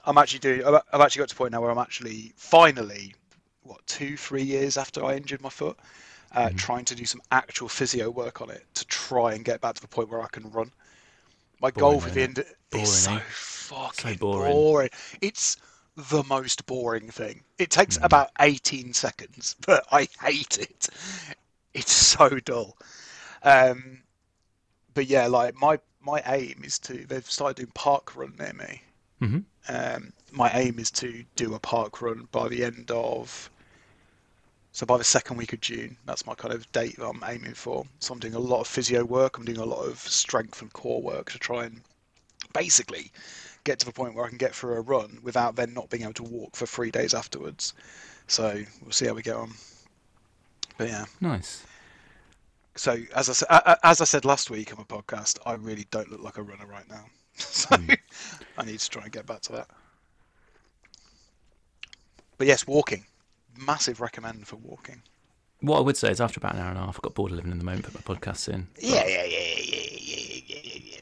i'm 0.05 0.19
actually 0.19 0.39
doing 0.39 0.65
I've 0.65 1.01
actually 1.01 1.21
got 1.21 1.29
to 1.29 1.35
a 1.35 1.39
point 1.39 1.53
now 1.53 1.61
where 1.61 1.71
i'm 1.71 1.79
actually 1.79 2.33
finally 2.37 3.15
what 3.63 3.87
two 3.87 4.17
three 4.17 4.43
years 4.43 4.77
after 4.77 5.05
i 5.05 5.17
injured 5.17 5.43
my 5.43 5.49
foot 5.51 5.77
uh, 6.33 6.51
trying 6.57 6.85
to 6.85 6.95
do 6.95 7.05
some 7.07 7.23
actual 7.31 7.69
physio 7.69 8.11
work 8.11 8.41
on 8.41 8.51
it 8.51 8.65
to 8.75 8.85
try 8.87 9.35
and 9.35 9.45
get 9.45 9.61
back 9.61 9.75
to 9.75 9.81
the 9.81 9.89
point 9.89 10.09
where 10.09 10.23
i 10.23 10.29
can 10.29 10.51
run 10.51 10.71
my 11.61 11.71
goal 11.71 11.93
Boring, 11.93 12.01
for 12.01 12.11
isn't 12.11 12.35
the 12.37 12.43
end 12.43 12.45
is 12.73 12.93
so 12.93 13.13
eh? 13.13 13.21
fucking 13.31 14.17
boring. 14.17 14.53
boring. 14.53 14.91
It's 15.21 15.57
the 15.97 16.23
most 16.25 16.67
boring 16.67 17.11
thing. 17.11 17.43
It 17.59 17.71
takes 17.71 17.99
about 18.03 18.31
18 18.41 18.93
seconds, 18.93 19.57
but 19.67 19.85
I 19.91 20.09
hate 20.21 20.59
it. 20.59 20.89
It's 21.73 21.93
so 21.93 22.29
dull. 22.41 22.77
Um, 23.43 24.03
but 24.95 25.07
yeah, 25.07 25.27
like 25.27 25.55
my 25.55 25.79
my 26.07 26.23
aim 26.27 26.62
is 26.64 26.79
to. 26.81 27.05
They've 27.07 27.31
started 27.31 27.57
doing 27.57 27.73
park 27.75 28.16
run 28.16 28.35
near 28.38 28.53
me. 28.55 28.83
hmm 29.19 29.38
Um, 29.69 30.12
my 30.33 30.51
aim 30.53 30.79
is 30.79 30.90
to 30.92 31.25
do 31.35 31.55
a 31.55 31.59
park 31.59 32.01
run 32.01 32.29
by 32.31 32.49
the 32.49 32.64
end 32.64 32.90
of 32.90 33.51
So 34.73 34.87
by 34.87 34.99
the 34.99 35.05
second 35.05 35.37
week 35.38 35.53
of 35.55 35.61
June, 35.61 35.97
that's 36.05 36.27
my 36.27 36.35
kind 36.35 36.55
of 36.55 36.71
date 36.73 36.97
that 36.99 37.09
I'm 37.09 37.25
aiming 37.27 37.55
for. 37.55 37.87
So 37.99 38.12
I'm 38.12 38.21
doing 38.21 38.35
a 38.35 38.38
lot 38.38 38.61
of 38.61 38.66
physio 38.69 39.05
work. 39.05 39.38
I'm 39.38 39.45
doing 39.45 39.59
a 39.59 39.64
lot 39.64 39.85
of 39.85 39.99
strength 39.99 40.61
and 40.62 40.73
core 40.73 41.03
work 41.03 41.33
to 41.33 41.38
try 41.38 41.64
and 41.64 41.81
basically 42.53 43.11
get 43.64 43.79
to 43.81 43.87
the 43.87 43.92
point 43.92 44.14
where 44.14 44.27
I 44.27 44.29
can 44.29 44.38
get 44.38 44.55
through 44.55 44.75
a 44.75 44.83
run 44.83 45.19
without 45.23 45.57
then 45.57 45.73
not 45.75 45.88
being 45.90 46.03
able 46.05 46.12
to 46.14 46.23
walk 46.23 46.55
for 46.55 46.66
three 46.66 46.90
days 46.90 47.14
afterwards. 47.14 47.73
So 48.29 48.62
we'll 48.83 48.92
see 48.92 49.07
how 49.07 49.14
we 49.14 49.23
get 49.23 49.37
on. 49.37 49.53
But 50.79 50.88
yeah. 50.88 51.07
Nice. 51.21 51.64
So 52.77 52.99
as 53.15 53.43
I 53.49 53.77
as 53.83 54.01
I 54.01 54.05
said 54.05 54.25
last 54.25 54.51
week 54.51 54.71
on 54.73 54.79
my 54.79 54.85
podcast, 54.85 55.39
I 55.47 55.55
really 55.55 55.87
don't 55.91 56.11
look 56.11 56.23
like 56.23 56.37
a 56.37 56.43
runner 56.43 56.67
right 56.67 56.89
now. 56.89 57.05
so 57.35 57.75
mm. 57.77 57.97
I 58.59 58.65
need 58.65 58.79
to 58.79 58.91
try 58.91 59.05
and 59.05 59.12
get 59.12 59.27
back 59.27 59.41
to 59.43 59.53
that. 59.53 59.69
But 62.39 62.47
yes, 62.47 62.67
walking, 62.67 63.05
massive 63.57 64.01
recommend 64.01 64.47
for 64.47 64.57
walking. 64.57 65.03
What 65.61 65.79
I 65.79 65.81
would 65.81 65.97
say 65.97 66.11
is, 66.11 66.21
after 66.21 66.39
about 66.39 66.55
an 66.55 66.61
hour 66.61 66.69
and 66.69 66.79
a 66.79 66.83
half, 66.83 66.99
I 66.99 67.01
got 67.03 67.15
bored 67.15 67.33
of 67.33 67.37
living 67.37 67.51
in 67.51 67.59
the 67.59 67.65
moment. 67.65 67.85
Put 67.85 67.95
my 67.95 68.15
podcasts 68.15 68.53
in. 68.53 68.69
But... 68.75 68.85
Yeah, 68.85 69.07
yeah, 69.07 69.25
yeah, 69.25 69.39
yeah, 69.39 69.55
yeah, 69.59 70.41
yeah, 70.47 70.61
yeah, 70.62 70.81
yeah. 70.85 71.01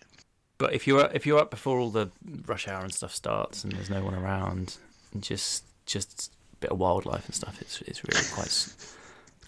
But 0.59 0.75
if 0.75 0.87
you're 0.87 1.11
if 1.13 1.27
you're 1.27 1.41
up 1.41 1.51
before 1.51 1.81
all 1.81 1.91
the 1.91 2.11
rush 2.47 2.69
hour 2.69 2.85
and 2.85 2.95
stuff 2.95 3.13
starts, 3.13 3.65
and 3.65 3.73
there's 3.73 3.91
no 3.91 4.05
one 4.05 4.15
around, 4.15 4.79
and 5.13 5.23
just 5.23 5.65
just 5.87 6.33
a 6.53 6.57
bit 6.57 6.71
of 6.71 6.79
wildlife 6.79 7.27
and 7.27 7.35
stuff, 7.35 7.61
it's 7.61 7.83
it's 7.83 8.05
really 8.05 8.25
quite 8.33 8.47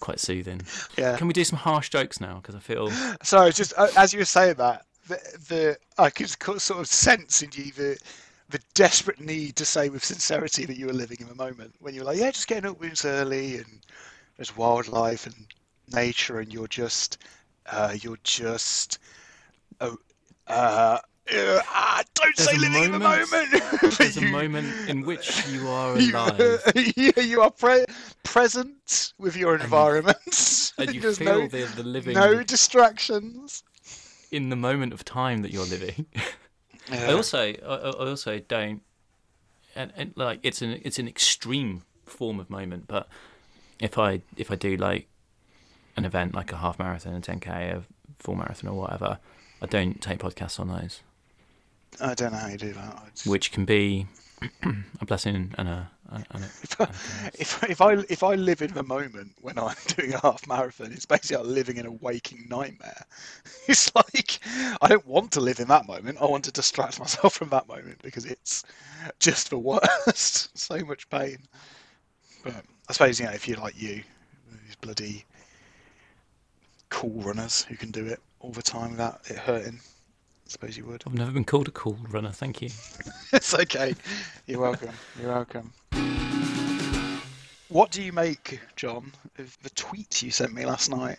quite 0.00 0.20
soothing. 0.20 0.62
Yeah. 0.96 1.16
Can 1.16 1.26
we 1.26 1.32
do 1.32 1.44
some 1.44 1.58
harsh 1.58 1.88
jokes 1.90 2.20
now? 2.20 2.36
Because 2.36 2.54
I 2.54 2.58
feel 2.60 2.90
Sorry, 3.22 3.52
just 3.52 3.72
uh, 3.76 3.88
as 3.96 4.12
you 4.12 4.18
were 4.20 4.24
saying 4.24 4.54
that, 4.54 4.84
the, 5.08 5.16
the 5.48 5.76
I 5.98 6.10
could 6.10 6.28
sort 6.28 6.80
of 6.80 6.86
sense 6.86 7.42
in 7.42 7.50
you 7.54 7.72
the 7.72 7.98
the 8.48 8.60
desperate 8.74 9.20
need 9.20 9.56
to 9.56 9.64
say 9.64 9.88
with 9.88 10.04
sincerity 10.04 10.66
that 10.66 10.76
you 10.76 10.86
were 10.86 10.92
living 10.92 11.16
in 11.20 11.26
the 11.28 11.34
moment 11.34 11.74
when 11.80 11.94
you 11.94 12.00
were 12.00 12.06
like, 12.06 12.18
yeah, 12.18 12.30
just 12.30 12.46
getting 12.46 12.70
up 12.70 12.80
rooms 12.80 13.04
early 13.04 13.56
and 13.56 13.66
there's 14.36 14.56
wildlife 14.56 15.26
and 15.26 15.34
nature 15.92 16.38
and 16.40 16.52
you're 16.52 16.68
just 16.68 17.18
uh, 17.70 17.94
you're 18.00 18.18
just 18.22 18.98
oh 19.80 19.96
uh, 20.46 20.98
uh, 21.34 21.60
ah, 21.66 22.02
don't 22.14 22.36
There's 22.36 22.48
say 22.50 22.56
living 22.56 22.84
in 22.84 22.92
the 22.92 22.98
moment- 23.00 23.32
moment. 23.32 23.98
There's 23.98 24.16
a 24.16 24.20
moment 24.30 24.88
in 24.88 25.04
which 25.04 25.44
you 25.48 25.66
are 25.66 25.98
you, 25.98 26.10
alive 26.12 26.72
you, 26.96 27.12
you 27.20 27.40
are 27.42 27.50
pre- 27.50 27.84
present 28.26 29.12
with 29.18 29.36
your 29.36 29.56
you- 29.56 29.62
environment. 29.64 30.72
and 30.78 30.94
you 30.94 31.00
There's 31.04 31.18
feel 31.18 31.40
no, 31.42 31.48
the 31.48 31.64
the 31.76 31.82
living 31.82 32.14
no 32.14 32.42
distractions. 32.42 33.62
in 34.30 34.48
the 34.50 34.56
moment 34.56 34.92
of 34.92 35.04
time 35.04 35.42
that 35.42 35.52
you're 35.52 35.66
living. 35.66 36.06
I 36.90 37.12
also 37.12 37.38
I, 37.40 37.52
I 37.64 37.90
also 38.08 38.38
don't 38.38 38.82
and, 39.74 39.92
and 39.96 40.12
like 40.16 40.40
it's 40.42 40.62
an 40.62 40.80
it's 40.84 40.98
an 40.98 41.08
extreme 41.08 41.82
form 42.06 42.38
of 42.40 42.48
moment, 42.50 42.84
but 42.86 43.08
if 43.80 43.98
I 43.98 44.22
if 44.36 44.50
I 44.50 44.54
do 44.56 44.76
like 44.76 45.08
an 45.96 46.04
event 46.04 46.34
like 46.34 46.52
a 46.52 46.56
half 46.56 46.78
marathon, 46.78 47.14
a 47.14 47.20
10k, 47.20 47.48
a 47.76 47.82
full 48.18 48.34
marathon 48.36 48.70
or 48.70 48.74
whatever, 48.80 49.18
I 49.62 49.66
don't 49.66 50.00
take 50.00 50.18
podcasts 50.18 50.60
on 50.60 50.68
those, 50.68 51.00
I 52.00 52.14
don't 52.14 52.32
know 52.32 52.38
how 52.38 52.48
you 52.48 52.58
do 52.58 52.72
that. 52.74 53.02
Just- 53.14 53.26
which 53.26 53.50
can 53.52 53.64
be 53.64 54.06
a 55.00 55.04
blessing 55.06 55.54
and 55.58 55.68
a, 55.68 55.90
if, 56.62 56.80
I, 56.80 56.84
if, 57.38 57.64
if 57.64 57.80
I 57.80 57.92
if 58.08 58.22
I 58.22 58.34
live 58.34 58.62
in 58.62 58.72
the 58.74 58.82
moment 58.82 59.32
when 59.40 59.58
I'm 59.58 59.74
doing 59.96 60.14
a 60.14 60.20
half 60.20 60.46
marathon, 60.46 60.92
it's 60.92 61.06
basically 61.06 61.38
like 61.44 61.54
living 61.54 61.76
in 61.76 61.86
a 61.86 61.92
waking 61.92 62.46
nightmare. 62.48 63.04
It's 63.68 63.92
like 63.94 64.38
I 64.80 64.88
don't 64.88 65.06
want 65.06 65.32
to 65.32 65.40
live 65.40 65.58
in 65.58 65.68
that 65.68 65.86
moment. 65.88 66.18
I 66.20 66.26
want 66.26 66.44
to 66.44 66.52
distract 66.52 67.00
myself 67.00 67.34
from 67.34 67.48
that 67.50 67.66
moment 67.68 68.00
because 68.02 68.24
it's 68.24 68.64
just 69.18 69.50
the 69.50 69.58
worst. 69.58 70.56
so 70.58 70.78
much 70.84 71.08
pain. 71.10 71.38
But 72.44 72.64
I 72.88 72.92
suppose 72.92 73.18
you 73.18 73.26
know 73.26 73.32
if 73.32 73.48
you're 73.48 73.58
like 73.58 73.80
you, 73.80 74.02
these 74.64 74.76
bloody 74.80 75.24
cool 76.90 77.20
runners 77.22 77.62
who 77.64 77.76
can 77.76 77.90
do 77.90 78.06
it 78.06 78.20
all 78.40 78.52
the 78.52 78.62
time 78.62 78.92
without 78.92 79.20
it 79.28 79.38
hurting. 79.38 79.80
I 80.46 80.48
suppose 80.48 80.76
you 80.76 80.84
would. 80.84 81.02
I've 81.04 81.14
never 81.14 81.32
been 81.32 81.44
called 81.44 81.66
a 81.66 81.72
cool 81.72 81.98
runner, 82.08 82.30
thank 82.30 82.62
you. 82.62 82.70
It's 83.32 83.52
okay. 83.52 83.94
You're 84.46 84.60
welcome. 84.60 84.94
You're 85.20 85.32
welcome. 85.32 85.72
What 87.68 87.90
do 87.90 88.00
you 88.00 88.12
make, 88.12 88.60
John, 88.76 89.12
of 89.38 89.58
the 89.62 89.70
tweet 89.70 90.22
you 90.22 90.30
sent 90.30 90.54
me 90.54 90.64
last 90.64 90.88
night 90.88 91.18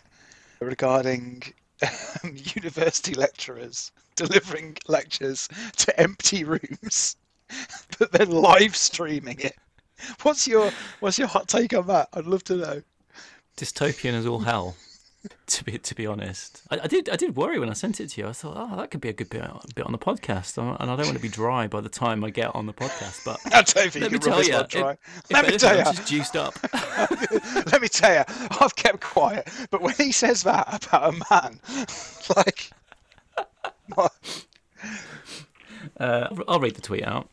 regarding 0.60 1.42
um, 1.82 2.34
university 2.54 3.12
lecturers 3.14 3.92
delivering 4.16 4.78
lectures 4.88 5.48
to 5.76 6.00
empty 6.00 6.44
rooms, 6.44 7.16
but 7.98 8.10
then 8.12 8.30
live 8.30 8.74
streaming 8.74 9.38
it? 9.40 9.56
What's 10.22 10.48
your 10.48 10.70
What's 11.00 11.18
your 11.18 11.28
hot 11.28 11.48
take 11.48 11.74
on 11.74 11.86
that? 11.88 12.08
I'd 12.14 12.26
love 12.26 12.44
to 12.44 12.56
know. 12.56 12.82
Dystopian 13.58 14.14
as 14.14 14.26
all 14.26 14.40
hell. 14.40 14.74
To 15.46 15.64
be 15.64 15.78
to 15.78 15.94
be 15.94 16.06
honest, 16.06 16.62
I, 16.70 16.80
I 16.84 16.86
did 16.86 17.08
I 17.08 17.16
did 17.16 17.34
worry 17.34 17.58
when 17.58 17.68
I 17.68 17.72
sent 17.72 18.00
it 18.00 18.10
to 18.10 18.20
you. 18.20 18.28
I 18.28 18.32
thought, 18.32 18.54
oh, 18.56 18.76
that 18.76 18.90
could 18.90 19.00
be 19.00 19.08
a 19.08 19.12
good 19.12 19.28
bit, 19.30 19.42
bit 19.74 19.84
on 19.84 19.92
the 19.92 19.98
podcast, 19.98 20.58
and 20.58 20.76
I 20.78 20.94
don't 20.94 21.06
want 21.06 21.16
to 21.16 21.22
be 21.22 21.28
dry 21.28 21.66
by 21.66 21.80
the 21.80 21.88
time 21.88 22.22
I 22.22 22.30
get 22.30 22.54
on 22.54 22.66
the 22.66 22.72
podcast. 22.72 23.24
But 23.24 23.40
I 23.46 23.62
don't 23.62 23.90
think 23.90 24.02
let 24.02 24.12
me 24.12 24.18
tell 24.18 24.42
you, 24.44 24.52
one 24.52 24.62
if, 24.62 24.68
dry. 24.68 24.92
if 24.92 25.30
Let 25.32 25.48
me 25.48 25.58
tell 25.58 25.76
you. 25.76 25.84
just 25.84 26.06
juiced 26.06 26.36
up. 26.36 26.54
Let 27.72 27.82
me 27.82 27.88
tell 27.88 28.14
you, 28.14 28.24
I've 28.60 28.76
kept 28.76 29.00
quiet, 29.00 29.48
but 29.70 29.80
when 29.80 29.94
he 29.94 30.12
says 30.12 30.44
that 30.44 30.86
about 30.86 31.14
a 31.14 31.24
man, 31.30 31.60
like? 32.36 32.70
Uh, 35.98 36.28
I'll 36.46 36.60
read 36.60 36.76
the 36.76 36.82
tweet 36.82 37.04
out. 37.04 37.28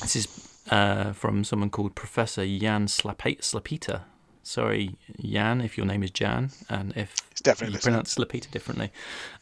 This 0.00 0.16
is 0.16 0.58
uh, 0.70 1.12
from 1.12 1.44
someone 1.44 1.70
called 1.70 1.94
Professor 1.94 2.46
Jan 2.46 2.86
Slapita. 2.86 4.02
Sorry, 4.46 4.94
Jan, 5.20 5.60
if 5.60 5.76
your 5.76 5.86
name 5.86 6.04
is 6.04 6.12
Jan, 6.12 6.52
and 6.68 6.96
if 6.96 7.16
It's 7.32 7.40
definitely 7.40 7.74
you 7.74 7.80
pronounce 7.80 8.14
Slapita 8.14 8.48
differently. 8.48 8.92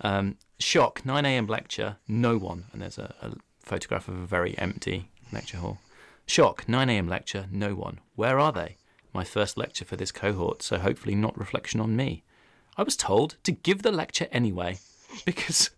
Um, 0.00 0.38
shock, 0.58 1.04
9 1.04 1.26
a.m. 1.26 1.46
lecture, 1.46 1.98
no 2.08 2.38
one. 2.38 2.64
And 2.72 2.80
there's 2.80 2.96
a, 2.96 3.14
a 3.20 3.34
photograph 3.60 4.08
of 4.08 4.16
a 4.16 4.24
very 4.26 4.56
empty 4.56 5.10
lecture 5.30 5.58
hall. 5.58 5.76
Shock, 6.24 6.66
9 6.70 6.88
a.m. 6.88 7.06
lecture, 7.06 7.46
no 7.52 7.74
one. 7.74 8.00
Where 8.14 8.38
are 8.38 8.50
they? 8.50 8.78
My 9.12 9.24
first 9.24 9.58
lecture 9.58 9.84
for 9.84 9.96
this 9.96 10.10
cohort, 10.10 10.62
so 10.62 10.78
hopefully 10.78 11.14
not 11.14 11.36
reflection 11.38 11.80
on 11.80 11.94
me. 11.94 12.22
I 12.78 12.82
was 12.82 12.96
told 12.96 13.36
to 13.44 13.52
give 13.52 13.82
the 13.82 13.92
lecture 13.92 14.26
anyway, 14.32 14.78
because 15.26 15.68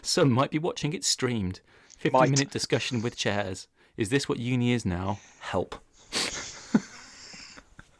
some 0.00 0.32
might 0.32 0.50
be 0.50 0.58
watching 0.58 0.94
it 0.94 1.04
streamed. 1.04 1.60
50 1.98 2.10
Might. 2.16 2.30
minute 2.30 2.50
discussion 2.50 3.02
with 3.02 3.18
chairs. 3.18 3.68
Is 3.98 4.08
this 4.08 4.30
what 4.30 4.38
uni 4.38 4.72
is 4.72 4.86
now? 4.86 5.18
Help. 5.40 5.76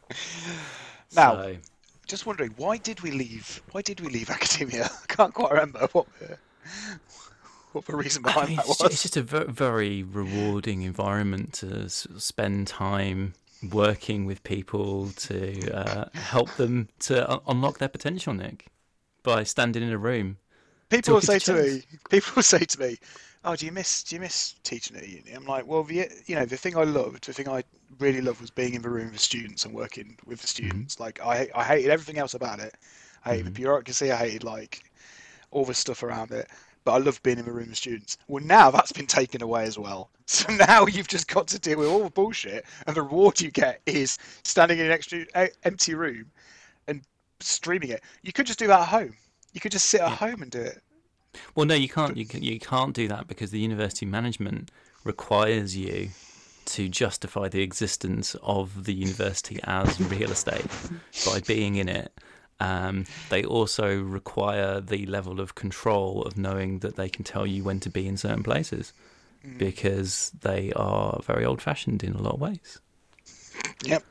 Now, 1.15 1.35
So- 1.35 1.57
just 2.07 2.25
wondering, 2.25 2.53
why 2.57 2.77
did 2.77 3.01
we 3.01 3.11
leave? 3.11 3.61
Why 3.71 3.81
did 3.81 3.99
we 4.01 4.09
leave 4.09 4.29
academia? 4.39 4.85
I 4.85 5.05
can't 5.07 5.33
quite 5.33 5.51
remember 5.51 5.87
what 5.93 6.07
the, 6.19 6.37
what 7.71 7.85
the 7.85 7.95
reason 7.95 8.23
I 8.25 8.27
behind 8.29 8.47
mean, 8.49 8.57
that 8.57 8.67
was. 8.67 8.81
it's 8.81 9.01
just 9.03 9.17
a 9.17 9.21
very, 9.21 9.45
very 9.51 10.03
rewarding 10.03 10.81
environment 10.81 11.53
to 11.55 11.89
spend 11.89 12.67
time 12.67 13.33
working 13.71 14.25
with 14.25 14.43
people 14.43 15.09
to 15.15 15.71
uh, 15.71 16.09
help 16.13 16.49
them 16.55 16.89
to 16.99 17.39
unlock 17.47 17.77
their 17.77 17.87
potential, 17.89 18.33
Nick, 18.33 18.67
by 19.23 19.43
standing 19.43 19.81
in 19.83 19.89
a 19.89 19.97
room. 19.97 20.37
people 20.89 21.13
will 21.13 21.21
say 21.21 21.39
to 21.39 21.53
to 21.53 21.63
me, 21.63 21.81
people 22.09 22.33
will 22.35 22.43
say 22.55 22.59
to 22.59 22.79
me, 22.79 22.97
"Oh, 23.43 23.55
do 23.55 23.65
you 23.65 23.71
miss 23.71 24.03
do 24.03 24.15
you 24.15 24.21
miss 24.21 24.55
teaching 24.63 24.97
at 24.97 25.07
uni?" 25.07 25.31
I'm 25.31 25.45
like, 25.45 25.65
"Well, 25.67 25.83
the, 25.83 26.09
you 26.25 26.35
know, 26.35 26.45
the 26.45 26.57
thing 26.57 26.77
I 26.77 26.83
loved, 26.83 27.25
the 27.25 27.33
thing 27.33 27.47
I 27.47 27.63
really 27.99 28.21
loved 28.21 28.41
was 28.41 28.51
being 28.51 28.73
in 28.73 28.81
the 28.81 28.89
room 28.89 29.11
with 29.11 29.19
students 29.19 29.65
and 29.65 29.73
working 29.73 30.17
with 30.25 30.41
the 30.41 30.47
mm-hmm. 30.47 30.67
students. 30.67 30.99
Like, 30.99 31.19
I 31.21 31.49
I 31.55 31.63
hated 31.63 31.91
everything 31.91 32.17
else 32.17 32.33
about 32.33 32.59
it. 32.59 32.75
I 33.25 33.29
hated 33.29 33.45
the 33.45 33.49
mm-hmm. 33.51 33.55
bureaucracy. 33.63 34.11
I 34.11 34.17
hated 34.17 34.43
like 34.43 34.83
all 35.51 35.65
the 35.65 35.73
stuff 35.73 36.03
around 36.03 36.31
it." 36.31 36.49
But 36.85 36.93
I 36.93 36.97
love 36.97 37.23
being 37.23 37.39
in 37.39 37.45
the 37.45 37.51
room 37.53 37.69
with 37.69 37.77
students. 37.77 38.17
Well, 38.27 38.43
now 38.43 38.69
that's 38.69 38.91
been 38.91 39.07
taken 39.07 39.41
away 39.41 39.63
as 39.63 39.77
well. 39.77 40.09
So 40.25 40.53
now 40.53 40.85
you've 40.85 41.09
just 41.09 41.27
got 41.27 41.47
to 41.49 41.59
deal 41.59 41.79
with 41.79 41.89
all 41.89 42.05
the 42.05 42.09
bullshit, 42.09 42.65
and 42.87 42.95
the 42.95 43.01
reward 43.01 43.41
you 43.41 43.51
get 43.51 43.81
is 43.85 44.17
standing 44.43 44.79
in 44.79 44.85
an 44.85 44.91
extra, 44.91 45.25
empty 45.63 45.95
room 45.95 46.31
and 46.87 47.01
streaming 47.41 47.89
it. 47.89 48.03
You 48.21 48.31
could 48.31 48.47
just 48.47 48.57
do 48.57 48.67
that 48.67 48.81
at 48.81 48.87
home. 48.87 49.15
You 49.51 49.59
could 49.59 49.73
just 49.73 49.87
sit 49.87 49.99
at 49.99 50.11
home 50.11 50.41
and 50.41 50.49
do 50.49 50.61
it. 50.61 50.81
Well, 51.55 51.65
no, 51.65 51.75
you 51.75 51.89
can't. 51.89 52.15
You, 52.17 52.25
you 52.33 52.59
can't 52.59 52.93
do 52.93 53.07
that 53.07 53.27
because 53.27 53.51
the 53.51 53.59
university 53.59 54.05
management 54.05 54.71
requires 55.03 55.75
you 55.75 56.09
to 56.65 56.87
justify 56.87 57.49
the 57.49 57.61
existence 57.61 58.35
of 58.41 58.85
the 58.85 58.93
university 58.93 59.59
as 59.63 59.99
real 59.99 60.31
estate 60.31 60.65
by 61.25 61.41
being 61.41 61.75
in 61.75 61.89
it. 61.89 62.11
Um, 62.59 63.05
they 63.29 63.43
also 63.43 63.99
require 64.01 64.79
the 64.79 65.05
level 65.07 65.41
of 65.41 65.55
control 65.55 66.21
of 66.23 66.37
knowing 66.37 66.79
that 66.79 66.95
they 66.95 67.09
can 67.09 67.25
tell 67.25 67.45
you 67.45 67.63
when 67.63 67.79
to 67.81 67.89
be 67.89 68.07
in 68.07 68.15
certain 68.15 68.43
places 68.43 68.93
because 69.57 70.31
they 70.41 70.71
are 70.73 71.19
very 71.23 71.43
old-fashioned 71.43 72.01
in 72.03 72.13
a 72.13 72.21
lot 72.21 72.35
of 72.35 72.39
ways. 72.39 72.79
Yep. 73.83 74.03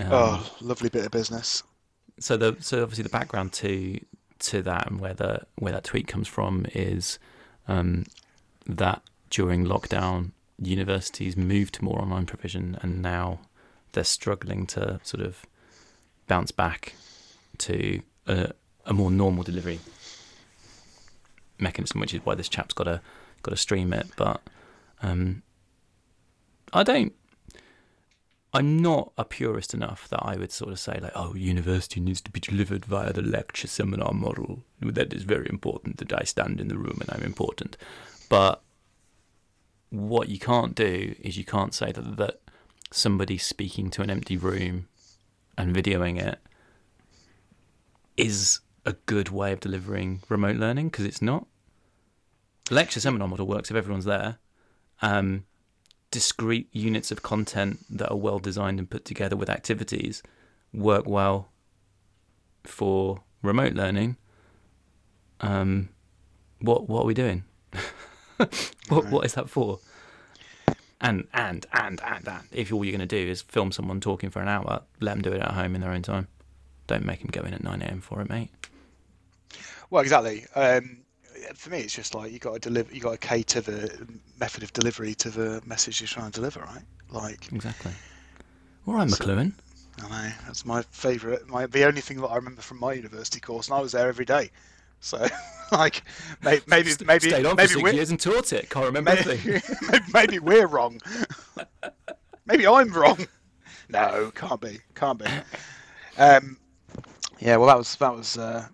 Um, 0.00 0.06
Oh, 0.10 0.56
lovely 0.62 0.88
bit 0.88 1.04
of 1.04 1.10
business. 1.10 1.62
so 2.18 2.36
the 2.36 2.56
so 2.60 2.82
obviously 2.82 3.02
the 3.02 3.10
background 3.10 3.52
to 3.54 4.00
to 4.38 4.62
that 4.62 4.90
and 4.90 5.00
where 5.00 5.14
the 5.14 5.42
where 5.56 5.72
that 5.72 5.84
tweet 5.84 6.06
comes 6.06 6.28
from 6.28 6.66
is 6.74 7.18
um, 7.66 8.04
that 8.66 9.02
during 9.30 9.64
lockdown 9.64 10.30
universities 10.60 11.36
moved 11.36 11.74
to 11.74 11.84
more 11.84 12.00
online 12.00 12.26
provision 12.26 12.78
and 12.82 13.02
now 13.02 13.40
they're 13.92 14.04
struggling 14.04 14.66
to 14.66 15.00
sort 15.02 15.24
of 15.24 15.44
bounce 16.26 16.50
back 16.50 16.94
to 17.58 18.00
a, 18.26 18.52
a 18.86 18.92
more 18.92 19.10
normal 19.10 19.42
delivery 19.42 19.80
mechanism, 21.58 22.00
which 22.00 22.14
is 22.14 22.24
why 22.24 22.34
this 22.34 22.48
chap's 22.48 22.74
got 22.74 22.84
to 22.84 23.00
got 23.42 23.50
to 23.50 23.56
stream 23.56 23.92
it. 23.92 24.06
But 24.16 24.40
um, 25.02 25.42
I 26.72 26.82
don't. 26.82 27.12
I'm 28.58 28.82
not 28.82 29.12
a 29.16 29.24
purist 29.24 29.72
enough 29.72 30.08
that 30.08 30.18
I 30.20 30.34
would 30.34 30.50
sort 30.50 30.72
of 30.72 30.80
say 30.80 30.98
like, 31.00 31.12
oh, 31.14 31.36
university 31.36 32.00
needs 32.00 32.20
to 32.22 32.30
be 32.32 32.40
delivered 32.40 32.84
via 32.84 33.12
the 33.12 33.22
lecture 33.22 33.68
seminar 33.68 34.12
model. 34.12 34.64
That 34.80 35.12
is 35.12 35.22
very 35.22 35.46
important 35.48 35.98
that 35.98 36.12
I 36.12 36.24
stand 36.24 36.60
in 36.60 36.66
the 36.66 36.76
room 36.76 36.98
and 37.00 37.08
I'm 37.08 37.22
important. 37.22 37.76
But 38.28 38.60
what 39.90 40.28
you 40.28 40.40
can't 40.40 40.74
do 40.74 41.14
is 41.20 41.38
you 41.38 41.44
can't 41.44 41.72
say 41.72 41.92
that 41.92 42.16
that 42.16 42.40
somebody 42.90 43.38
speaking 43.38 43.90
to 43.90 44.02
an 44.02 44.10
empty 44.10 44.36
room 44.36 44.88
and 45.56 45.72
videoing 45.72 46.20
it 46.20 46.40
is 48.16 48.58
a 48.84 48.94
good 49.06 49.28
way 49.28 49.52
of 49.52 49.60
delivering 49.60 50.22
remote 50.28 50.56
learning 50.56 50.88
because 50.88 51.04
it's 51.04 51.22
not. 51.22 51.46
The 52.64 52.74
lecture 52.74 52.98
seminar 52.98 53.28
model 53.28 53.46
works 53.46 53.70
if 53.70 53.76
everyone's 53.76 54.04
there. 54.04 54.38
Um, 55.00 55.44
discrete 56.10 56.68
units 56.72 57.10
of 57.10 57.22
content 57.22 57.84
that 57.90 58.10
are 58.10 58.16
well 58.16 58.38
designed 58.38 58.78
and 58.78 58.88
put 58.88 59.04
together 59.04 59.36
with 59.36 59.50
activities 59.50 60.22
work 60.72 61.06
well 61.06 61.48
for 62.64 63.22
remote 63.42 63.74
learning. 63.74 64.16
Um, 65.40 65.90
what 66.60 66.88
what 66.88 67.02
are 67.02 67.06
we 67.06 67.14
doing? 67.14 67.44
what 68.88 69.10
what 69.10 69.24
is 69.24 69.34
that 69.34 69.48
for? 69.48 69.78
And 71.00 71.28
and 71.32 71.64
and 71.72 72.00
and 72.04 72.28
and 72.28 72.44
if 72.52 72.72
all 72.72 72.84
you're 72.84 72.96
going 72.96 73.06
to 73.08 73.24
do 73.24 73.30
is 73.30 73.42
film 73.42 73.70
someone 73.70 74.00
talking 74.00 74.30
for 74.30 74.42
an 74.42 74.48
hour, 74.48 74.82
let 75.00 75.14
them 75.14 75.22
do 75.22 75.32
it 75.32 75.40
at 75.40 75.52
home 75.52 75.74
in 75.74 75.80
their 75.80 75.92
own 75.92 76.02
time. 76.02 76.26
Don't 76.86 77.04
make 77.04 77.20
them 77.20 77.30
go 77.30 77.42
in 77.42 77.54
at 77.54 77.62
nine 77.62 77.82
a.m. 77.82 78.00
for 78.00 78.20
it, 78.20 78.28
mate. 78.28 78.50
Well, 79.90 80.02
exactly. 80.02 80.44
Um, 80.54 81.02
for 81.54 81.70
me, 81.70 81.80
it's 81.80 81.94
just 81.94 82.14
like 82.14 82.32
you 82.32 82.38
got 82.38 82.54
to 82.54 82.58
deliver. 82.60 82.94
You 82.94 83.00
got 83.00 83.20
to 83.20 83.26
cater 83.28 83.60
the 83.60 84.06
method 84.40 84.62
of 84.62 84.72
delivery 84.72 85.14
to 85.16 85.30
the 85.30 85.62
message 85.66 86.00
you're 86.00 86.08
trying 86.08 86.30
to 86.30 86.40
deliver, 86.40 86.60
right? 86.60 86.82
Like, 87.10 87.50
Exactly. 87.52 87.92
All 88.86 88.94
right, 88.94 89.10
So- 89.10 89.24
McLuhan. 89.24 89.52
I 90.00 90.08
know 90.08 90.32
that's 90.46 90.64
my 90.64 90.82
favourite. 90.90 91.48
My 91.48 91.66
the 91.66 91.84
only 91.84 92.00
thing 92.00 92.20
that 92.20 92.28
I 92.28 92.36
remember 92.36 92.62
from 92.62 92.78
my 92.78 92.92
university 92.92 93.40
course, 93.40 93.66
and 93.66 93.76
I 93.76 93.80
was 93.80 93.90
there 93.92 94.08
every 94.08 94.24
day. 94.24 94.50
So, 95.00 95.26
like, 95.72 96.02
may- 96.42 96.60
maybe 96.68 96.90
St- 96.90 97.06
maybe 97.06 97.28
stayed 97.30 97.44
on 97.46 97.56
maybe 97.56 97.66
for 97.68 97.74
6 97.80 97.82
we're, 97.82 97.92
years 97.92 98.10
and 98.10 98.20
taught 98.20 98.52
it. 98.52 98.70
Can't 98.70 98.86
remember 98.86 99.10
anything. 99.10 99.60
maybe, 99.90 100.04
maybe 100.14 100.38
we're 100.38 100.66
wrong. 100.68 101.00
maybe 102.46 102.66
I'm 102.66 102.92
wrong. 102.92 103.26
No, 103.88 104.30
can't 104.36 104.60
be, 104.60 104.78
can't 104.94 105.18
be. 105.18 105.26
Um, 106.16 106.58
yeah, 107.40 107.56
well, 107.56 107.66
that 107.68 107.78
was 107.78 107.96
that 107.96 108.14
was 108.14 108.38
uh, 108.38 108.66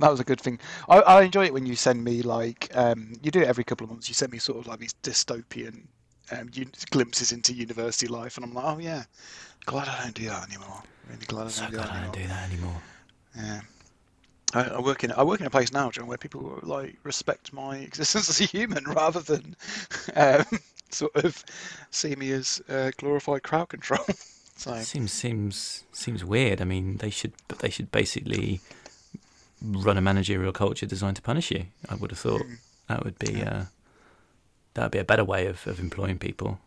that 0.00 0.10
was 0.10 0.20
a 0.20 0.24
good 0.24 0.40
thing. 0.40 0.58
I, 0.88 1.00
I 1.00 1.22
enjoy 1.22 1.46
it 1.46 1.52
when 1.54 1.66
you 1.66 1.76
send 1.76 2.02
me 2.04 2.22
like 2.22 2.70
um, 2.74 3.12
you 3.22 3.30
do 3.30 3.40
it 3.40 3.48
every 3.48 3.64
couple 3.64 3.84
of 3.84 3.90
months. 3.90 4.08
You 4.08 4.14
send 4.14 4.32
me 4.32 4.38
sort 4.38 4.58
of 4.58 4.66
like 4.66 4.80
these 4.80 4.94
dystopian 5.02 5.86
um, 6.32 6.50
un- 6.56 6.72
glimpses 6.90 7.32
into 7.32 7.54
university 7.54 8.08
life, 8.08 8.36
and 8.36 8.44
I'm 8.44 8.54
like, 8.54 8.64
oh 8.64 8.78
yeah, 8.78 9.04
glad 9.66 9.88
I 9.88 10.02
don't 10.02 10.14
do 10.14 10.26
that 10.26 10.48
anymore. 10.48 10.82
Really 11.08 11.26
glad 11.26 11.48
I 11.48 11.50
don't 11.50 11.50
So 11.50 11.66
do 11.70 11.72
glad 11.72 11.88
that 11.88 11.92
I 11.92 11.98
anymore. 11.98 12.12
don't 12.12 12.22
do 12.22 12.28
that 12.28 12.50
anymore. 12.50 12.82
Yeah. 13.36 13.60
I, 14.52 14.64
I 14.64 14.80
work 14.80 15.04
in 15.04 15.12
I 15.12 15.22
work 15.22 15.40
in 15.40 15.46
a 15.46 15.50
place 15.50 15.72
now, 15.72 15.90
John, 15.90 16.06
where 16.06 16.18
people 16.18 16.58
like 16.62 16.96
respect 17.04 17.52
my 17.52 17.76
existence 17.88 18.28
as 18.28 18.40
a 18.40 18.44
human 18.44 18.84
rather 18.84 19.20
than 19.20 19.56
um, 20.16 20.44
sort 20.90 21.14
of 21.16 21.44
see 21.90 22.16
me 22.16 22.32
as 22.32 22.60
uh, 22.68 22.90
glorified 22.96 23.42
crowd 23.44 23.68
control. 23.68 24.04
so 24.56 24.74
Seems 24.80 25.12
seems 25.12 25.84
seems 25.92 26.24
weird. 26.24 26.60
I 26.60 26.64
mean, 26.64 26.96
they 26.98 27.10
should 27.10 27.32
but 27.48 27.60
they 27.60 27.70
should 27.70 27.92
basically 27.92 28.60
run 29.62 29.96
a 29.96 30.00
managerial 30.00 30.52
culture 30.52 30.86
designed 30.86 31.16
to 31.16 31.22
punish 31.22 31.50
you. 31.50 31.66
I 31.88 31.94
would 31.94 32.10
have 32.10 32.18
thought 32.18 32.42
that 32.88 33.04
would 33.04 33.18
be 33.18 33.42
uh, 33.42 33.64
that 34.74 34.82
would 34.82 34.92
be 34.92 34.98
a 34.98 35.04
better 35.04 35.24
way 35.24 35.46
of, 35.46 35.66
of 35.66 35.80
employing 35.80 36.18
people. 36.18 36.58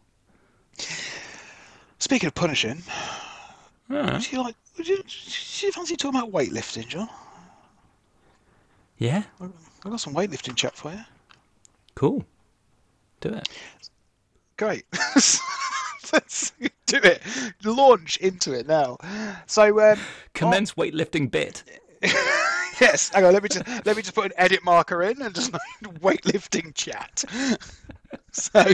speaking 1.99 2.27
of 2.27 2.35
punishing, 2.35 2.83
would 3.89 4.31
you 4.31 4.41
like? 4.41 4.55
Would 4.77 4.87
you, 4.87 4.97
do 4.97 5.65
you 5.65 5.71
fancy 5.71 5.95
talking 5.95 6.19
about 6.19 6.31
weightlifting, 6.31 6.87
John? 6.87 7.09
yeah, 8.97 9.23
I've 9.39 9.51
got 9.83 9.99
some 9.99 10.13
weightlifting 10.13 10.55
chat 10.55 10.75
for 10.75 10.91
you. 10.91 10.99
cool. 11.95 12.25
Do 13.21 13.29
it. 13.29 13.47
Great. 14.57 14.85
Let's 16.13 16.51
do 16.85 16.97
it. 16.97 17.21
Launch 17.63 18.17
into 18.17 18.53
it 18.53 18.67
now. 18.67 18.97
So 19.47 19.79
um, 19.91 19.99
Commence 20.33 20.73
weightlifting 20.73 21.31
bit. 21.31 21.63
yes, 22.83 23.09
hang 23.09 23.23
on. 23.25 23.33
Let 23.33 23.43
me 23.43 23.49
just 23.49 23.67
let 23.85 23.95
me 23.95 24.01
just 24.01 24.15
put 24.15 24.25
an 24.25 24.33
edit 24.37 24.63
marker 24.63 25.03
in 25.03 25.21
and 25.21 25.33
just 25.33 25.51
weightlifting 25.83 26.73
chat. 26.75 27.23
so, 28.31 28.65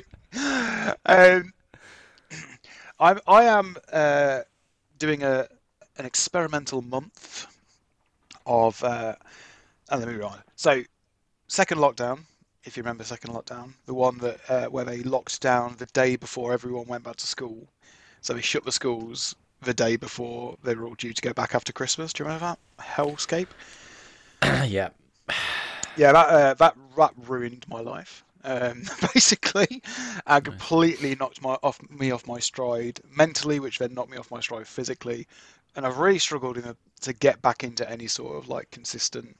um, 1.06 1.54
I'm 3.00 3.20
I 3.28 3.44
am 3.46 3.78
uh, 3.92 4.42
doing 4.98 5.24
a 5.24 5.48
an 5.98 6.06
experimental 6.06 6.82
month 6.82 7.48
of. 8.46 8.84
Uh, 8.84 9.16
oh, 9.92 9.98
let 9.98 10.08
me 10.08 10.16
rewind. 10.16 10.42
So, 10.56 10.84
second 11.48 11.80
lockdown. 11.80 12.20
If 12.66 12.76
you 12.76 12.84
remember, 12.84 13.04
second 13.04 13.34
lockdown, 13.34 13.74
the 13.86 13.94
one 13.94 14.18
that 14.20 14.40
uh, 14.50 14.66
where 14.68 14.86
they 14.86 15.02
locked 15.04 15.42
down 15.42 15.76
the 15.78 15.86
day 15.88 16.16
before 16.18 16.52
everyone 16.52 16.88
went 16.88 17.04
back 17.04 17.16
to 17.18 17.28
school. 17.28 17.68
So 18.22 18.34
they 18.34 18.42
shut 18.42 18.66
the 18.66 18.72
schools 18.72 19.34
the 19.62 19.74
day 19.74 19.96
before 19.96 20.58
they 20.64 20.76
were 20.76 20.86
all 20.86 20.96
due 20.96 21.14
to 21.14 21.22
go 21.22 21.34
back 21.34 21.56
after 21.56 21.72
Christmas. 21.72 22.12
Do 22.12 22.24
you 22.24 22.28
remember 22.28 22.58
that 22.78 22.86
hellscape? 22.86 23.48
yeah. 24.66 24.90
Yeah, 25.98 26.14
that 26.14 26.30
uh, 26.30 26.54
that 26.56 26.76
that 26.98 27.14
ruined 27.28 27.66
my 27.68 27.82
life. 27.82 28.24
Um, 28.44 28.84
basically, 29.14 29.82
and 30.26 30.46
completely 30.46 31.16
knocked 31.16 31.42
my 31.42 31.58
off 31.62 31.80
me 31.90 32.12
off 32.12 32.26
my 32.26 32.40
stride 32.40 33.02
mentally, 33.16 33.60
which 33.60 33.80
then 33.80 33.94
knocked 33.94 34.12
me 34.12 34.18
off 34.18 34.32
my 34.32 34.40
stride 34.40 34.68
physically, 34.68 35.28
and 35.76 35.86
I've 35.86 35.98
really 35.98 36.20
struggled 36.20 36.58
in 36.58 36.66
a, 36.66 36.76
to 37.02 37.14
get 37.14 37.42
back 37.42 37.64
into 37.64 37.90
any 37.90 38.08
sort 38.08 38.38
of 38.38 38.48
like 38.48 38.72
consistent 38.72 39.38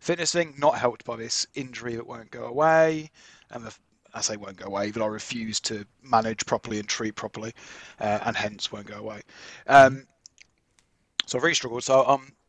fitness 0.00 0.32
thing. 0.32 0.54
Not 0.56 0.78
helped 0.78 1.04
by 1.04 1.16
this 1.16 1.46
injury 1.54 1.96
that 1.96 2.06
won't 2.06 2.30
go 2.30 2.44
away, 2.44 3.10
and 3.50 3.64
the, 3.64 3.74
I 4.14 4.22
say 4.22 4.36
won't 4.36 4.56
go 4.56 4.66
away, 4.66 4.92
but 4.92 5.02
I 5.02 5.06
refuse 5.06 5.60
to 5.60 5.84
manage 6.02 6.46
properly 6.46 6.78
and 6.78 6.88
treat 6.88 7.14
properly, 7.14 7.52
uh, 8.00 8.20
and 8.24 8.34
hence 8.34 8.72
won't 8.72 8.86
go 8.86 8.96
away. 8.96 9.20
Um, 9.66 10.06
so 11.26 11.38
I've 11.38 11.44
really 11.44 11.54
struggled. 11.54 11.84
So 11.84 12.06
um, 12.06 12.22
I've 12.22 12.41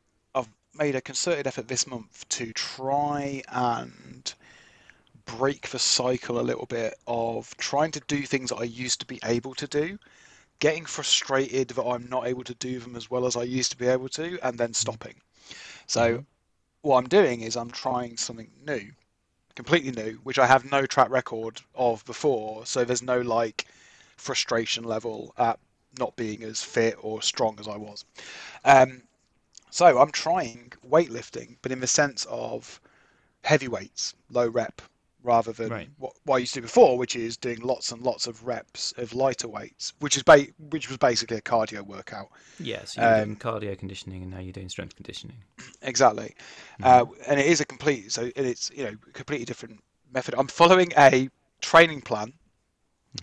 made 0.75 0.95
a 0.95 1.01
concerted 1.01 1.47
effort 1.47 1.67
this 1.67 1.85
month 1.87 2.27
to 2.29 2.51
try 2.53 3.41
and 3.49 4.33
break 5.25 5.69
the 5.69 5.79
cycle 5.79 6.39
a 6.39 6.41
little 6.41 6.65
bit 6.65 6.95
of 7.07 7.55
trying 7.57 7.91
to 7.91 8.01
do 8.07 8.23
things 8.23 8.49
that 8.49 8.57
I 8.57 8.63
used 8.63 8.99
to 8.99 9.05
be 9.05 9.19
able 9.23 9.53
to 9.55 9.67
do, 9.67 9.97
getting 10.59 10.85
frustrated 10.85 11.69
that 11.69 11.83
I'm 11.83 12.09
not 12.09 12.27
able 12.27 12.43
to 12.45 12.55
do 12.55 12.79
them 12.79 12.95
as 12.95 13.09
well 13.09 13.25
as 13.25 13.35
I 13.35 13.43
used 13.43 13.71
to 13.71 13.77
be 13.77 13.87
able 13.87 14.09
to, 14.09 14.39
and 14.45 14.57
then 14.57 14.73
stopping. 14.73 15.15
So 15.87 16.25
what 16.81 16.97
I'm 16.97 17.07
doing 17.07 17.41
is 17.41 17.55
I'm 17.55 17.71
trying 17.71 18.17
something 18.17 18.51
new, 18.65 18.91
completely 19.55 19.91
new, 19.91 20.19
which 20.23 20.39
I 20.39 20.47
have 20.47 20.69
no 20.69 20.85
track 20.85 21.09
record 21.09 21.61
of 21.75 22.03
before. 22.05 22.65
So 22.65 22.83
there's 22.83 23.03
no 23.03 23.21
like 23.21 23.65
frustration 24.17 24.83
level 24.83 25.33
at 25.37 25.59
not 25.99 26.15
being 26.15 26.43
as 26.43 26.63
fit 26.63 26.97
or 27.01 27.21
strong 27.21 27.57
as 27.59 27.67
I 27.67 27.77
was. 27.77 28.03
Um, 28.65 29.03
so 29.73 29.99
I'm 29.99 30.11
trying 30.11 30.71
weightlifting, 30.87 31.57
but 31.63 31.71
in 31.71 31.79
the 31.79 31.87
sense 31.87 32.27
of 32.29 32.79
heavy 33.43 33.67
weights, 33.67 34.13
low 34.29 34.47
rep, 34.47 34.81
rather 35.23 35.51
than 35.51 35.69
Right. 35.69 35.89
what, 35.97 36.13
what 36.25 36.35
I 36.35 36.39
used 36.39 36.53
to 36.53 36.59
do 36.59 36.63
before, 36.63 36.97
which 36.97 37.15
is 37.15 37.37
doing 37.37 37.59
lots 37.61 37.91
and 37.91 38.01
lots 38.03 38.27
of 38.27 38.45
reps 38.45 38.93
of 38.97 39.13
lighter 39.13 39.47
weights, 39.47 39.93
which 39.99 40.15
is 40.15 40.23
ba- 40.23 40.47
which 40.69 40.89
was 40.89 40.97
basically 40.97 41.37
a 41.37 41.41
cardio 41.41 41.81
workout. 41.81 42.29
Yeah, 42.59 42.85
so 42.85 43.01
you're 43.01 43.15
doing 43.15 43.31
Um, 43.31 43.35
cardio 43.35 43.77
conditioning 43.77 44.21
and 44.21 44.31
now 44.31 44.39
you're 44.39 44.53
doing 44.53 44.69
strength 44.69 44.95
conditioning. 44.95 45.37
Exactly, 45.81 46.35
uh, 46.83 47.05
and 47.27 47.39
it 47.39 47.45
is 47.45 47.61
a 47.61 47.65
complete 47.65 48.11
so 48.11 48.29
it's 48.35 48.69
you 48.75 48.83
know 48.85 48.93
completely 49.13 49.45
different 49.45 49.81
method. 50.13 50.35
I'm 50.37 50.47
following 50.47 50.91
a 50.97 51.29
training 51.61 52.01
plan 52.01 52.33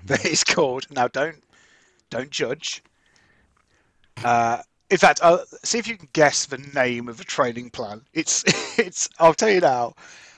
that 0.06 0.24
is 0.34 0.44
called 0.44 0.86
now. 0.90 1.08
Don't 1.08 1.42
don't 2.10 2.30
judge. 2.30 2.82
Uh, 4.24 4.62
in 4.90 4.98
fact, 4.98 5.20
uh, 5.22 5.38
see 5.62 5.78
if 5.78 5.86
you 5.88 5.96
can 5.96 6.08
guess 6.12 6.46
the 6.46 6.58
name 6.58 7.08
of 7.08 7.16
the 7.16 7.24
training 7.24 7.70
plan. 7.70 8.02
It's 8.12 8.44
it's. 8.78 9.08
I'll 9.18 9.34
tell 9.34 9.50
you 9.50 9.60
now. 9.60 9.94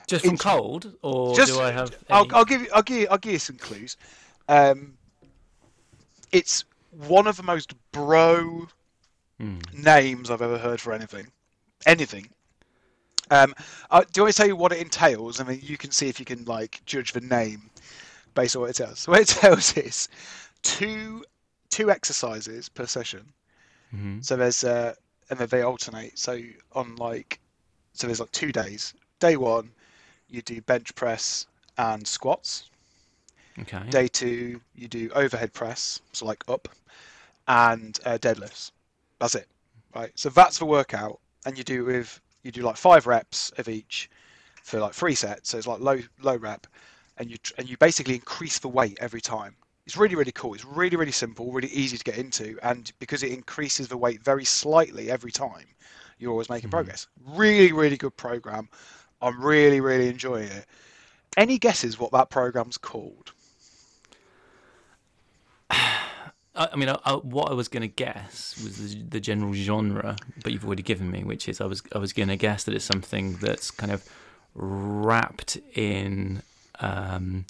Just 0.06 0.24
from 0.24 0.34
It's- 0.34 0.42
cold, 0.52 0.92
or 1.02 1.34
Just 1.34 1.52
do 1.54 1.60
I 1.60 1.70
have? 1.70 1.96
I'll, 2.10 2.26
I'll 2.34 2.44
give 2.44 2.60
you 2.62 2.68
I'll 2.74 2.82
give 2.82 2.96
you, 2.98 3.06
I'll 3.10 3.18
give 3.18 3.32
you 3.32 3.38
some 3.38 3.56
clues. 3.56 3.96
Um, 4.48 4.94
it's 6.32 6.64
one 6.90 7.26
of 7.26 7.36
the 7.36 7.42
most 7.42 7.74
bro 7.92 8.66
Hmm. 9.38 9.58
names 9.72 10.30
I've 10.30 10.42
ever 10.42 10.58
heard 10.58 10.80
for 10.80 10.92
anything. 10.92 11.26
Anything. 11.86 12.28
Um, 13.30 13.54
uh, 13.90 14.00
do 14.12 14.20
you 14.20 14.22
want 14.22 14.28
me 14.28 14.32
to 14.32 14.36
tell 14.36 14.46
you 14.46 14.56
what 14.56 14.72
it 14.72 14.78
entails? 14.78 15.40
I 15.40 15.44
mean, 15.44 15.60
you 15.62 15.78
can 15.78 15.90
see 15.90 16.08
if 16.08 16.20
you 16.20 16.26
can 16.26 16.44
like 16.44 16.80
judge 16.84 17.12
the 17.12 17.22
name 17.22 17.70
based 18.34 18.54
on 18.56 18.62
what 18.62 18.70
it 18.70 18.76
tells. 18.76 19.00
So 19.00 19.12
what 19.12 19.22
it 19.22 19.28
tells 19.28 19.76
is 19.76 20.08
two 20.62 21.24
two 21.70 21.90
exercises 21.90 22.68
per 22.68 22.86
session. 22.86 23.24
Hmm 23.92 24.20
So 24.20 24.36
there's 24.36 24.64
uh, 24.64 24.94
and 25.30 25.38
then 25.38 25.48
they 25.48 25.62
alternate. 25.62 26.18
So 26.18 26.40
on 26.72 26.96
like, 26.96 27.40
so 27.94 28.06
there's 28.08 28.20
like 28.20 28.32
two 28.32 28.52
days. 28.52 28.94
Day 29.20 29.36
one, 29.36 29.72
you 30.28 30.42
do 30.42 30.60
bench 30.62 30.94
press 30.94 31.46
and 31.78 32.06
squats. 32.06 32.70
Okay. 33.60 33.82
Day 33.90 34.08
two, 34.08 34.60
you 34.74 34.88
do 34.88 35.10
overhead 35.14 35.52
press, 35.52 36.00
so 36.12 36.26
like 36.26 36.44
up, 36.48 36.68
and 37.48 37.98
uh, 38.04 38.18
deadlifts. 38.18 38.72
That's 39.18 39.34
it, 39.34 39.48
right? 39.94 40.12
So 40.18 40.30
that's 40.30 40.58
the 40.58 40.66
workout, 40.66 41.20
and 41.46 41.58
you 41.58 41.64
do 41.64 41.84
with 41.84 42.20
you 42.42 42.52
do 42.52 42.62
like 42.62 42.76
five 42.76 43.06
reps 43.06 43.50
of 43.58 43.68
each 43.68 44.10
for 44.62 44.80
like 44.80 44.94
three 44.94 45.14
sets. 45.14 45.50
So 45.50 45.58
it's 45.58 45.66
like 45.66 45.80
low 45.80 46.00
low 46.20 46.36
rep, 46.36 46.66
and 47.18 47.30
you 47.30 47.38
and 47.58 47.68
you 47.68 47.76
basically 47.78 48.14
increase 48.14 48.58
the 48.58 48.68
weight 48.68 48.98
every 49.00 49.20
time. 49.20 49.56
It's 49.86 49.96
really 49.96 50.14
really 50.14 50.32
cool. 50.32 50.54
It's 50.54 50.64
really 50.64 50.96
really 50.96 51.12
simple, 51.12 51.50
really 51.52 51.68
easy 51.68 51.98
to 51.98 52.04
get 52.04 52.16
into, 52.16 52.56
and 52.62 52.90
because 53.00 53.22
it 53.22 53.32
increases 53.32 53.88
the 53.88 53.96
weight 53.96 54.22
very 54.22 54.44
slightly 54.44 55.10
every 55.10 55.32
time, 55.32 55.66
you're 56.18 56.30
always 56.30 56.48
making 56.48 56.68
Mhm. 56.68 56.72
progress. 56.72 57.06
Really 57.26 57.72
really 57.72 57.96
good 57.96 58.16
program. 58.16 58.68
I'm 59.20 59.42
really 59.42 59.80
really 59.80 60.08
enjoying 60.08 60.48
it. 60.48 60.66
Any 61.36 61.58
guesses 61.58 61.98
what 61.98 62.12
that 62.12 62.30
program's 62.30 62.78
called? 62.78 63.32
I, 66.54 66.54
I 66.54 66.76
mean, 66.76 66.90
I, 66.90 66.98
I, 67.04 67.12
what 67.14 67.50
I 67.50 67.54
was 67.54 67.68
going 67.68 67.80
to 67.80 67.88
guess 67.88 68.60
was 68.62 68.94
the, 68.94 69.02
the 69.02 69.20
general 69.20 69.54
genre, 69.54 70.16
but 70.42 70.52
you've 70.52 70.66
already 70.66 70.82
given 70.82 71.10
me, 71.10 71.24
which 71.24 71.48
is 71.48 71.60
I 71.60 71.66
was 71.66 71.82
I 71.94 71.98
was 71.98 72.12
going 72.12 72.28
to 72.28 72.36
guess 72.36 72.64
that 72.64 72.74
it's 72.74 72.84
something 72.84 73.36
that's 73.36 73.70
kind 73.70 73.90
of 73.90 74.06
wrapped 74.54 75.56
in 75.74 76.42
um, 76.80 77.46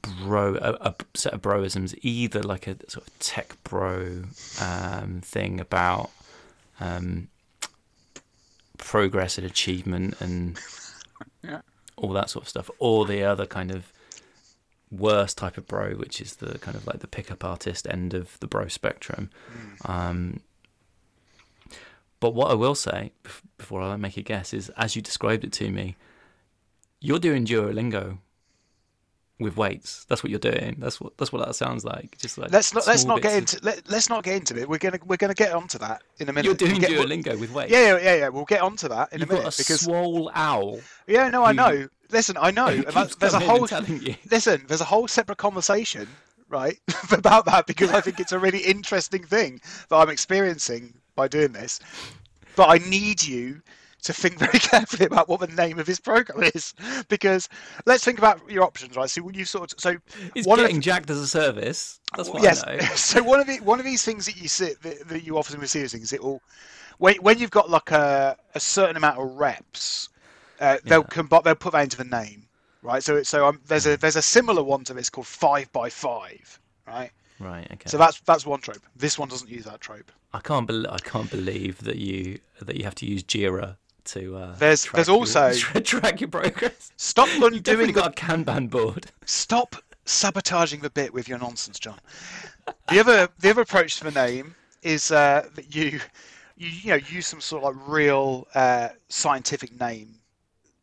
bro 0.00 0.54
a, 0.56 0.72
a 0.88 0.94
set 1.14 1.34
of 1.34 1.42
broisms, 1.42 1.94
either 2.02 2.42
like 2.42 2.66
a 2.66 2.76
sort 2.88 3.06
of 3.06 3.18
tech 3.18 3.56
bro 3.64 4.22
um, 4.60 5.20
thing 5.22 5.60
about 5.60 6.10
um, 6.80 7.28
progress 8.78 9.38
and 9.38 9.46
achievement 9.46 10.20
and 10.20 10.58
Yeah. 11.44 11.60
all 11.96 12.12
that 12.12 12.30
sort 12.30 12.44
of 12.44 12.48
stuff, 12.48 12.70
or 12.78 13.04
the 13.06 13.22
other 13.24 13.46
kind 13.46 13.70
of 13.72 13.92
worst 14.90 15.38
type 15.38 15.56
of 15.58 15.66
bro, 15.66 15.94
which 15.94 16.20
is 16.20 16.36
the 16.36 16.58
kind 16.58 16.76
of 16.76 16.86
like 16.86 17.00
the 17.00 17.06
pickup 17.08 17.44
artist 17.44 17.86
end 17.90 18.14
of 18.14 18.38
the 18.40 18.46
bro 18.46 18.68
spectrum. 18.68 19.30
Um, 19.84 20.40
but 22.20 22.34
what 22.34 22.50
I 22.50 22.54
will 22.54 22.74
say 22.76 23.10
before 23.58 23.82
I 23.82 23.96
make 23.96 24.16
a 24.16 24.22
guess 24.22 24.54
is, 24.54 24.68
as 24.70 24.94
you 24.94 25.02
described 25.02 25.42
it 25.44 25.52
to 25.54 25.70
me, 25.70 25.96
you're 27.00 27.18
doing 27.18 27.44
Duolingo 27.44 28.18
with 29.42 29.56
weights. 29.56 30.04
That's 30.08 30.22
what 30.22 30.30
you're 30.30 30.38
doing. 30.38 30.76
That's 30.78 31.00
what 31.00 31.16
that's 31.18 31.32
what 31.32 31.44
that 31.46 31.54
sounds 31.54 31.84
like. 31.84 32.16
Just 32.18 32.38
like 32.38 32.50
Let's 32.50 32.72
not 32.74 32.86
let's 32.86 33.04
not 33.04 33.20
get 33.22 33.34
into 33.36 33.58
let, 33.62 33.88
let's 33.90 34.08
not 34.08 34.24
get 34.24 34.36
into 34.36 34.56
it. 34.58 34.68
We're 34.68 34.78
gonna 34.78 34.98
we're 35.04 35.16
gonna 35.16 35.34
get 35.34 35.52
onto 35.52 35.78
that 35.78 36.02
in 36.18 36.28
a 36.28 36.32
minute. 36.32 36.46
You're 36.46 36.54
doing 36.54 36.72
We'll 36.72 36.80
get- 36.80 36.90
we'll- 36.92 37.06
Duolingo 37.06 37.38
with 37.40 37.52
weights. 37.52 37.70
Yeah, 37.72 37.96
yeah, 37.96 37.98
yeah, 38.02 38.14
yeah. 38.16 38.28
We'll 38.28 38.44
get 38.44 38.60
onto 38.62 38.88
that 38.88 39.12
in 39.12 39.20
You've 39.20 39.28
a 39.30 39.32
minute 39.32 39.44
got 39.44 39.54
a 39.54 39.58
because 39.58 39.80
swole 39.80 40.30
owl. 40.34 40.80
yeah, 41.06 41.28
no, 41.28 41.44
I 41.44 41.52
know. 41.52 41.88
Listen, 42.10 42.36
I 42.40 42.50
know. 42.50 42.76
that- 42.76 43.16
there's 43.18 43.34
a 43.34 43.40
whole 43.40 43.60
and 43.60 43.68
telling 43.68 44.02
you. 44.02 44.14
listen. 44.30 44.64
There's 44.68 44.80
a 44.80 44.84
whole 44.84 45.08
separate 45.08 45.38
conversation, 45.38 46.08
right, 46.48 46.78
about 47.12 47.44
that 47.46 47.66
because 47.66 47.90
I 47.90 48.00
think 48.00 48.20
it's 48.20 48.32
a 48.32 48.38
really 48.38 48.60
interesting 48.60 49.24
thing 49.24 49.60
that 49.88 49.96
I'm 49.96 50.10
experiencing 50.10 50.94
by 51.16 51.28
doing 51.28 51.52
this. 51.52 51.80
But 52.56 52.68
I 52.68 52.78
need 52.88 53.22
you 53.22 53.62
to 54.02 54.12
think 54.12 54.38
very 54.38 54.58
carefully 54.58 55.06
about 55.06 55.28
what 55.28 55.40
the 55.40 55.46
name 55.48 55.78
of 55.78 55.86
his 55.86 56.00
program 56.00 56.42
is 56.54 56.74
because 57.08 57.48
let's 57.86 58.04
think 58.04 58.18
about 58.18 58.40
your 58.50 58.64
options, 58.64 58.96
right? 58.96 59.08
So 59.08 59.22
when 59.22 59.34
you 59.34 59.44
sort 59.44 59.72
of 59.72 59.80
so 59.80 59.96
It's 60.34 60.46
one 60.46 60.58
of 60.58 60.64
getting 60.66 60.80
jacked 60.80 61.10
as 61.10 61.18
a 61.18 61.28
service. 61.28 62.00
That's 62.16 62.28
what 62.28 62.42
yes. 62.42 62.62
I 62.66 62.76
know. 62.76 62.82
so 62.96 63.22
one 63.22 63.40
of 63.40 63.46
the 63.46 63.58
one 63.60 63.78
of 63.78 63.84
these 63.84 64.02
things 64.02 64.26
that 64.26 64.36
you 64.36 64.48
see 64.48 64.74
that, 64.82 65.08
that 65.08 65.24
you 65.24 65.38
often 65.38 65.60
receive 65.60 65.90
things, 65.90 66.12
it 66.12 66.22
will 66.22 66.42
when 66.98 67.16
when 67.16 67.38
you've 67.38 67.50
got 67.50 67.70
like 67.70 67.90
a, 67.90 68.36
a 68.54 68.60
certain 68.60 68.96
amount 68.96 69.18
of 69.18 69.32
reps, 69.38 70.08
uh, 70.60 70.78
they'll 70.84 71.06
Yeah. 71.16 71.40
they'll 71.44 71.54
put 71.54 71.72
that 71.72 71.82
into 71.82 71.96
the 71.96 72.04
name, 72.04 72.46
right? 72.82 73.02
So 73.02 73.16
it- 73.16 73.26
so 73.26 73.46
um, 73.46 73.60
there's 73.66 73.86
a 73.86 73.96
there's 73.96 74.16
a 74.16 74.22
similar 74.22 74.62
one 74.62 74.84
to 74.84 74.94
this 74.94 75.10
called 75.10 75.26
five 75.26 75.72
by 75.72 75.88
five, 75.90 76.58
right? 76.86 77.10
Right. 77.38 77.66
Okay. 77.72 77.88
So 77.88 77.98
that's 77.98 78.20
that's 78.20 78.46
one 78.46 78.60
trope. 78.60 78.82
This 78.94 79.18
one 79.18 79.28
doesn't 79.28 79.48
use 79.50 79.64
that 79.64 79.80
trope. 79.80 80.12
I 80.32 80.40
can't 80.40 80.66
bel 80.66 80.86
I 80.90 80.98
can't 80.98 81.30
believe 81.30 81.82
that 81.84 81.96
you 81.96 82.38
that 82.60 82.76
you 82.76 82.84
have 82.84 82.94
to 82.96 83.06
use 83.06 83.22
Jira 83.24 83.76
to. 84.06 84.36
Uh, 84.36 84.54
There's- 84.56 84.84
track 84.84 84.94
there's 84.96 85.08
your- 85.08 85.16
also- 85.16 85.52
track 85.84 86.20
your 86.20 86.28
progress. 86.30 86.92
Stop 86.96 87.28
You've 87.28 87.40
definitely 87.40 87.58
undoing 87.58 87.86
the 87.88 87.92
got 87.92 88.08
a 88.10 88.14
Kanban 88.14 88.68
board. 88.70 89.06
stop 89.24 89.76
sabotaging 90.04 90.80
the 90.80 90.90
bit 90.90 91.14
with 91.14 91.28
your 91.28 91.38
nonsense, 91.38 91.78
John. 91.78 91.98
The 92.88 92.98
other 93.00 93.28
the 93.38 93.50
other 93.50 93.62
approach 93.62 93.98
to 93.98 94.04
the 94.04 94.10
name 94.10 94.54
is 94.82 95.10
uh, 95.10 95.48
that 95.54 95.74
you 95.74 96.00
you 96.56 96.68
you 96.68 96.90
know 96.90 96.96
use 97.08 97.26
some 97.26 97.40
sort 97.40 97.62
of 97.64 97.76
like 97.76 97.88
real 97.88 98.46
uh, 98.54 98.88
scientific 99.08 99.78
name. 99.80 100.14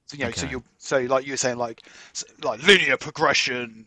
So, 0.08 0.18
you 0.18 0.26
know, 0.26 0.32
so 0.32 0.44
Okay. 0.46 0.52
you 0.52 0.64
so 0.78 1.00
like 1.02 1.26
you 1.26 1.34
were 1.34 1.38
saying 1.38 1.58
like 1.58 1.84
like 2.42 2.64
linear 2.64 2.98
progression, 2.98 3.86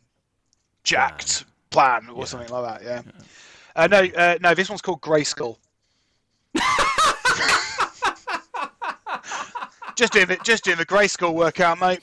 jacked 0.84 1.44
plan, 1.70 2.08
or 2.10 2.20
Yeah. 2.20 2.24
something 2.26 2.48
like 2.50 2.80
that. 2.80 2.84
Yeah. 2.86 3.02
Uh, 3.74 3.86
no, 3.86 3.98
uh, 4.16 4.38
no. 4.40 4.54
This 4.54 4.68
one's 4.68 4.82
called 4.82 5.00
Grayskull. 5.00 5.56
just 9.96 10.12
doing 10.12 10.30
it. 10.30 10.42
Just 10.44 10.64
doing 10.64 10.78
the 10.78 10.86
Grayskull 10.86 11.34
workout, 11.34 11.80
mate. 11.80 12.00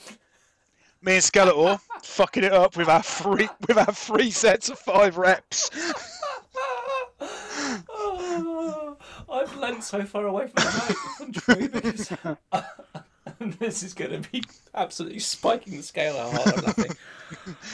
Me 1.01 1.15
and 1.15 1.23
Skeletor 1.23 1.79
fucking 2.03 2.43
it 2.43 2.51
up 2.53 2.75
with 2.75 2.89
our 2.89 3.03
three 3.03 3.47
with 3.67 3.77
our 3.77 3.93
three 3.93 4.31
sets 4.31 4.69
of 4.69 4.77
five 4.79 5.17
reps. 5.17 5.69
Oh, 7.89 8.97
I've 9.31 9.55
leant 9.57 9.83
so 9.83 10.03
far 10.03 10.27
away 10.27 10.47
from 10.47 10.63
the 10.63 11.29
microphone, 11.29 11.31
Drew, 11.31 11.67
this 13.59 13.83
is 13.83 13.93
going 13.93 14.21
to 14.21 14.29
be 14.31 14.43
absolutely 14.75 15.19
spiking 15.19 15.77
the 15.77 15.83
scale 15.83 16.17
how 16.17 16.29
hard 16.31 16.57
I'm 16.57 16.63
laughing. 16.65 16.97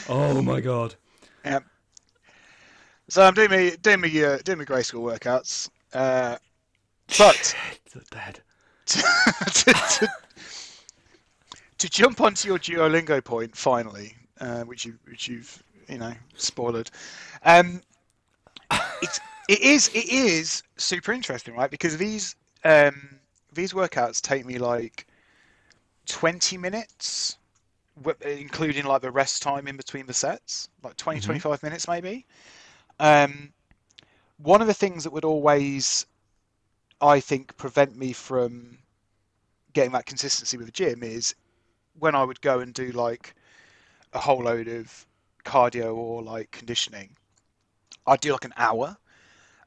Oh 0.10 0.41
my 0.41 0.60
god. 0.62 0.95
Yeah. 1.43 1.60
So 3.10 3.23
I'm 3.23 3.34
doing 3.34 3.51
me 3.51 3.71
doing 3.82 4.01
me 4.01 4.23
uh, 4.23 4.38
doing 4.43 4.60
my 4.60 4.65
Grayskull 4.65 5.01
workouts. 5.01 5.69
Uh, 5.93 6.38
but 7.17 7.56
The 7.93 8.01
dead. 8.12 8.41
To, 8.86 9.02
to, 9.54 9.74
to, 9.74 10.10
to 11.78 11.89
jump 11.89 12.21
onto 12.21 12.48
your 12.48 12.60
Duolingo 12.60 13.24
point 13.24 13.56
finally, 13.56 14.15
uh, 14.39 14.62
which 14.63 14.86
you 14.86 14.98
which 15.08 15.28
you've 15.28 15.62
you 15.88 15.98
know 15.98 16.13
spoiled, 16.36 16.91
um, 17.43 17.82
it's 19.02 19.19
it 19.48 19.60
is 19.62 19.89
it 19.93 20.10
is 20.10 20.63
super 20.78 21.12
interesting, 21.12 21.56
right? 21.56 21.69
Because 21.69 21.98
these 21.98 22.36
um, 22.63 23.19
these 23.54 23.74
workouts 23.74 24.21
take 24.21 24.45
me 24.45 24.58
like 24.58 25.06
twenty 26.06 26.58
minutes, 26.58 27.38
including 28.21 28.86
like 28.86 29.02
the 29.02 29.12
rest 29.12 29.41
time 29.41 29.67
in 29.67 29.78
between 29.78 30.06
the 30.06 30.13
sets, 30.13 30.69
like 30.84 30.95
20, 30.98 31.19
Mhm. 31.19 31.26
25 31.26 31.63
minutes 31.63 31.88
maybe. 31.88 32.26
Um, 33.00 33.52
one 34.38 34.62
of 34.62 34.67
the 34.67 34.74
things 34.74 35.04
that 35.04 35.13
would 35.13 35.26
always 35.26 36.06
I 37.06 37.20
think 37.20 37.56
prevent 37.58 37.96
me 37.96 38.13
from 38.13 38.80
getting 39.74 39.91
that 39.91 40.08
consistency 40.08 40.58
with 40.58 40.65
the 40.65 40.72
gym 40.72 41.04
is 41.04 41.36
when 42.00 42.15
I 42.15 42.24
would 42.24 42.41
go 42.41 42.60
and 42.60 42.74
do 42.74 42.91
like 42.91 43.36
a 44.13 44.20
whole 44.20 44.44
load 44.44 44.68
of 44.68 45.06
cardio 45.44 45.96
or 45.96 46.24
like 46.24 46.50
conditioning. 46.52 47.15
I'd 48.08 48.22
do 48.22 48.32
like 48.32 48.46
an 48.46 48.54
hour 48.58 48.98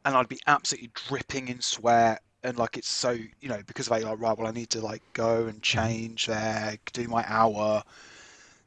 and 0.04 0.16
I'd 0.16 0.28
be 0.28 0.40
absolutely 0.46 0.90
dripping 0.94 1.48
in 1.48 1.60
sweat 1.60 2.22
and 2.42 2.58
like 2.58 2.76
it's 2.76 2.88
so 2.88 3.10
you 3.10 3.48
know 3.48 3.60
because 3.66 3.86
they 3.86 4.02
like 4.02 4.18
right 4.18 4.36
well 4.36 4.48
I 4.48 4.52
need 4.52 4.70
to 4.70 4.80
like 4.80 5.02
go 5.12 5.46
and 5.46 5.60
mm-hmm. 5.60 5.60
change 5.60 6.26
there 6.26 6.76
do 6.92 7.06
my 7.08 7.24
hour 7.26 7.82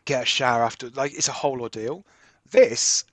get 0.06 0.24
a 0.24 0.26
shower 0.26 0.64
after 0.64 0.90
like 0.92 1.14
it's 1.14 1.28
a 1.30 1.34
whole 1.34 1.62
ordeal 1.62 2.06
this 2.52 3.06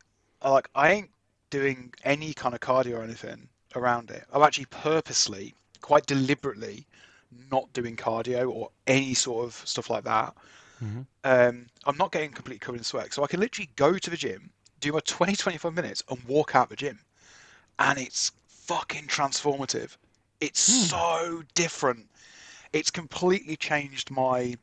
like 0.45 0.69
I 0.75 0.93
ain't 0.93 1.11
doing 1.51 1.93
any 2.05 2.35
kind 2.35 2.55
of 2.55 2.61
cardio 2.61 2.99
or 2.99 3.03
anything 3.03 3.49
around 3.75 4.11
it 4.11 4.25
I'm 4.33 4.43
actually 4.43 4.67
purposely 4.67 5.55
quite 5.81 6.07
deliberately 6.07 6.87
not 7.51 7.73
doing 7.73 7.97
cardio 7.97 8.51
or 8.51 8.71
any 8.87 9.15
sort 9.15 9.47
of 9.47 9.55
stuff 9.67 9.91
like 9.91 10.05
that 10.05 10.35
Mhm. 10.81 11.07
um, 11.25 11.67
I'm 11.87 11.97
not 11.97 12.13
getting 12.13 12.33
completely 12.33 12.61
covered 12.61 12.79
in 12.79 12.85
sweat 12.85 13.13
so 13.13 13.25
I 13.25 13.27
can 13.29 13.41
literally 13.41 13.71
go 13.77 13.99
to 13.99 14.11
the 14.11 14.17
gym 14.17 14.51
do 14.81 14.93
my 14.93 15.01
20 15.07 15.37
25 15.37 15.75
minutes 15.75 16.03
and 16.11 16.23
walk 16.25 16.55
out 16.55 16.71
the 16.71 16.77
gym 16.77 17.01
and 17.79 17.99
it's 17.99 18.33
fucking 18.47 19.07
transformative. 19.07 19.97
It's 20.41 20.61
Hmm. 20.69 20.89
so 20.91 21.45
different. 21.55 22.11
It's 22.73 22.91
completely 22.91 23.57
changed 23.57 24.11
my 24.11 24.57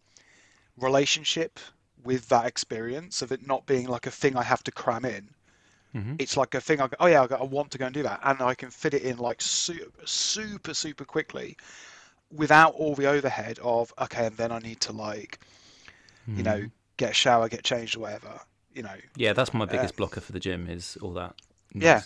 relationship 0.78 1.60
with 2.04 2.30
that 2.30 2.46
experience 2.48 3.22
of 3.22 3.32
it 3.32 3.48
not 3.48 3.68
being 3.68 3.88
like 3.88 4.08
a 4.08 4.12
thing 4.12 4.38
I 4.38 4.44
have 4.44 4.64
to 4.66 4.72
cram 4.72 5.06
in. 5.06 5.35
Mhm. 5.96 6.16
It's 6.20 6.36
like 6.36 6.54
a 6.54 6.62
thing 6.62 6.82
I 6.82 6.88
go, 6.88 6.96
oh 7.00 7.06
yeah, 7.08 7.24
I 7.24 7.28
go- 7.28 7.38
I 7.38 7.44
want 7.44 7.72
to 7.72 7.78
go 7.78 7.86
and 7.86 7.94
do 7.94 8.04
that, 8.04 8.20
and 8.24 8.42
I 8.42 8.54
can 8.54 8.70
fit 8.70 8.94
it 8.94 9.04
in 9.04 9.18
like 9.18 9.42
super, 9.42 10.06
super, 10.06 10.74
super 10.74 11.06
quickly, 11.06 11.56
without 12.32 12.74
all 12.76 12.96
the 12.96 13.06
overhead 13.06 13.60
of 13.64 13.94
okay, 14.02 14.26
and 14.26 14.36
then 14.38 14.52
I 14.52 14.60
need 14.60 14.82
to 14.82 14.92
like, 14.92 15.40
you 16.28 16.44
know, 16.44 16.58
Mhm. 16.60 16.72
get 16.98 17.12
a 17.12 17.14
shower, 17.14 17.48
get 17.48 17.64
changed 17.64 17.96
or 17.96 18.00
whatever. 18.02 18.42
You 18.74 18.84
know, 18.84 18.96
Yeah, 19.16 19.32
that's 19.32 19.54
my 19.54 19.64
Uh, 19.64 19.68
biggest 19.68 19.96
blocker 19.96 20.20
for 20.20 20.34
the 20.34 20.40
gym 20.40 20.68
is 20.70 20.98
all 21.02 21.14
that 21.14 21.36
Yeah. 21.74 22.02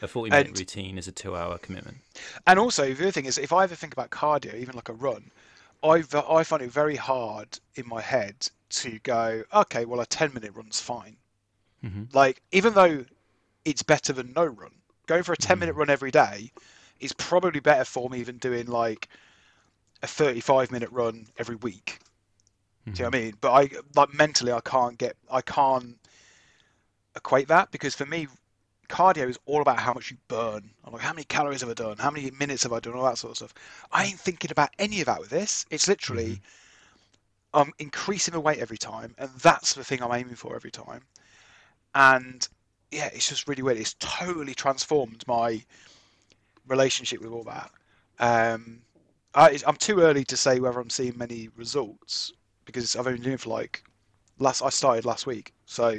A 0.00 0.06
forty-minute 0.06 0.46
And- 0.48 0.58
routine 0.58 0.96
is 0.96 1.08
a 1.08 1.12
two-hour 1.12 1.58
commitment. 1.58 1.98
And 2.46 2.58
also, 2.60 2.84
the 2.94 3.02
other 3.04 3.10
thing 3.10 3.24
is, 3.24 3.36
if 3.36 3.52
I 3.52 3.64
ever 3.64 3.74
think 3.74 3.92
about 3.94 4.10
cardio, 4.10 4.54
even 4.54 4.76
like 4.76 4.88
a 4.88 4.92
run, 4.92 5.32
I 5.82 6.04
I 6.28 6.44
find 6.44 6.62
it 6.62 6.70
very 6.70 6.94
hard 6.96 7.58
in 7.74 7.88
my 7.88 8.00
head 8.00 8.48
to 8.70 8.98
go, 9.00 9.42
okay, 9.52 9.84
well, 9.86 9.98
a 10.00 10.06
ten 10.06 10.32
minute 10.34 10.52
run's 10.54 10.80
fine. 10.80 11.16
Hmm 11.82 12.04
Like, 12.12 12.42
even 12.52 12.74
though 12.74 13.04
it's 13.64 13.82
better 13.82 14.12
than 14.12 14.32
no 14.34 14.44
run, 14.44 14.72
going 15.06 15.22
for 15.22 15.32
a 15.32 15.36
ten 15.36 15.58
minute 15.58 15.74
Mm. 15.74 15.78
run 15.78 15.90
every 15.90 16.10
day 16.10 16.52
is 17.00 17.12
probably 17.14 17.60
better 17.60 17.84
for 17.84 18.10
me 18.10 18.22
than 18.24 18.38
doing 18.38 18.66
like 18.66 19.08
a 20.02 20.06
thirty-five 20.06 20.70
minute 20.70 20.90
run 20.92 21.26
every 21.38 21.56
week. 21.56 21.98
Do 22.92 23.02
you 23.02 23.04
know 23.04 23.08
what 23.10 23.16
I 23.16 23.20
mean? 23.20 23.34
But 23.40 23.52
I 23.52 23.70
like 23.96 24.14
mentally, 24.14 24.52
I 24.52 24.60
can't 24.60 24.98
get, 24.98 25.16
I 25.30 25.40
can't 25.42 25.98
equate 27.16 27.48
that 27.48 27.70
because 27.70 27.94
for 27.94 28.06
me, 28.06 28.26
cardio 28.88 29.28
is 29.28 29.38
all 29.46 29.60
about 29.62 29.78
how 29.78 29.92
much 29.92 30.10
you 30.10 30.16
burn. 30.28 30.70
I'm 30.84 30.92
like, 30.92 31.02
how 31.02 31.12
many 31.12 31.24
calories 31.24 31.60
have 31.60 31.70
I 31.70 31.74
done? 31.74 31.98
How 31.98 32.10
many 32.10 32.30
minutes 32.30 32.62
have 32.64 32.72
I 32.72 32.80
done? 32.80 32.94
All 32.94 33.04
that 33.04 33.18
sort 33.18 33.32
of 33.32 33.36
stuff. 33.36 33.54
I 33.92 34.04
ain't 34.06 34.18
thinking 34.20 34.50
about 34.50 34.70
any 34.78 35.00
of 35.00 35.06
that 35.06 35.20
with 35.20 35.30
this. 35.30 35.66
It's 35.70 35.88
literally, 35.88 36.40
I'm 37.54 37.72
increasing 37.78 38.32
the 38.32 38.40
weight 38.40 38.58
every 38.58 38.78
time, 38.78 39.14
and 39.18 39.30
that's 39.40 39.74
the 39.74 39.84
thing 39.84 40.02
I'm 40.02 40.12
aiming 40.12 40.36
for 40.36 40.54
every 40.54 40.70
time. 40.70 41.02
And 41.94 42.46
yeah, 42.90 43.10
it's 43.12 43.28
just 43.28 43.48
really 43.48 43.62
weird. 43.62 43.78
It's 43.78 43.94
totally 43.98 44.54
transformed 44.54 45.24
my 45.26 45.62
relationship 46.66 47.20
with 47.20 47.32
all 47.32 47.44
that. 47.44 47.70
Um, 48.18 48.80
I, 49.34 49.58
I'm 49.66 49.76
too 49.76 50.00
early 50.00 50.24
to 50.24 50.36
say 50.36 50.60
whether 50.60 50.80
I'm 50.80 50.90
seeing 50.90 51.16
many 51.16 51.48
results 51.56 52.32
because 52.64 52.96
I've 52.96 53.06
only 53.06 53.18
been 53.18 53.24
doing 53.24 53.36
for 53.38 53.50
like 53.50 53.82
last. 54.38 54.62
I 54.62 54.70
started 54.70 55.04
last 55.04 55.26
week, 55.26 55.52
so 55.66 55.98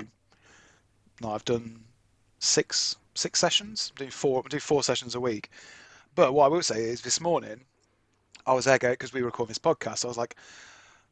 no, 1.22 1.32
I've 1.32 1.46
done 1.46 1.84
six 2.40 2.96
six 3.16 3.40
sessions. 3.40 3.92
I'm 3.92 4.00
doing 4.00 4.12
four. 4.12 4.44
I 4.46 4.50
do 4.50 4.60
four 4.60 4.84
sessions 4.84 5.16
a 5.16 5.20
week. 5.20 5.50
But 6.16 6.34
what 6.34 6.46
I 6.46 6.48
will 6.50 6.62
say 6.62 6.82
is, 6.82 7.02
this 7.02 7.22
morning 7.22 7.62
I 8.46 8.54
was 8.54 8.66
there 8.66 8.80
because 8.80 9.14
we 9.14 9.22
were 9.22 9.28
recording 9.28 9.52
this 9.52 9.60
podcast. 9.60 10.00
So 10.00 10.08
I 10.08 10.12
was 10.12 10.18
like, 10.18 10.36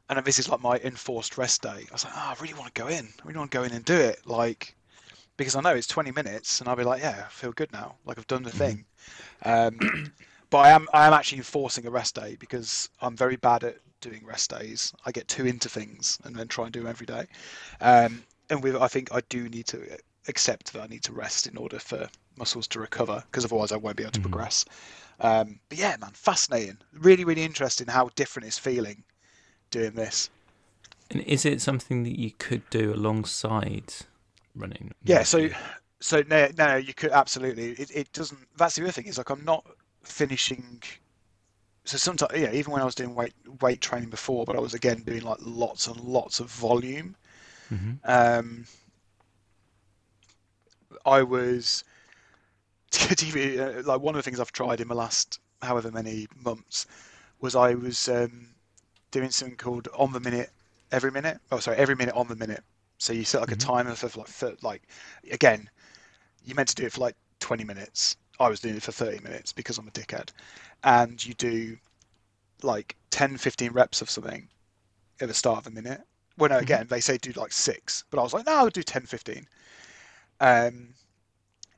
and 0.09 0.23
this 0.25 0.39
is 0.39 0.49
like 0.49 0.61
my 0.61 0.77
enforced 0.79 1.37
rest 1.37 1.61
day. 1.61 1.69
I 1.89 1.93
was 1.93 2.05
like, 2.05 2.13
oh, 2.15 2.35
I 2.37 2.41
really 2.41 2.53
want 2.53 2.73
to 2.73 2.81
go 2.81 2.87
in. 2.87 3.05
I 3.21 3.27
really 3.27 3.39
want 3.39 3.51
to 3.51 3.57
go 3.57 3.63
in 3.63 3.73
and 3.73 3.83
do 3.85 3.95
it, 3.95 4.25
like 4.25 4.75
because 5.37 5.55
I 5.55 5.61
know 5.61 5.75
it's 5.75 5.87
20 5.87 6.11
minutes, 6.11 6.59
and 6.59 6.69
I'll 6.69 6.75
be 6.75 6.83
like, 6.83 7.01
yeah, 7.01 7.23
I 7.27 7.29
feel 7.29 7.51
good 7.51 7.71
now. 7.71 7.95
Like 8.05 8.17
I've 8.17 8.27
done 8.27 8.43
the 8.43 8.51
thing. 8.51 8.85
Um, 9.43 9.79
but 10.49 10.59
I 10.59 10.69
am 10.69 10.87
I 10.93 11.07
am 11.07 11.13
actually 11.13 11.39
enforcing 11.39 11.85
a 11.85 11.91
rest 11.91 12.15
day 12.15 12.37
because 12.39 12.89
I'm 13.01 13.15
very 13.15 13.35
bad 13.35 13.63
at 13.63 13.77
doing 14.01 14.25
rest 14.25 14.49
days. 14.49 14.93
I 15.05 15.11
get 15.11 15.27
too 15.27 15.45
into 15.45 15.69
things 15.69 16.19
and 16.23 16.35
then 16.35 16.47
try 16.47 16.65
and 16.65 16.73
do 16.73 16.79
them 16.81 16.89
every 16.89 17.05
day. 17.05 17.27
Um, 17.81 18.23
and 18.49 18.63
with 18.63 18.75
I 18.75 18.87
think 18.87 19.13
I 19.13 19.21
do 19.29 19.49
need 19.49 19.67
to 19.67 19.97
accept 20.27 20.73
that 20.73 20.81
I 20.81 20.87
need 20.87 21.03
to 21.03 21.13
rest 21.13 21.47
in 21.47 21.57
order 21.57 21.79
for 21.79 22.09
muscles 22.37 22.67
to 22.69 22.79
recover 22.79 23.23
because 23.31 23.45
otherwise 23.45 23.71
I 23.71 23.77
won't 23.77 23.97
be 23.97 24.03
able 24.03 24.11
to 24.13 24.19
Mhm. 24.19 24.23
progress. 24.23 24.65
Um, 25.19 25.59
but 25.69 25.77
yeah, 25.77 25.95
man, 25.99 26.11
fascinating. 26.13 26.77
Really, 26.93 27.25
really 27.25 27.43
interesting 27.43 27.87
how 27.87 28.09
different 28.15 28.47
it's 28.47 28.59
feeling 28.59 29.03
doing 29.71 29.91
this. 29.91 30.29
And 31.09 31.21
is 31.21 31.45
it 31.45 31.61
something 31.61 32.03
that 32.03 32.19
you 32.19 32.31
could 32.37 32.69
do 32.69 32.93
alongside 32.93 33.93
running? 34.55 34.93
Yeah, 35.03 35.23
so 35.23 35.49
so 35.99 36.23
no, 36.27 36.49
no, 36.57 36.75
you 36.75 36.93
could 36.93 37.11
absolutely. 37.11 37.71
It, 37.71 37.91
it 37.93 38.11
doesn't. 38.13 38.39
That's 38.57 38.75
the 38.75 38.83
other 38.83 38.91
thing 38.91 39.07
is 39.07 39.17
like 39.17 39.29
I'm 39.29 39.45
not 39.45 39.65
finishing. 40.03 40.81
So 41.85 41.97
sometimes, 41.97 42.37
yeah, 42.37 42.51
even 42.51 42.73
when 42.73 42.81
I 42.81 42.85
was 42.85 42.95
doing 42.95 43.15
weight 43.15 43.33
weight 43.61 43.79
training 43.79 44.09
before, 44.09 44.45
but 44.45 44.55
I 44.55 44.59
was 44.59 44.73
again 44.73 45.03
doing 45.05 45.21
like 45.21 45.37
lots 45.41 45.87
and 45.87 45.99
lots 46.01 46.39
of 46.39 46.51
volume. 46.51 47.15
Mhm. 47.71 47.99
Um, 48.03 48.65
I 51.05 51.23
was 51.23 51.83
uh, 53.09 53.81
like 53.85 54.01
one 54.01 54.15
of 54.15 54.19
the 54.19 54.23
things 54.23 54.39
I've 54.39 54.51
tried 54.51 54.81
in 54.81 54.87
the 54.87 54.95
last 54.95 55.39
however 55.61 55.91
many 55.91 56.27
months 56.43 56.85
was 57.39 57.55
I 57.55 57.73
was 57.73 58.07
um, 58.09 58.49
doing 59.11 59.29
something 59.31 59.57
called 59.57 59.87
on 59.97 60.11
the 60.13 60.19
minute 60.19 60.51
every 60.91 61.11
minute. 61.11 61.39
Oh, 61.51 61.59
sorry, 61.59 61.77
every 61.77 61.95
minute 61.95 62.15
on 62.15 62.27
the 62.27 62.35
minute. 62.35 62.63
So 62.97 63.13
you 63.13 63.23
set 63.25 63.41
like 63.41 63.51
Mhm. 63.51 63.53
a 63.53 63.55
timer 63.57 63.95
for 63.95 64.07
like 64.19 64.27
for, 64.27 64.53
like 64.61 64.83
again, 65.31 65.69
you 66.43 66.55
meant 66.55 66.69
to 66.69 66.75
do 66.75 66.85
it 66.85 66.93
for 66.93 67.01
like 67.01 67.15
20 67.39 67.63
minutes. 67.63 68.17
I 68.39 68.49
was 68.49 68.59
doing 68.59 68.75
it 68.77 68.83
for 68.83 68.91
30 68.91 69.19
minutes 69.23 69.53
because 69.53 69.77
I'm 69.77 69.87
a 69.87 69.91
dickhead. 69.91 70.31
And 70.83 71.23
you 71.25 71.33
do 71.35 71.77
like 72.63 72.95
10, 73.11 73.37
15 73.37 73.71
reps 73.71 74.01
of 74.01 74.09
something 74.09 74.49
at 75.21 75.27
the 75.27 75.33
start 75.33 75.59
of 75.59 75.67
a 75.67 75.71
minute. 75.75 76.01
Well, 76.37 76.49
no, 76.49 76.57
Mhm. 76.59 76.59
again, 76.59 76.87
they 76.89 77.01
say 77.01 77.17
do 77.17 77.31
like 77.33 77.51
six, 77.53 78.03
but 78.11 78.19
I 78.19 78.23
was 78.23 78.33
like, 78.33 78.45
no, 78.45 78.55
I'll 78.55 78.69
do 78.69 78.83
10, 78.83 79.05
15. 79.05 79.47
Um, 80.39 80.95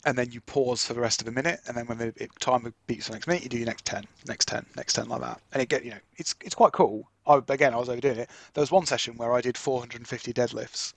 and 0.06 0.18
then 0.18 0.32
you 0.32 0.42
pause 0.42 0.86
for 0.86 0.94
the 0.94 1.00
rest 1.00 1.22
of 1.22 1.26
the 1.26 1.32
minute, 1.32 1.60
and 1.68 1.76
then 1.76 1.86
when 1.88 1.98
the 1.98 2.14
it, 2.16 2.30
timer 2.40 2.74
beats 2.88 3.08
the 3.08 3.14
next 3.14 3.28
minute, 3.28 3.44
you 3.44 3.50
do 3.50 3.58
your 3.58 3.68
next 3.68 3.86
10, 3.86 4.06
next 4.28 4.48
10, 4.48 4.66
next 4.76 4.94
10, 4.94 5.10
like 5.10 5.22
that. 5.22 5.42
And 5.52 5.62
it 5.62 5.70
get, 5.70 5.84
you 5.84 5.92
know, 5.92 5.98
it's 6.18 6.36
it's 6.42 6.56
quite 6.56 6.72
cool. 6.72 7.10
I, 7.28 7.42
again, 7.50 7.74
I 7.74 7.78
was 7.78 7.90
overdoing 7.90 8.20
it. 8.20 8.30
There 8.54 8.62
was 8.62 8.72
one 8.72 8.86
session 8.86 9.18
where 9.18 9.34
I 9.34 9.42
did 9.42 9.58
450 9.58 10.34
deadlifts 10.34 10.94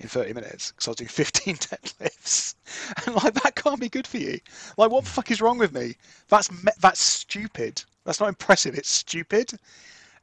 in 0.00 0.08
30 0.08 0.32
minutes 0.32 0.72
because 0.72 0.88
I 0.88 0.90
was 0.90 0.96
doing 0.96 1.08
15 1.08 1.56
deadlifts, 1.56 2.54
and 3.06 3.14
like 3.16 3.34
that 3.34 3.56
can't 3.56 3.80
be 3.80 3.88
good 3.88 4.06
for 4.06 4.18
you. 4.18 4.38
Like, 4.76 4.90
what 4.90 5.04
the 5.04 5.10
fuck 5.10 5.30
is 5.30 5.40
wrong 5.40 5.58
with 5.58 5.72
me? 5.72 5.94
That's 6.28 6.50
me- 6.50 6.72
that's 6.80 7.00
stupid. 7.00 7.82
That's 8.04 8.20
not 8.20 8.28
impressive. 8.28 8.74
It's 8.74 8.90
stupid. 8.90 9.52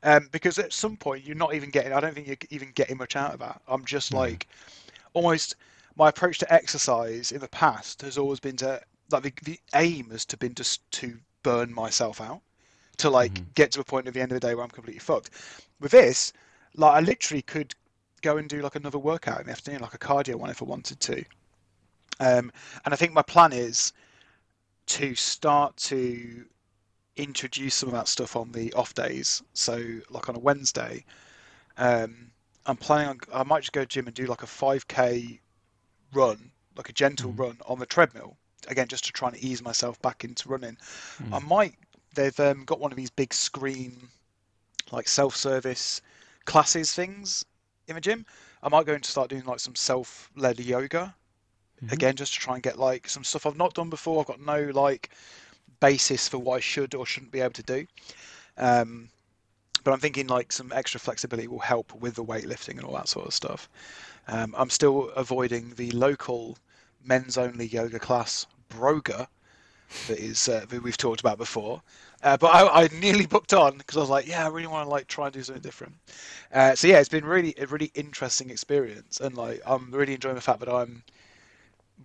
Um, 0.06 0.28
because 0.34 0.60
at 0.60 0.74
some 0.74 0.98
point 0.98 1.24
you're 1.24 1.36
not 1.36 1.54
even 1.54 1.70
getting. 1.70 1.94
I 1.94 2.00
don't 2.00 2.14
think 2.14 2.28
you're 2.28 2.38
even 2.50 2.72
getting 2.76 2.98
much 2.98 3.16
out 3.16 3.34
of 3.34 3.40
that. 3.40 3.62
I'm 3.68 3.86
just 3.86 4.14
like 4.14 4.48
almost. 5.14 5.56
My 5.96 6.10
approach 6.10 6.40
to 6.40 6.54
exercise 6.54 7.32
in 7.32 7.40
the 7.42 7.48
past 7.48 8.02
has 8.04 8.18
always 8.18 8.40
been 8.40 8.58
to 8.58 8.82
like 9.12 9.24
the, 9.24 9.34
the 9.44 9.60
aim 9.76 10.10
has 10.12 10.26
to 10.26 10.38
been 10.38 10.54
just 10.56 10.90
to 10.94 11.20
burn 11.44 11.74
myself 11.74 12.22
out, 12.22 12.42
to 12.98 13.10
like 13.10 13.42
Mhm. 13.42 13.46
get 13.56 13.72
to 13.74 13.82
a 13.82 13.84
point 13.86 14.08
at 14.08 14.14
the 14.14 14.22
end 14.22 14.32
of 14.32 14.40
the 14.42 14.48
day 14.48 14.56
where 14.56 14.64
I'm 14.64 14.72
completely 14.72 15.00
fucked. 15.00 15.32
With 15.80 15.92
this, 15.92 16.34
like 16.76 16.94
I 16.96 17.00
literally 17.02 17.42
could 17.44 17.76
go 18.22 18.38
and 18.38 18.50
do 18.50 18.62
like 18.62 18.76
another 18.76 19.00
workout 19.00 19.42
in 19.42 19.48
the 19.48 19.54
afternoon, 19.54 19.82
like 19.82 19.94
a 19.96 20.00
cardio 20.00 20.36
one 20.36 20.50
if 20.52 20.62
I 20.62 20.66
wanted 20.66 21.00
to. 21.02 21.26
Um, 22.20 22.52
and 22.86 22.94
I 22.94 22.98
think 22.98 23.14
my 23.14 23.22
plan 23.22 23.54
is 23.54 23.94
to 24.88 25.16
start 25.16 25.78
to 25.78 26.46
introduce 27.18 27.76
some 27.76 27.90
of 27.90 27.94
that 27.96 28.08
stuff 28.10 28.36
on 28.36 28.52
the 28.54 28.74
off 28.74 28.94
days. 28.94 29.44
So, 29.54 30.02
like 30.10 30.30
on 30.30 30.36
a 30.36 30.40
Wednesday, 30.40 31.06
um, 31.78 32.32
I'm 32.66 32.78
planning 32.78 33.10
on 33.10 33.20
I 33.34 33.44
might 33.44 33.62
just 33.62 33.74
go 33.74 33.82
to 33.82 33.88
gym 33.88 34.08
and 34.08 34.16
do 34.16 34.28
like 34.28 34.44
a 34.44 34.48
5k 34.48 35.42
run, 36.14 36.52
like 36.76 36.90
a 36.90 36.94
gentle 36.94 37.32
Mhm. 37.32 37.40
run 37.40 37.58
on 37.66 37.80
the 37.80 37.86
treadmill. 37.86 38.38
Again, 38.68 38.88
just 38.88 39.06
to 39.06 39.12
try 39.12 39.30
and 39.30 39.38
ease 39.38 39.62
myself 39.62 40.02
back 40.02 40.24
into 40.24 40.50
running. 40.50 40.78
I 41.32 41.40
Mm. 41.40 41.48
might. 41.48 41.76
They've 42.16 42.40
um, 42.40 42.64
got 42.66 42.80
one 42.80 42.92
of 42.92 42.98
these 42.98 43.10
big 43.10 43.34
screen, 43.34 44.10
like 44.92 45.08
self-service 45.08 46.02
classes 46.46 46.94
things 46.94 47.44
in 47.88 47.96
the 47.96 48.02
gym. 48.02 48.26
I 48.62 48.70
might 48.70 48.86
go 48.86 48.94
and 48.94 49.04
start 49.06 49.30
doing 49.30 49.46
like 49.46 49.60
some 49.60 49.76
self-led 49.76 50.60
yoga 50.60 51.16
Mhm. 51.82 51.92
again, 51.92 52.16
just 52.16 52.34
to 52.36 52.40
try 52.40 52.54
and 52.56 52.64
get 52.64 52.78
like 52.80 53.10
some 53.10 53.24
stuff 53.24 53.46
I've 53.46 53.58
not 53.58 53.74
done 53.74 53.90
before. 53.90 54.20
I've 54.22 54.28
got 54.28 54.40
no 54.40 54.70
like 54.74 55.10
basis 55.80 56.28
for 56.30 56.38
what 56.38 56.58
I 56.58 56.60
should 56.62 56.96
or 56.96 57.06
shouldn't 57.06 57.32
be 57.32 57.42
able 57.42 57.54
to 57.54 57.64
do. 57.64 57.88
Um, 58.58 59.10
but 59.84 59.92
I'm 59.92 60.00
thinking 60.00 60.28
like 60.28 60.52
some 60.52 60.72
extra 60.74 61.00
flexibility 61.00 61.48
will 61.48 61.60
help 61.60 61.94
with 61.96 62.16
the 62.16 62.24
weightlifting 62.24 62.78
and 62.78 62.84
all 62.84 62.94
that 62.96 63.10
sort 63.10 63.28
of 63.28 63.34
stuff. 63.34 63.68
Um, 64.28 64.54
I'm 64.58 64.70
still 64.70 65.10
avoiding 65.12 65.76
the 65.76 65.92
local 65.92 66.58
men's 67.04 67.38
only 67.38 67.66
yoga 67.68 68.00
class, 68.00 68.46
Broga, 68.70 69.28
that 70.08 70.20
is 70.20 70.50
uh, 70.50 70.66
that 70.70 70.84
we've 70.84 70.98
talked 70.98 71.20
about 71.22 71.38
before. 71.38 71.82
Uh, 72.24 72.38
but 72.38 72.48
I, 72.48 72.84
I 72.84 72.88
nearly 73.00 73.26
booked 73.36 73.54
on 73.54 73.78
because 73.78 73.98
I 73.98 74.02
was 74.02 74.10
like, 74.10 74.28
yeah, 74.28 74.46
I 74.46 74.50
really 74.50 74.68
want 74.68 74.86
to 74.88 74.90
like 74.92 75.08
try 75.08 75.26
and 75.26 75.34
do 75.34 75.44
something 75.44 75.62
different. 75.62 75.96
Uh, 76.54 76.76
so 76.76 76.88
yeah, 76.88 77.00
it's 77.00 77.10
been 77.10 77.26
really 77.26 77.54
a 77.60 77.68
really 77.68 77.92
interesting 77.96 78.50
experience, 78.50 79.20
and 79.20 79.36
like 79.36 79.62
I'm 79.66 79.92
really 79.92 80.14
enjoying 80.16 80.36
the 80.36 80.42
fact 80.42 80.60
that 80.62 80.70
I'm 80.70 81.04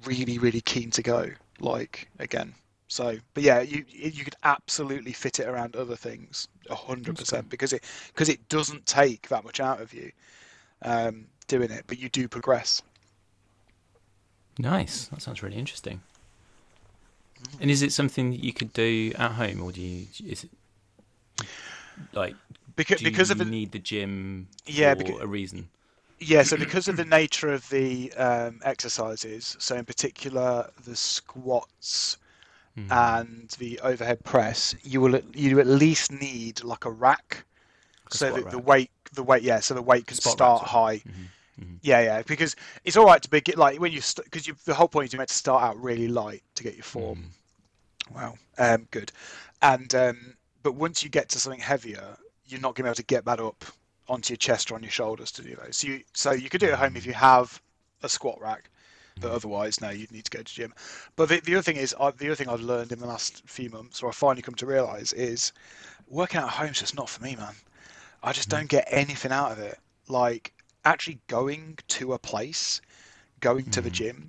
really 0.05 0.39
really 0.39 0.61
keen 0.61 0.91
to 0.93 1.03
go 1.03 1.31
like 1.61 2.09
again. 2.19 2.55
So, 2.89 3.19
but 3.35 3.43
yeah, 3.43 3.61
you 3.61 3.85
you 3.89 4.25
could 4.25 4.37
absolutely 4.45 5.13
fit 5.13 5.41
it 5.41 5.47
around 5.49 5.77
other 5.77 5.97
things, 5.97 6.49
a 6.71 6.75
hundred 6.75 7.17
percent, 7.19 7.49
because 7.51 7.73
it 7.73 7.85
because 8.09 8.29
it 8.29 8.49
doesn't 8.49 8.87
take 8.87 9.29
that 9.29 9.45
much 9.45 9.61
out 9.61 9.81
of 9.81 9.93
you 9.93 10.11
um, 10.83 11.27
doing 11.49 11.71
it, 11.71 11.85
but 11.87 11.99
you 11.99 12.09
do 12.09 12.29
progress. 12.29 12.83
Nice. 14.59 15.07
That 15.07 15.23
sounds 15.23 15.43
really 15.43 15.57
interesting. 15.57 16.01
And 17.61 17.71
is 17.71 17.83
it 17.83 17.93
something 17.93 18.31
that 18.31 18.43
you 18.43 18.53
could 18.53 18.73
do 18.73 19.13
at 19.17 19.33
home, 19.33 19.63
or 19.63 19.73
do 19.73 19.81
you? 19.81 20.07
Is 20.27 20.45
it 20.45 20.51
like 22.13 22.37
Because 22.77 23.03
because 23.03 23.31
you 23.31 23.35
of 23.35 23.39
the 23.39 23.45
need 23.45 23.73
the 23.73 23.79
gym 23.79 24.49
Yeah, 24.67 24.95
for 24.95 25.03
becau- 25.03 25.23
a 25.23 25.27
reason? 25.27 25.69
Yeah, 26.21 26.43
so 26.43 26.57
because 26.57 26.89
of 26.89 26.97
the 26.97 27.05
nature 27.05 27.49
of 27.53 27.69
the 27.71 28.13
um, 28.15 28.61
exercises, 28.65 29.57
so 29.59 29.77
in 29.77 29.85
particular 29.85 30.71
the 30.85 30.97
squats 30.97 32.19
Mhm. 32.77 32.91
and 32.91 33.51
the 33.59 33.81
overhead 33.81 34.25
press, 34.25 34.75
you 34.83 35.01
will 35.01 35.21
you 35.35 35.61
at 35.61 35.67
least 35.67 36.13
need 36.13 36.63
like 36.65 36.85
a 36.85 36.91
rack, 36.91 37.45
Like 38.05 38.15
so 38.15 38.31
that 38.33 38.51
the 38.51 38.59
weight 38.59 38.91
the 39.13 39.23
weight 39.23 39.43
yeah, 39.43 39.61
so 39.61 39.75
the 39.75 39.83
weight 39.83 40.07
can 40.07 40.17
start 40.19 40.63
rack, 40.63 40.71
high. 40.71 41.03
Mhm. 41.61 41.79
Yeah, 41.83 42.01
yeah, 42.01 42.23
because 42.23 42.57
it's 42.85 42.97
all 42.97 43.07
right 43.07 43.23
to 43.23 43.31
begin 43.31 43.57
like 43.59 43.81
when 43.81 43.93
you 43.93 44.01
because 44.25 44.47
you 44.47 44.55
the 44.65 44.75
whole 44.75 44.89
point 44.89 45.07
is 45.07 45.13
you're 45.13 45.19
meant 45.19 45.31
to 45.31 45.35
start 45.35 45.63
out 45.63 45.81
really 45.83 46.09
light 46.09 46.43
to 46.57 46.63
get 46.63 46.75
your 46.75 46.85
form. 46.85 47.31
Wow, 48.15 48.37
um, 48.59 48.87
good, 48.91 49.13
and 49.63 49.95
um, 49.95 50.37
but 50.63 50.75
once 50.75 51.03
you 51.03 51.11
get 51.11 51.29
to 51.31 51.39
something 51.41 51.61
heavier, 51.61 52.17
you're 52.47 52.61
not 52.61 52.75
going 52.75 52.77
to 52.77 52.83
be 52.85 52.89
able 52.89 52.95
to 52.97 53.03
get 53.05 53.25
that 53.27 53.41
up 53.41 53.65
onto 54.09 54.33
your 54.33 54.39
chest 54.39 54.71
or 54.71 54.77
on 54.77 54.83
your 54.83 54.91
shoulders 54.91 55.31
to 55.33 55.43
do 55.43 55.55
those. 55.57 55.77
So 55.77 55.89
you 55.89 56.03
so 56.15 56.33
you 56.33 56.49
could 56.49 56.61
do 56.61 56.67
it 56.69 56.73
at 56.73 56.79
home 56.79 56.97
if 56.97 57.07
you 57.07 57.13
have 57.13 57.61
a 58.03 58.09
squat 58.09 58.41
rack, 58.41 58.71
but 59.21 59.31
otherwise 59.31 59.81
no, 59.81 59.91
you'd 59.91 60.13
need 60.13 60.25
to 60.25 60.31
go 60.31 60.43
to 60.43 60.55
gym. 60.55 60.73
But 61.17 61.29
the, 61.29 61.41
the 61.41 61.55
other 61.57 61.63
thing 61.63 61.77
is 61.77 61.95
I, 62.01 62.11
the 62.13 62.27
other 62.27 62.35
thing 62.37 62.49
I've 62.49 62.61
learned 62.61 62.93
in 62.93 62.99
the 62.99 63.07
last 63.07 63.43
few 63.47 63.69
months, 63.71 64.03
or 64.03 64.09
I 64.09 64.13
finally 64.13 64.43
come 64.43 64.55
to 64.57 64.67
realise, 64.67 65.13
is 65.13 65.53
working 66.09 66.41
out 66.41 66.47
at 66.49 66.55
home 66.55 66.71
is 66.71 66.81
just 66.81 66.97
not 66.97 67.09
for 67.11 67.23
me, 67.23 67.37
man. 67.37 67.55
I 68.23 68.33
just 68.33 68.49
don't 68.49 68.69
get 68.69 68.89
anything 68.91 69.33
out 69.33 69.53
of 69.53 69.59
it. 69.59 69.79
Like 70.09 70.53
actually 70.85 71.21
going 71.27 71.79
to 71.89 72.13
a 72.13 72.19
place, 72.19 72.81
going 73.41 73.71
to 73.71 73.81
the 73.81 73.91
gym, 73.91 74.29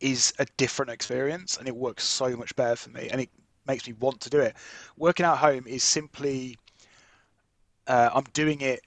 is 0.00 0.32
a 0.38 0.46
different 0.56 0.90
experience, 0.90 1.56
and 1.56 1.68
it 1.68 1.76
works 1.76 2.04
so 2.04 2.36
much 2.36 2.54
better 2.56 2.76
for 2.76 2.90
me, 2.90 3.08
and 3.10 3.20
it 3.20 3.30
makes 3.66 3.86
me 3.86 3.94
want 3.94 4.20
to 4.20 4.30
do 4.30 4.40
it. 4.40 4.56
Working 4.96 5.24
out 5.24 5.34
at 5.34 5.38
home 5.38 5.66
is 5.66 5.84
simply 5.84 6.58
uh, 7.86 8.10
I'm 8.14 8.24
doing 8.32 8.60
it 8.60 8.80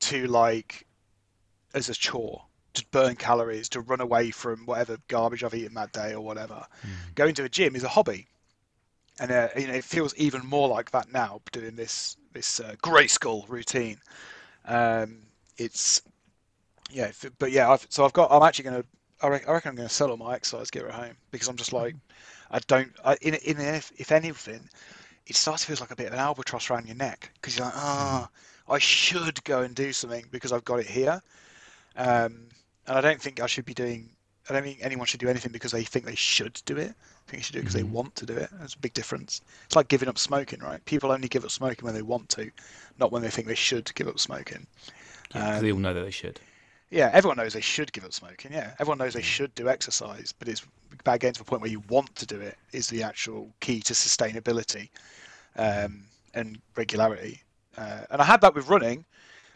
to 0.00 0.26
like 0.26 0.86
as 1.74 1.88
a 1.88 1.94
chore 1.94 2.42
to 2.74 2.84
burn 2.90 3.16
calories 3.16 3.68
to 3.70 3.80
run 3.80 4.00
away 4.00 4.30
from 4.30 4.64
whatever 4.66 4.96
garbage 5.08 5.44
I've 5.44 5.54
eaten 5.54 5.74
that 5.74 5.92
day 5.92 6.14
or 6.14 6.20
whatever. 6.20 6.66
Going 7.14 7.34
to 7.34 7.44
a 7.44 7.48
gym 7.48 7.76
is 7.76 7.84
a 7.84 7.88
hobby, 7.88 8.26
and 9.20 9.30
uh, 9.30 9.48
you 9.56 9.66
know 9.66 9.74
it 9.74 9.84
feels 9.84 10.14
even 10.16 10.44
more 10.46 10.68
like 10.68 10.90
that 10.92 11.12
now 11.12 11.40
doing 11.52 11.76
this 11.76 12.16
this 12.32 12.60
uh, 12.60 12.74
Grayskull 12.82 13.48
routine. 13.48 13.98
Um, 14.64 15.18
it's 15.56 16.02
yeah, 16.92 17.04
f- 17.04 17.32
but 17.38 17.50
yeah, 17.52 17.70
I've, 17.70 17.86
so 17.90 18.04
I've 18.04 18.12
got. 18.12 18.30
I'm 18.30 18.42
actually 18.42 18.64
going 18.64 18.82
to. 18.82 18.88
I, 19.24 19.28
reckon 19.28 19.68
I'm 19.70 19.76
going 19.76 19.88
to 19.88 19.94
sell 19.94 20.10
all 20.10 20.16
my 20.16 20.34
exercise 20.34 20.70
gear 20.70 20.88
at 20.88 20.94
home 20.94 21.14
because 21.30 21.48
I'm 21.48 21.56
just 21.56 21.72
like, 21.72 21.94
I 22.50 22.58
don't. 22.66 22.92
I, 23.04 23.16
in 23.22 23.34
in 23.34 23.60
if, 23.60 23.92
if 23.96 24.12
anything, 24.12 24.68
it 25.26 25.36
starts 25.36 25.62
to 25.62 25.68
feel 25.68 25.76
like 25.80 25.90
a 25.90 25.96
bit 25.96 26.08
of 26.08 26.12
an 26.12 26.18
albatross 26.18 26.70
around 26.70 26.86
your 26.86 26.96
neck 26.96 27.30
because 27.34 27.56
you're 27.56 27.64
like, 27.66 27.76
ah, 27.76 28.28
I 28.68 28.78
should 28.78 29.42
go 29.44 29.62
and 29.62 29.74
do 29.74 29.92
something 29.92 30.26
because 30.30 30.52
I've 30.52 30.64
got 30.64 30.80
it 30.80 30.86
here. 30.86 31.22
Um, 31.96 32.48
and 32.86 32.98
I 32.98 33.00
don't 33.00 33.20
think 33.20 33.40
I 33.40 33.46
should 33.46 33.64
be 33.64 33.74
doing. 33.74 34.10
I 34.50 34.54
don't 34.54 34.64
think 34.64 34.80
anyone 34.82 35.06
should 35.06 35.20
do 35.20 35.28
anything 35.28 35.52
because 35.52 35.70
they 35.70 35.84
think 35.84 36.04
they 36.04 36.16
should 36.16 36.60
do 36.64 36.76
it. 36.76 36.90
I 36.90 37.30
think 37.30 37.40
you 37.40 37.44
should 37.44 37.52
do 37.52 37.58
it 37.60 37.62
because 37.62 37.74
they 37.74 37.84
want 37.84 38.16
to 38.16 38.26
do 38.26 38.34
it. 38.34 38.50
There's 38.52 38.74
a 38.74 38.78
big 38.78 38.92
difference. 38.92 39.40
It's 39.64 39.76
like 39.76 39.86
giving 39.86 40.08
up 40.08 40.18
smoking, 40.18 40.58
right? 40.58 40.84
People 40.84 41.12
only 41.12 41.28
give 41.28 41.44
up 41.44 41.52
smoking 41.52 41.84
when 41.84 41.94
they 41.94 42.02
want 42.02 42.28
to, 42.30 42.50
not 42.98 43.12
when 43.12 43.22
they 43.22 43.30
think 43.30 43.46
they 43.46 43.54
should 43.54 43.94
give 43.94 44.08
up 44.08 44.18
smoking. 44.18 44.66
Yeah, 45.34 45.52
'cause 45.52 45.62
they 45.62 45.72
all 45.72 45.78
know 45.78 45.94
that 45.94 46.02
they 46.04 46.10
should. 46.10 46.40
Yeah, 46.90 47.10
everyone 47.14 47.38
knows 47.38 47.54
they 47.54 47.60
should 47.62 47.92
give 47.92 48.04
up 48.04 48.12
smoking. 48.12 48.52
Yeah, 48.52 48.74
everyone 48.78 48.98
knows 48.98 49.14
they 49.14 49.22
should 49.22 49.54
do 49.54 49.68
exercise, 49.68 50.32
but 50.38 50.46
it's 50.48 50.62
about 51.00 51.20
getting 51.20 51.32
to 51.34 51.38
the 51.40 51.44
point 51.44 51.62
where 51.62 51.70
you 51.70 51.80
want 51.88 52.14
to 52.16 52.26
do 52.26 52.38
it 52.40 52.58
is 52.72 52.86
the 52.88 53.02
actual 53.02 53.50
key 53.60 53.80
to 53.80 53.94
sustainability 53.94 54.90
um, 55.56 56.04
and 56.34 56.60
regularity. 56.76 57.42
Uh, 57.76 58.00
and 58.10 58.20
I 58.20 58.24
had 58.24 58.42
that 58.42 58.54
with 58.54 58.68
running 58.68 59.04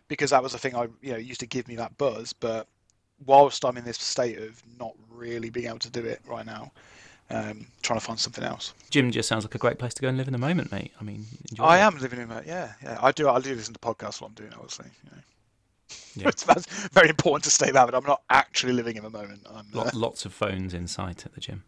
because 0.09 0.31
that 0.31 0.43
was 0.43 0.53
the 0.53 0.59
thing 0.59 0.75
I 0.75 0.89
you 1.03 1.13
know 1.13 1.19
used 1.19 1.41
to 1.41 1.47
give 1.47 1.69
me 1.69 1.77
that 1.77 1.97
buzz. 1.99 2.33
But 2.33 2.67
whilst 3.27 3.65
I'm 3.65 3.77
in 3.77 3.85
this 3.85 3.99
state 3.99 4.39
of 4.39 4.63
not 4.79 4.95
really 5.11 5.51
being 5.51 5.67
able 5.67 5.79
to 5.81 5.91
do 5.91 6.05
it 6.05 6.21
right 6.27 6.47
now, 6.47 6.73
um, 7.29 7.67
trying 7.83 7.99
to 7.99 8.05
find 8.05 8.19
something 8.19 8.45
else. 8.45 8.73
Gym 8.89 9.11
just 9.11 9.29
sounds 9.29 9.45
like 9.45 9.55
a 9.55 9.59
great 9.59 9.79
place 9.79 9.93
to 9.95 10.03
go 10.03 10.09
and 10.09 10.17
live 10.17 10.29
in 10.29 10.33
the 10.33 10.39
moment, 10.39 10.73
mate. 10.73 10.93
I 11.01 11.05
mean, 11.05 11.27
enjoy 11.51 11.65
I 11.65 11.79
it. 11.79 11.81
am 11.83 11.99
living 11.99 12.21
in 12.21 12.29
that. 12.31 12.47
Yeah, 12.47 12.73
yeah. 12.83 12.99
I 13.03 13.13
do. 13.13 13.29
I 13.29 13.41
do 13.41 13.55
listen 13.55 13.75
to 13.75 13.81
podcasts 13.81 14.23
while 14.23 14.29
I'm 14.29 14.35
doing 14.35 14.53
it. 14.53 14.57
Obviously, 14.57 14.87
you 15.05 15.11
know. 15.11 15.23
Yeah. 16.25 16.31
that's 16.47 16.89
very 16.89 17.09
important 17.11 17.45
to 17.45 17.51
state 17.51 17.73
that. 17.75 17.85
But 17.87 17.95
I'm 17.95 18.05
not 18.05 18.23
actually 18.31 18.73
living 18.73 18.97
in 18.97 19.03
the 19.03 19.11
moment. 19.11 19.47
I'm. 19.53 19.67
Uh, 19.75 19.91
lots 19.95 20.25
of 20.25 20.33
phones 20.33 20.73
in 20.75 20.87
sight 20.87 21.27
at 21.27 21.35
the 21.35 21.41
gym. 21.41 21.63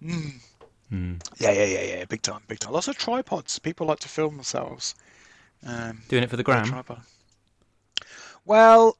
Yeah, 0.00 1.50
yeah, 1.52 1.64
yeah, 1.64 1.80
yeah. 1.82 2.04
Big 2.04 2.22
time, 2.22 2.40
big 2.48 2.58
time. 2.58 2.72
Lots 2.72 2.88
of 2.88 2.98
tripods. 2.98 3.58
People 3.58 3.86
like 3.86 4.00
to 4.00 4.08
film 4.08 4.36
themselves. 4.36 4.94
Um, 5.66 6.02
Doing 6.08 6.24
it 6.24 6.30
for 6.30 6.36
the 6.36 6.42
gram. 6.42 6.64
tripod. 6.66 7.00
Well, 8.44 8.96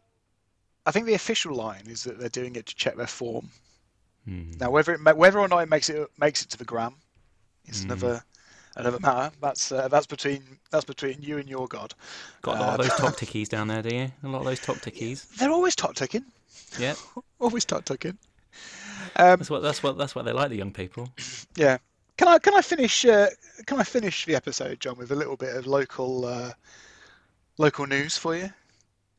I 0.87 0.91
think 0.93 1.07
the 1.07 1.15
official 1.15 1.55
line 1.55 1.85
is 1.89 2.05
that 2.05 2.19
they're 2.19 2.29
doing 2.29 2.57
it 2.57 2.67
to 2.67 2.75
check 2.75 2.97
their 2.97 3.07
form. 3.07 3.51
Hmm. 4.25 4.53
Now, 4.61 4.71
whether 4.71 4.93
it, 4.95 5.17
whether 5.17 5.39
or 5.41 5.49
not 5.49 5.59
it 5.59 5.69
makes 5.69 5.91
it 5.91 6.09
makes 6.19 6.43
it 6.43 6.51
to 6.51 6.59
the 6.59 6.65
gram, 6.65 6.95
is 7.67 7.83
Hmm. 7.83 7.89
Another 8.77 8.97
another 8.97 9.01
matter. 9.01 9.35
That's 9.41 9.73
uh, 9.73 9.89
that's 9.89 10.07
between 10.07 10.43
that's 10.71 10.85
between 10.85 11.21
you 11.21 11.39
and 11.39 11.49
your 11.49 11.67
god. 11.69 11.95
Got 12.43 12.57
a 12.57 12.61
lot 12.61 12.81
of 12.81 12.87
those 12.87 12.99
top 12.99 13.15
tickies 13.15 13.49
down 13.49 13.69
there, 13.69 13.83
do 13.83 13.95
you? 13.95 14.13
A 14.23 14.29
lot 14.29 14.41
of 14.41 14.45
those 14.45 14.61
top 14.61 14.77
tickies. 14.77 15.29
They're 15.37 15.51
always 15.51 15.77
top 15.77 15.95
ticking. 15.95 16.25
Yeah, 16.79 16.95
Always 17.41 17.65
top 17.65 17.85
ticking. 17.85 18.19
Um, 19.17 19.39
that's 19.39 19.51
what 19.51 19.63
that's 19.63 19.83
what 19.83 19.99
that's 19.99 20.15
what 20.15 20.25
they 20.25 20.33
like, 20.33 20.51
the 20.51 20.57
young 20.57 20.73
people. 20.73 21.09
Yeah. 21.57 21.79
Can 22.19 22.29
I 22.29 22.39
can 22.39 22.55
I 22.55 22.63
finish 22.63 23.05
uh, 23.05 23.29
can 23.67 23.81
I 23.81 23.85
finish 23.85 24.27
the 24.27 24.35
episode, 24.35 24.81
John, 24.81 24.97
with 24.97 25.11
a 25.11 25.15
little 25.17 25.37
bit 25.37 25.57
of 25.57 25.67
local 25.67 26.25
uh, 26.27 26.53
local 27.59 27.87
news 27.87 28.17
for 28.17 28.37
you? 28.37 28.51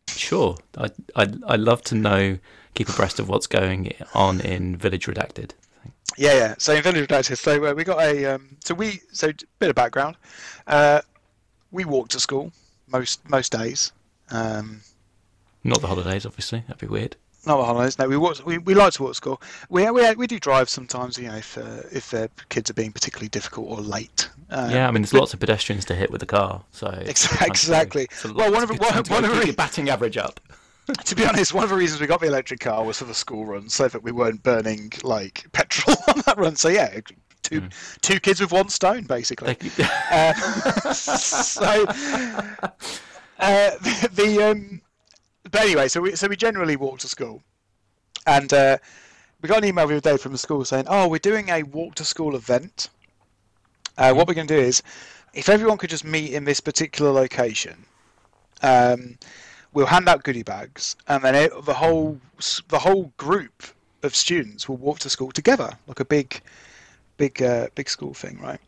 Sure, 0.08 0.58
I 0.78 0.89
I 1.16 1.28
I 1.47 1.56
love 1.56 1.82
to 1.84 1.95
know, 1.95 2.38
keep 2.76 2.88
abreast 2.89 3.20
of 3.20 3.28
what's 3.28 3.47
going 3.47 3.91
on 4.14 4.39
in 4.41 4.78
Village 4.78 5.08
Redacted. 5.08 5.51
Yeah, 6.18 6.34
yeah. 6.34 6.56
So 6.58 6.74
in 6.74 6.84
Village 6.84 7.08
Redacted, 7.08 7.38
so 7.38 7.66
uh, 7.66 7.74
we 7.74 7.84
got 7.84 7.99
a 8.01 8.26
um, 8.36 8.58
so 8.64 8.74
we 8.76 9.01
so 9.12 9.32
bit 9.60 9.70
of 9.70 9.76
background. 9.76 10.16
Uh, 10.68 11.01
we 11.72 11.86
walk 11.86 12.10
to 12.10 12.20
school 12.20 12.51
most 12.88 13.28
most 13.30 13.51
days. 13.51 13.91
Um, 14.30 14.82
Not 15.64 15.82
the 15.82 15.88
holidays, 15.88 16.26
obviously. 16.26 16.60
That'd 16.68 16.80
be 16.82 16.88
weird. 16.88 17.16
not 17.45 17.58
the 17.58 17.66
holidays. 17.66 17.97
No, 17.97 18.08
we 18.08 18.18
walk. 18.18 18.45
We, 18.45 18.58
we 18.60 18.74
like 18.76 18.93
to 18.93 19.04
walk 19.04 19.12
to 19.12 19.16
school. 19.16 19.41
We 19.70 19.89
we 19.91 20.14
we 20.16 20.28
do 20.28 20.39
drive 20.39 20.70
sometimes. 20.70 21.18
You 21.18 21.30
know, 21.30 21.36
if 21.36 21.58
uh, 21.58 21.82
if 21.91 22.12
their 22.12 22.30
kids 22.49 22.70
are 22.70 22.74
being 22.76 22.91
particularly 22.91 23.30
difficult 23.30 23.70
or 23.70 23.82
late. 23.82 24.30
Um, 24.51 24.70
yeah, 24.70 24.88
I 24.88 24.91
mean, 24.91 25.01
there's 25.01 25.14
lots 25.16 25.34
of 25.34 25.39
pedestrians 25.39 25.84
to 25.86 25.95
hit 25.95 26.12
with 26.12 26.20
the 26.20 26.28
car, 26.28 26.64
so 26.72 26.88
it's 26.89 27.26
Exac- 27.26 27.30
time 27.30 27.39
to- 27.39 27.45
exactly. 27.47 28.08
Well, 28.36 28.51
one 28.51 28.62
of 28.62 28.70
the- 28.70 28.76
one- 28.76 29.04
one 29.06 29.26
of 29.26 29.43
the 29.45 29.51
batting 29.54 29.89
average 29.89 30.16
up. 30.18 30.39
To 31.05 31.15
be 31.15 31.25
honest, 31.25 31.53
one 31.53 31.63
of 31.63 31.69
the 31.69 31.77
reasons 31.77 32.01
we 32.01 32.07
got 32.07 32.19
the 32.19 32.27
electric 32.27 32.59
car 32.59 32.84
was 32.84 32.97
for 32.97 33.05
the 33.05 33.13
school 33.13 33.45
run, 33.45 33.69
so 33.69 33.88
that 33.88 34.03
we 34.03 34.11
weren't 34.11 34.43
burning 34.43 34.91
like 35.03 35.45
petrol 35.53 35.95
on 36.09 36.21
that 36.25 36.38
run. 36.38 36.57
So 36.57 36.67
yeah, 36.67 36.99
two 37.41 37.69
two 38.01 38.19
kids 38.19 38.41
with 38.41 38.51
one 38.51 38.69
stone, 38.69 39.03
basically. 39.03 39.57
Uh, 40.11 40.34
so 40.93 41.86
uh, 43.39 43.71
the, 43.79 44.09
the 44.13 44.43
um, 44.43 44.81
but 45.49 45.61
anyway, 45.61 45.88
so 45.88 46.01
we 46.01 46.15
so 46.15 46.27
we 46.27 46.36
generally 46.36 46.75
walk 46.75 46.99
to 46.99 47.07
school, 47.07 47.41
and 48.25 48.51
uh, 48.53 48.77
we 49.41 49.49
got 49.49 49.59
an 49.59 49.65
email 49.65 49.88
the 49.88 49.97
other 49.97 50.11
day 50.11 50.17
from 50.17 50.31
the 50.31 50.38
school 50.38 50.65
saying, 50.65 50.86
"Oh, 50.88 51.07
we're 51.07 51.19
doing 51.19 51.49
a 51.49 51.63
walk 51.63 51.95
to 51.95 52.05
school 52.05 52.36
event. 52.36 52.89
Uh, 53.97 54.13
what 54.13 54.27
we're 54.27 54.34
going 54.34 54.47
to 54.47 54.55
do 54.55 54.61
is, 54.61 54.81
if 55.34 55.49
everyone 55.49 55.77
could 55.77 55.89
just 55.89 56.03
meet 56.03 56.34
in 56.34 56.45
this 56.45 56.59
particular 56.59 57.11
location, 57.11 57.86
um, 58.63 59.17
we'll 59.74 59.86
hand 59.88 60.07
out 60.07 60.24
goodie 60.24 60.43
bags, 60.43 60.95
and 61.07 61.24
then 61.24 61.36
it, 61.36 61.51
the 61.65 61.74
whole 61.74 62.19
the 62.69 62.80
whole 62.80 63.11
group 63.17 63.63
of 64.03 64.15
students 64.15 64.67
will 64.67 64.78
walk 64.78 64.99
to 64.99 65.09
school 65.09 65.32
together, 65.32 65.71
like 65.88 65.99
a 65.99 66.05
big, 66.05 66.41
big, 67.17 67.41
uh, 67.41 67.67
big 67.76 67.89
school 67.89 68.13
thing, 68.13 68.39
right? 68.41 68.59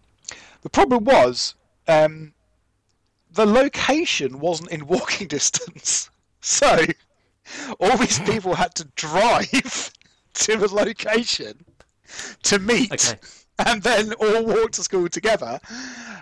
The 0.62 0.70
problem 0.70 1.03
was, 1.03 1.56
um, 1.88 2.34
the 3.34 3.45
location 3.45 4.39
wasn't 4.39 4.72
in 4.72 4.88
walking 4.95 5.28
distance, 5.28 6.10
so 6.41 6.80
all 7.80 7.97
these 7.97 8.20
people 8.32 8.56
had 8.56 8.74
to 8.76 8.86
drive 8.95 9.91
to 10.34 10.58
the 10.58 10.74
location 10.74 11.66
to 12.43 12.60
meet 12.60 12.91
Okay. 12.91 13.20
and 13.60 13.82
then 13.84 14.14
all 14.14 14.45
walk 14.45 14.72
to 14.72 14.84
school 14.84 15.10
together, 15.10 15.60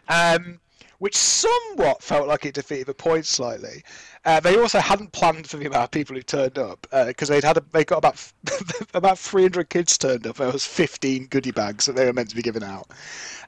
um, 0.10 0.60
which 1.04 1.18
somewhat 1.18 2.02
felt 2.02 2.30
like 2.30 2.46
it 2.46 2.54
defeated 2.54 2.88
the 2.88 2.94
point 2.94 3.26
slightly. 3.26 3.84
Uh, 4.24 4.40
they 4.40 4.58
also 4.58 4.80
hadn't 4.80 5.12
planned 5.12 5.46
for 5.46 5.58
the 5.58 5.66
amount 5.66 5.84
of 5.84 5.92
people 5.92 6.16
who 6.16 6.22
turned 6.22 6.58
up 6.58 6.88
because 7.08 7.28
they'd 7.28 7.44
had 7.44 7.58
a, 7.58 7.64
they 7.74 7.84
got 7.84 7.98
about 7.98 8.32
about 8.94 9.20
300 9.20 9.70
kids 9.70 9.98
turned 9.98 10.26
up. 10.26 10.38
There 10.38 10.50
was 10.50 10.66
15 10.66 11.26
goodie 11.26 11.52
bags 11.52 11.88
that 11.88 11.98
they 11.98 12.06
were 12.06 12.14
meant 12.14 12.30
to 12.30 12.38
be 12.38 12.42
giving 12.42 12.64
out, 12.64 12.88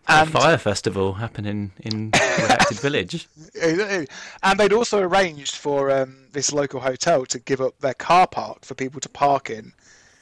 a 0.05 0.25
fire 0.25 0.57
festival 0.57 1.13
happening 1.13 1.71
in 1.79 2.11
Redacted 2.11 2.81
Village. 2.81 3.25
and 4.43 4.59
they'd 4.59 4.73
also 4.73 4.99
arranged 4.99 5.55
for 5.55 5.89
um, 5.91 6.27
this 6.33 6.51
local 6.51 6.81
hotel 6.81 7.25
to 7.27 7.39
give 7.39 7.61
up 7.61 7.79
their 7.79 7.93
car 7.93 8.27
park 8.27 8.65
for 8.65 8.75
people 8.75 8.99
to 8.99 9.07
park 9.07 9.49
in 9.49 9.71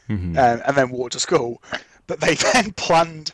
Mhm. 0.08 0.38
um, 0.38 0.62
and 0.68 0.78
then 0.78 0.92
walk 0.92 1.10
to 1.12 1.20
school. 1.20 1.64
But 2.06 2.20
they 2.20 2.36
then 2.54 2.74
planned, 2.74 3.34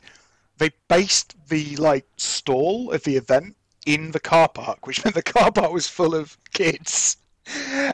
they 0.57 0.69
based 0.87 1.35
the 1.49 1.75
like 1.75 2.05
stall 2.15 2.91
of 2.91 3.03
the 3.03 3.17
event 3.17 3.57
in 3.85 4.11
the 4.11 4.19
car 4.19 4.49
park, 4.49 4.85
which 4.87 5.03
meant 5.03 5.15
the 5.15 5.21
car 5.23 5.51
park 5.51 5.71
was 5.71 5.87
full 5.87 6.15
of 6.15 6.37
kids 6.53 7.17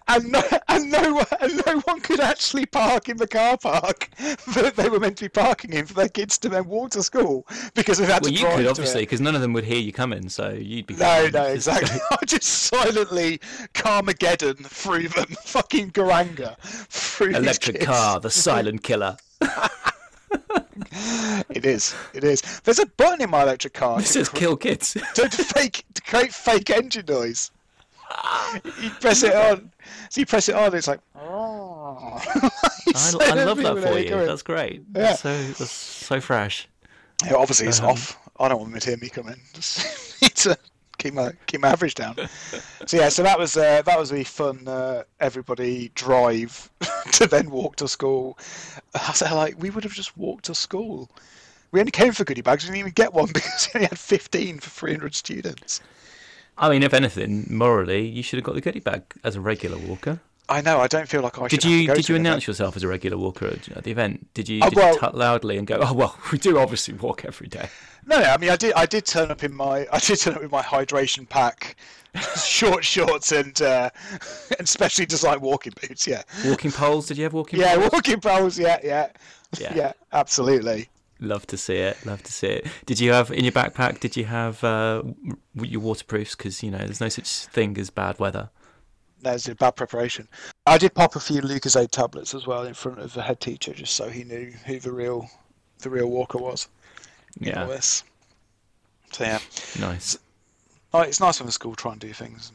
and 0.08 0.32
no, 0.32 0.42
and 0.68 0.92
no, 0.92 1.14
one- 1.14 1.26
and 1.40 1.62
no 1.66 1.80
one 1.82 2.00
could 2.02 2.20
actually 2.20 2.66
park 2.66 3.10
in 3.10 3.18
the 3.18 3.28
car 3.28 3.58
park 3.58 4.10
that 4.54 4.74
they 4.76 4.90
were 4.90 5.00
meant 5.00 5.18
to 5.18 5.26
be 5.26 5.30
parking 5.30 5.74
in 5.74 5.86
for 5.86 5.94
their 5.94 6.10
kids 6.10 6.38
to 6.40 6.50
then 6.50 6.66
walk 6.66 6.92
to 6.92 7.04
school 7.04 7.46
because 7.74 7.98
they 7.98 8.06
had 8.06 8.24
Well, 8.24 8.34
to 8.34 8.44
Well, 8.44 8.52
you 8.52 8.58
could 8.58 8.68
obviously, 8.68 9.02
because 9.04 9.22
none 9.22 9.36
of 9.36 9.42
them 9.42 9.54
would 9.54 9.64
hear 9.64 9.80
you 9.80 9.94
coming, 9.94 10.30
so 10.30 10.50
you'd 10.50 10.88
be. 10.88 10.96
No, 10.96 11.28
no, 11.32 11.44
exactly. 11.46 12.00
I 12.12 12.26
just 12.26 12.44
silently 12.44 13.40
Carmageddon 13.74 14.66
through 14.66 15.10
them, 15.10 15.28
fucking 15.28 15.92
Garanga 15.92 16.58
through 16.90 17.36
Electric 17.36 17.82
car, 17.82 18.20
the 18.20 18.30
silent 18.30 18.84
killer. 18.84 19.18
It 21.50 21.66
is. 21.66 21.94
It 22.14 22.24
is. 22.24 22.42
There's 22.64 22.80
a 22.80 22.86
button 22.86 23.22
in 23.22 23.30
my 23.30 23.44
electric 23.44 23.74
car 23.74 23.98
This 24.00 24.16
is 24.16 24.30
cr- 24.30 24.38
kill 24.38 24.58
kids. 24.58 24.94
to, 25.16 25.28
to 25.28 25.44
fake 25.44 25.84
to 25.94 26.02
create 26.02 26.34
fake 26.34 26.70
engine 26.70 27.06
noise. 27.08 27.52
You 28.82 28.90
press 29.02 29.24
it 29.24 29.34
on. 29.36 29.72
So 30.10 30.22
you 30.22 30.26
press 30.26 30.48
it 30.48 30.56
on. 30.56 30.74
It's 30.76 30.88
like. 30.88 31.00
Oh. 31.16 32.22
I, 32.96 33.18
I 33.22 33.44
love 33.44 33.58
that 33.58 33.78
for 33.84 33.98
you. 34.00 34.26
That's 34.26 34.42
great. 34.44 34.84
Yeah. 34.96 35.02
That's 35.02 35.22
so 35.22 35.44
that's 35.44 35.72
so 35.72 36.22
fresh. 36.22 36.68
Yeah, 37.26 37.36
obviously 37.36 37.68
it's 37.68 37.80
Um, 37.80 37.90
off. 37.90 38.18
I 38.40 38.48
don't 38.48 38.60
want 38.60 38.72
them 38.72 38.80
to 38.80 38.90
hear 38.90 38.98
me 38.98 39.10
come 39.10 39.28
in. 39.30 39.36
Just 39.54 40.22
need 40.22 40.36
to 40.36 40.58
keep 41.06 41.14
my 41.14 41.32
keep 41.46 41.62
my 41.62 41.70
average 41.70 41.94
down. 41.94 42.16
So 42.86 42.98
yeah, 42.98 43.10
so 43.10 43.24
that 43.24 43.38
was 43.38 43.56
uh, 43.56 43.82
that 43.84 44.00
was 44.00 44.12
a 44.12 44.24
fun. 44.24 44.68
Uh, 44.68 45.04
everybody 45.20 45.92
drive 45.96 46.70
to 47.14 47.28
then 47.28 47.52
walk 47.52 47.76
to 47.78 47.88
school. 47.88 48.38
I 48.94 49.08
was 49.10 49.22
like, 49.22 49.62
we 49.62 49.70
would 49.70 49.84
have 49.84 49.94
just 49.94 50.18
walked 50.18 50.46
to 50.46 50.56
school. 50.56 51.10
We 51.72 51.80
only 51.80 51.92
came 51.92 52.14
for 52.14 52.24
goodie 52.24 52.42
bags. 52.42 52.64
We 52.64 52.70
didn't 52.70 52.80
even 52.80 52.94
get 52.94 53.14
one 53.14 53.28
because 53.34 53.70
we 53.74 53.80
only 53.80 53.88
had 53.88 54.00
fifteen 54.00 54.60
for 54.60 54.70
three 54.70 54.94
hundred 54.94 55.16
students. 55.16 55.82
I 56.58 56.70
mean, 56.70 56.84
if 56.84 56.94
anything, 56.94 57.46
morally, 57.50 58.08
you 58.08 58.24
should 58.24 58.38
have 58.38 58.46
got 58.46 58.56
the 58.56 58.62
goodie 58.62 58.80
bag 58.80 59.04
as 59.24 59.36
a 59.36 59.42
regular 59.42 59.78
walker. 59.78 60.22
I 60.48 60.62
know. 60.62 60.80
I 60.80 60.88
don't 60.88 61.08
feel 61.10 61.22
like 61.22 61.40
I 61.40 61.48
Did 61.48 61.62
should 61.62 61.64
have 61.64 61.72
to 61.72 61.76
you 61.76 61.88
did 61.96 62.10
you 62.10 62.16
announce 62.16 62.44
event. 62.44 62.48
yourself 62.48 62.76
as 62.76 62.84
a 62.84 62.88
regular 62.88 63.18
walker 63.18 63.48
at, 63.48 63.84
the 63.84 63.92
event? 63.92 64.32
Did 64.34 64.48
you 64.48 64.60
Oh, 64.64 64.70
did 64.70 64.76
well- 64.76 64.94
you 64.94 65.00
tut 65.00 65.16
loudly 65.16 65.58
and 65.58 65.66
go, 65.66 65.80
"Oh 65.82 65.94
well, 65.94 66.18
we 66.32 66.38
do 66.38 66.60
obviously 66.60 66.94
walk 66.94 67.26
every 67.26 67.48
day." 67.48 67.70
No, 68.06 68.20
no. 68.20 68.26
I 68.30 68.38
mean, 68.38 68.52
I 68.52 68.56
did. 68.56 68.74
I 68.74 68.86
did 68.86 69.06
turn 69.06 69.32
up 69.32 69.44
in 69.44 69.54
my. 69.56 69.88
I 69.92 70.00
did 70.00 70.20
turn 70.20 70.36
up 70.36 70.42
with 70.42 70.52
my 70.52 70.62
hydration 70.62 71.28
pack, 71.28 71.76
short 72.46 72.86
shorts, 72.86 73.32
and 73.32 73.60
uh, 73.62 73.90
and 74.60 74.70
specially 74.70 75.06
designed 75.08 75.42
walking 75.42 75.74
boots. 75.82 76.06
Yeah. 76.06 76.22
Walking 76.46 76.72
poles? 76.72 77.08
Did 77.08 77.18
you 77.18 77.24
have 77.24 77.34
walking? 77.34 77.60
Yeah, 77.60 77.76
poles? 77.76 77.90
walking 77.94 78.20
poles. 78.22 78.60
Yeah, 78.60 78.80
yeah, 78.84 79.08
Yeah. 79.60 79.74
yeah, 79.76 79.94
absolutely. 80.14 80.90
Love 81.22 81.48
to 81.48 81.58
see 81.58 81.78
it. 81.78 81.98
Love 82.06 82.22
to 82.24 82.32
see 82.32 82.48
it. 82.48 82.68
Did 82.86 83.00
you 83.00 83.14
have 83.14 83.32
in 83.32 83.44
your 83.46 83.54
backpack? 83.54 84.02
Did 84.02 84.16
you 84.18 84.26
have 84.26 84.62
uh, 84.64 85.02
your 85.56 85.80
waterproofs? 85.82 86.36
Because 86.36 86.62
you 86.62 86.70
know, 86.70 86.78
there's 86.80 87.02
no 87.02 87.10
such 87.10 87.46
thing 87.48 87.78
as 87.80 87.90
bad 87.90 88.20
weather. 88.20 88.50
There's 89.26 89.48
a 89.48 89.56
bad 89.56 89.76
preparation. 89.76 90.28
I 90.68 90.78
did 90.78 90.94
pop 90.94 91.16
a 91.16 91.20
few 91.20 91.42
Lucozade 91.42 91.90
tablets 91.90 92.36
as 92.36 92.46
well 92.46 92.62
in 92.62 92.76
front 92.76 93.00
of 93.00 93.12
the 93.14 93.24
head 93.24 93.40
teacher, 93.40 93.74
just 93.74 93.96
so 93.96 94.08
he 94.08 94.24
knew 94.24 94.54
who 94.68 94.80
the 94.80 94.92
real, 94.92 95.28
the 95.80 95.90
real 95.90 96.12
Walker 96.12 96.38
was. 96.38 96.68
Yeah, 97.40 97.66
this. 97.66 98.04
So 99.14 99.24
yeah, 99.24 99.40
nice. 99.80 100.20
Oh, 100.94 101.02
it's 101.02 101.20
nice 101.20 101.40
when 101.40 101.48
the 101.48 101.52
school 101.52 101.74
try 101.74 101.94
and 101.94 102.00
do 102.00 102.14
things. 102.14 102.52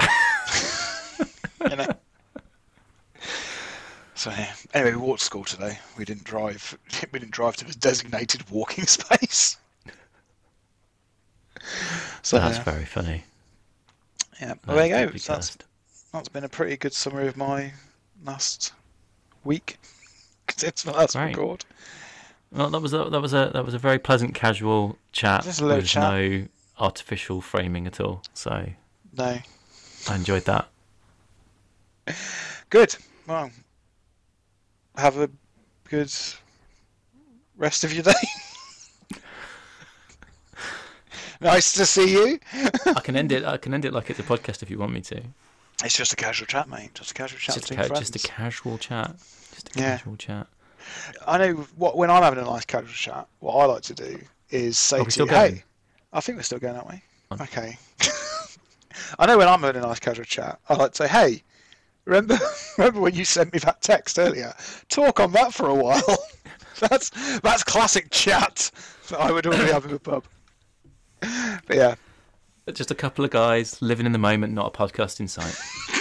you 0.00 1.76
know. 1.76 1.86
So 4.14 4.30
yeah. 4.30 4.54
Anyway, 4.72 4.92
we 4.92 4.96
walked 4.96 5.18
to 5.18 5.26
school 5.26 5.44
today. 5.44 5.78
We 5.98 6.06
didn't 6.06 6.24
drive. 6.24 6.78
We 7.12 7.18
didn't 7.18 7.32
drive 7.32 7.56
to 7.56 7.66
the 7.66 7.74
designated 7.74 8.50
walking 8.50 8.86
space. 8.86 9.58
So 12.22 12.38
That's 12.38 12.56
yeah, 12.56 12.64
very 12.64 12.86
funny. 12.86 13.24
Yeah. 14.40 14.54
Well, 14.66 14.76
there 14.76 15.04
you 15.06 15.10
go. 15.12 15.16
So 15.18 15.32
that's 15.34 15.56
that's 16.12 16.28
been 16.28 16.44
a 16.44 16.48
pretty 16.48 16.76
good 16.76 16.92
summary 16.92 17.28
of 17.28 17.36
my 17.36 17.72
last 18.24 18.72
week. 19.44 19.78
it's 20.62 20.84
my 20.84 20.92
last 20.92 21.14
Great. 21.14 21.36
record. 21.36 21.64
Well, 22.52 22.70
that 22.70 22.80
was 22.80 22.92
a, 22.92 23.04
that 23.10 23.20
was 23.20 23.32
a 23.32 23.50
that 23.54 23.64
was 23.64 23.74
a 23.74 23.78
very 23.78 23.98
pleasant, 23.98 24.34
casual 24.34 24.98
chat 25.12 25.44
Just 25.44 25.60
a 25.60 25.64
little 25.64 25.78
with 25.78 25.86
chat. 25.86 26.02
no 26.02 26.46
artificial 26.78 27.40
framing 27.40 27.86
at 27.86 28.00
all. 28.00 28.22
So 28.34 28.66
No, 29.16 29.38
I 30.08 30.14
enjoyed 30.16 30.44
that. 30.46 30.68
good. 32.70 32.96
Well, 33.26 33.50
have 34.96 35.16
a 35.18 35.30
good 35.88 36.12
rest 37.56 37.84
of 37.84 37.92
your 37.92 38.02
day. 38.04 38.12
Nice 41.40 41.72
to 41.74 41.86
see 41.86 42.12
you. 42.12 42.38
I 42.86 43.00
can 43.00 43.16
end 43.16 43.32
it. 43.32 43.44
I 43.44 43.56
can 43.56 43.74
end 43.74 43.84
it 43.84 43.92
like 43.92 44.10
it's 44.10 44.18
a 44.18 44.22
podcast 44.24 44.62
if 44.62 44.70
you 44.70 44.78
want 44.78 44.92
me 44.92 45.00
to. 45.02 45.22
It's 45.84 45.96
just 45.96 46.12
a 46.12 46.16
casual 46.16 46.46
chat, 46.46 46.68
mate. 46.68 46.90
Just 46.94 47.12
a 47.12 47.14
casual 47.14 47.38
chat 47.38 47.54
Just 47.54 47.70
a, 47.70 47.74
ca- 47.76 47.88
just 47.88 48.16
a 48.16 48.18
casual 48.18 48.78
chat. 48.78 49.16
Just 49.54 49.76
a 49.76 49.80
Yeah. 49.80 49.96
casual 49.96 50.16
chat. 50.16 50.46
I 51.26 51.38
know 51.38 51.52
what 51.76 51.96
when 51.96 52.10
I'm 52.10 52.22
having 52.22 52.38
a 52.38 52.44
nice 52.44 52.64
casual 52.64 52.88
chat. 52.92 53.26
What 53.40 53.54
I 53.54 53.64
like 53.66 53.82
to 53.82 53.94
do 53.94 54.18
is 54.50 54.78
say 54.78 54.98
oh, 54.98 55.02
Are 55.02 55.10
to 55.10 55.20
you, 55.20 55.26
going? 55.26 55.54
"Hey, 55.56 55.64
I 56.12 56.20
think 56.20 56.36
we're 56.36 56.42
still 56.42 56.58
going, 56.58 56.76
aren't 56.76 56.88
we?" 56.88 57.02
On. 57.30 57.40
Okay. 57.42 57.78
I 59.18 59.26
know 59.26 59.38
when 59.38 59.48
I'm 59.48 59.60
having 59.60 59.82
a 59.82 59.86
nice 59.86 60.00
casual 60.00 60.24
chat, 60.24 60.58
I 60.68 60.74
like 60.74 60.92
to 60.92 60.96
say, 60.96 61.08
"Hey, 61.08 61.42
remember 62.04 62.38
remember 62.78 63.00
when 63.00 63.14
you 63.14 63.24
sent 63.24 63.52
me 63.52 63.58
that 63.60 63.80
text 63.82 64.18
earlier? 64.18 64.54
Talk 64.88 65.20
on 65.20 65.32
that 65.32 65.54
for 65.54 65.68
a 65.68 65.74
while." 65.74 66.18
that's 66.80 67.10
that's 67.40 67.62
classic 67.62 68.10
chat 68.10 68.70
that 69.08 69.20
I 69.20 69.30
would 69.30 69.44
normally 69.44 69.72
have 69.72 69.84
in 69.84 69.92
the 69.92 69.98
pub. 70.00 70.24
But 71.20 71.76
yeah, 71.76 71.94
Just 72.72 72.90
a 72.90 72.94
couple 72.94 73.24
of 73.24 73.30
guys 73.30 73.80
living 73.82 74.06
in 74.06 74.12
the 74.12 74.18
moment, 74.18 74.52
not 74.52 74.74
a 74.74 74.76
podcast 74.76 75.20
in 75.20 75.28
sight. 75.28 75.54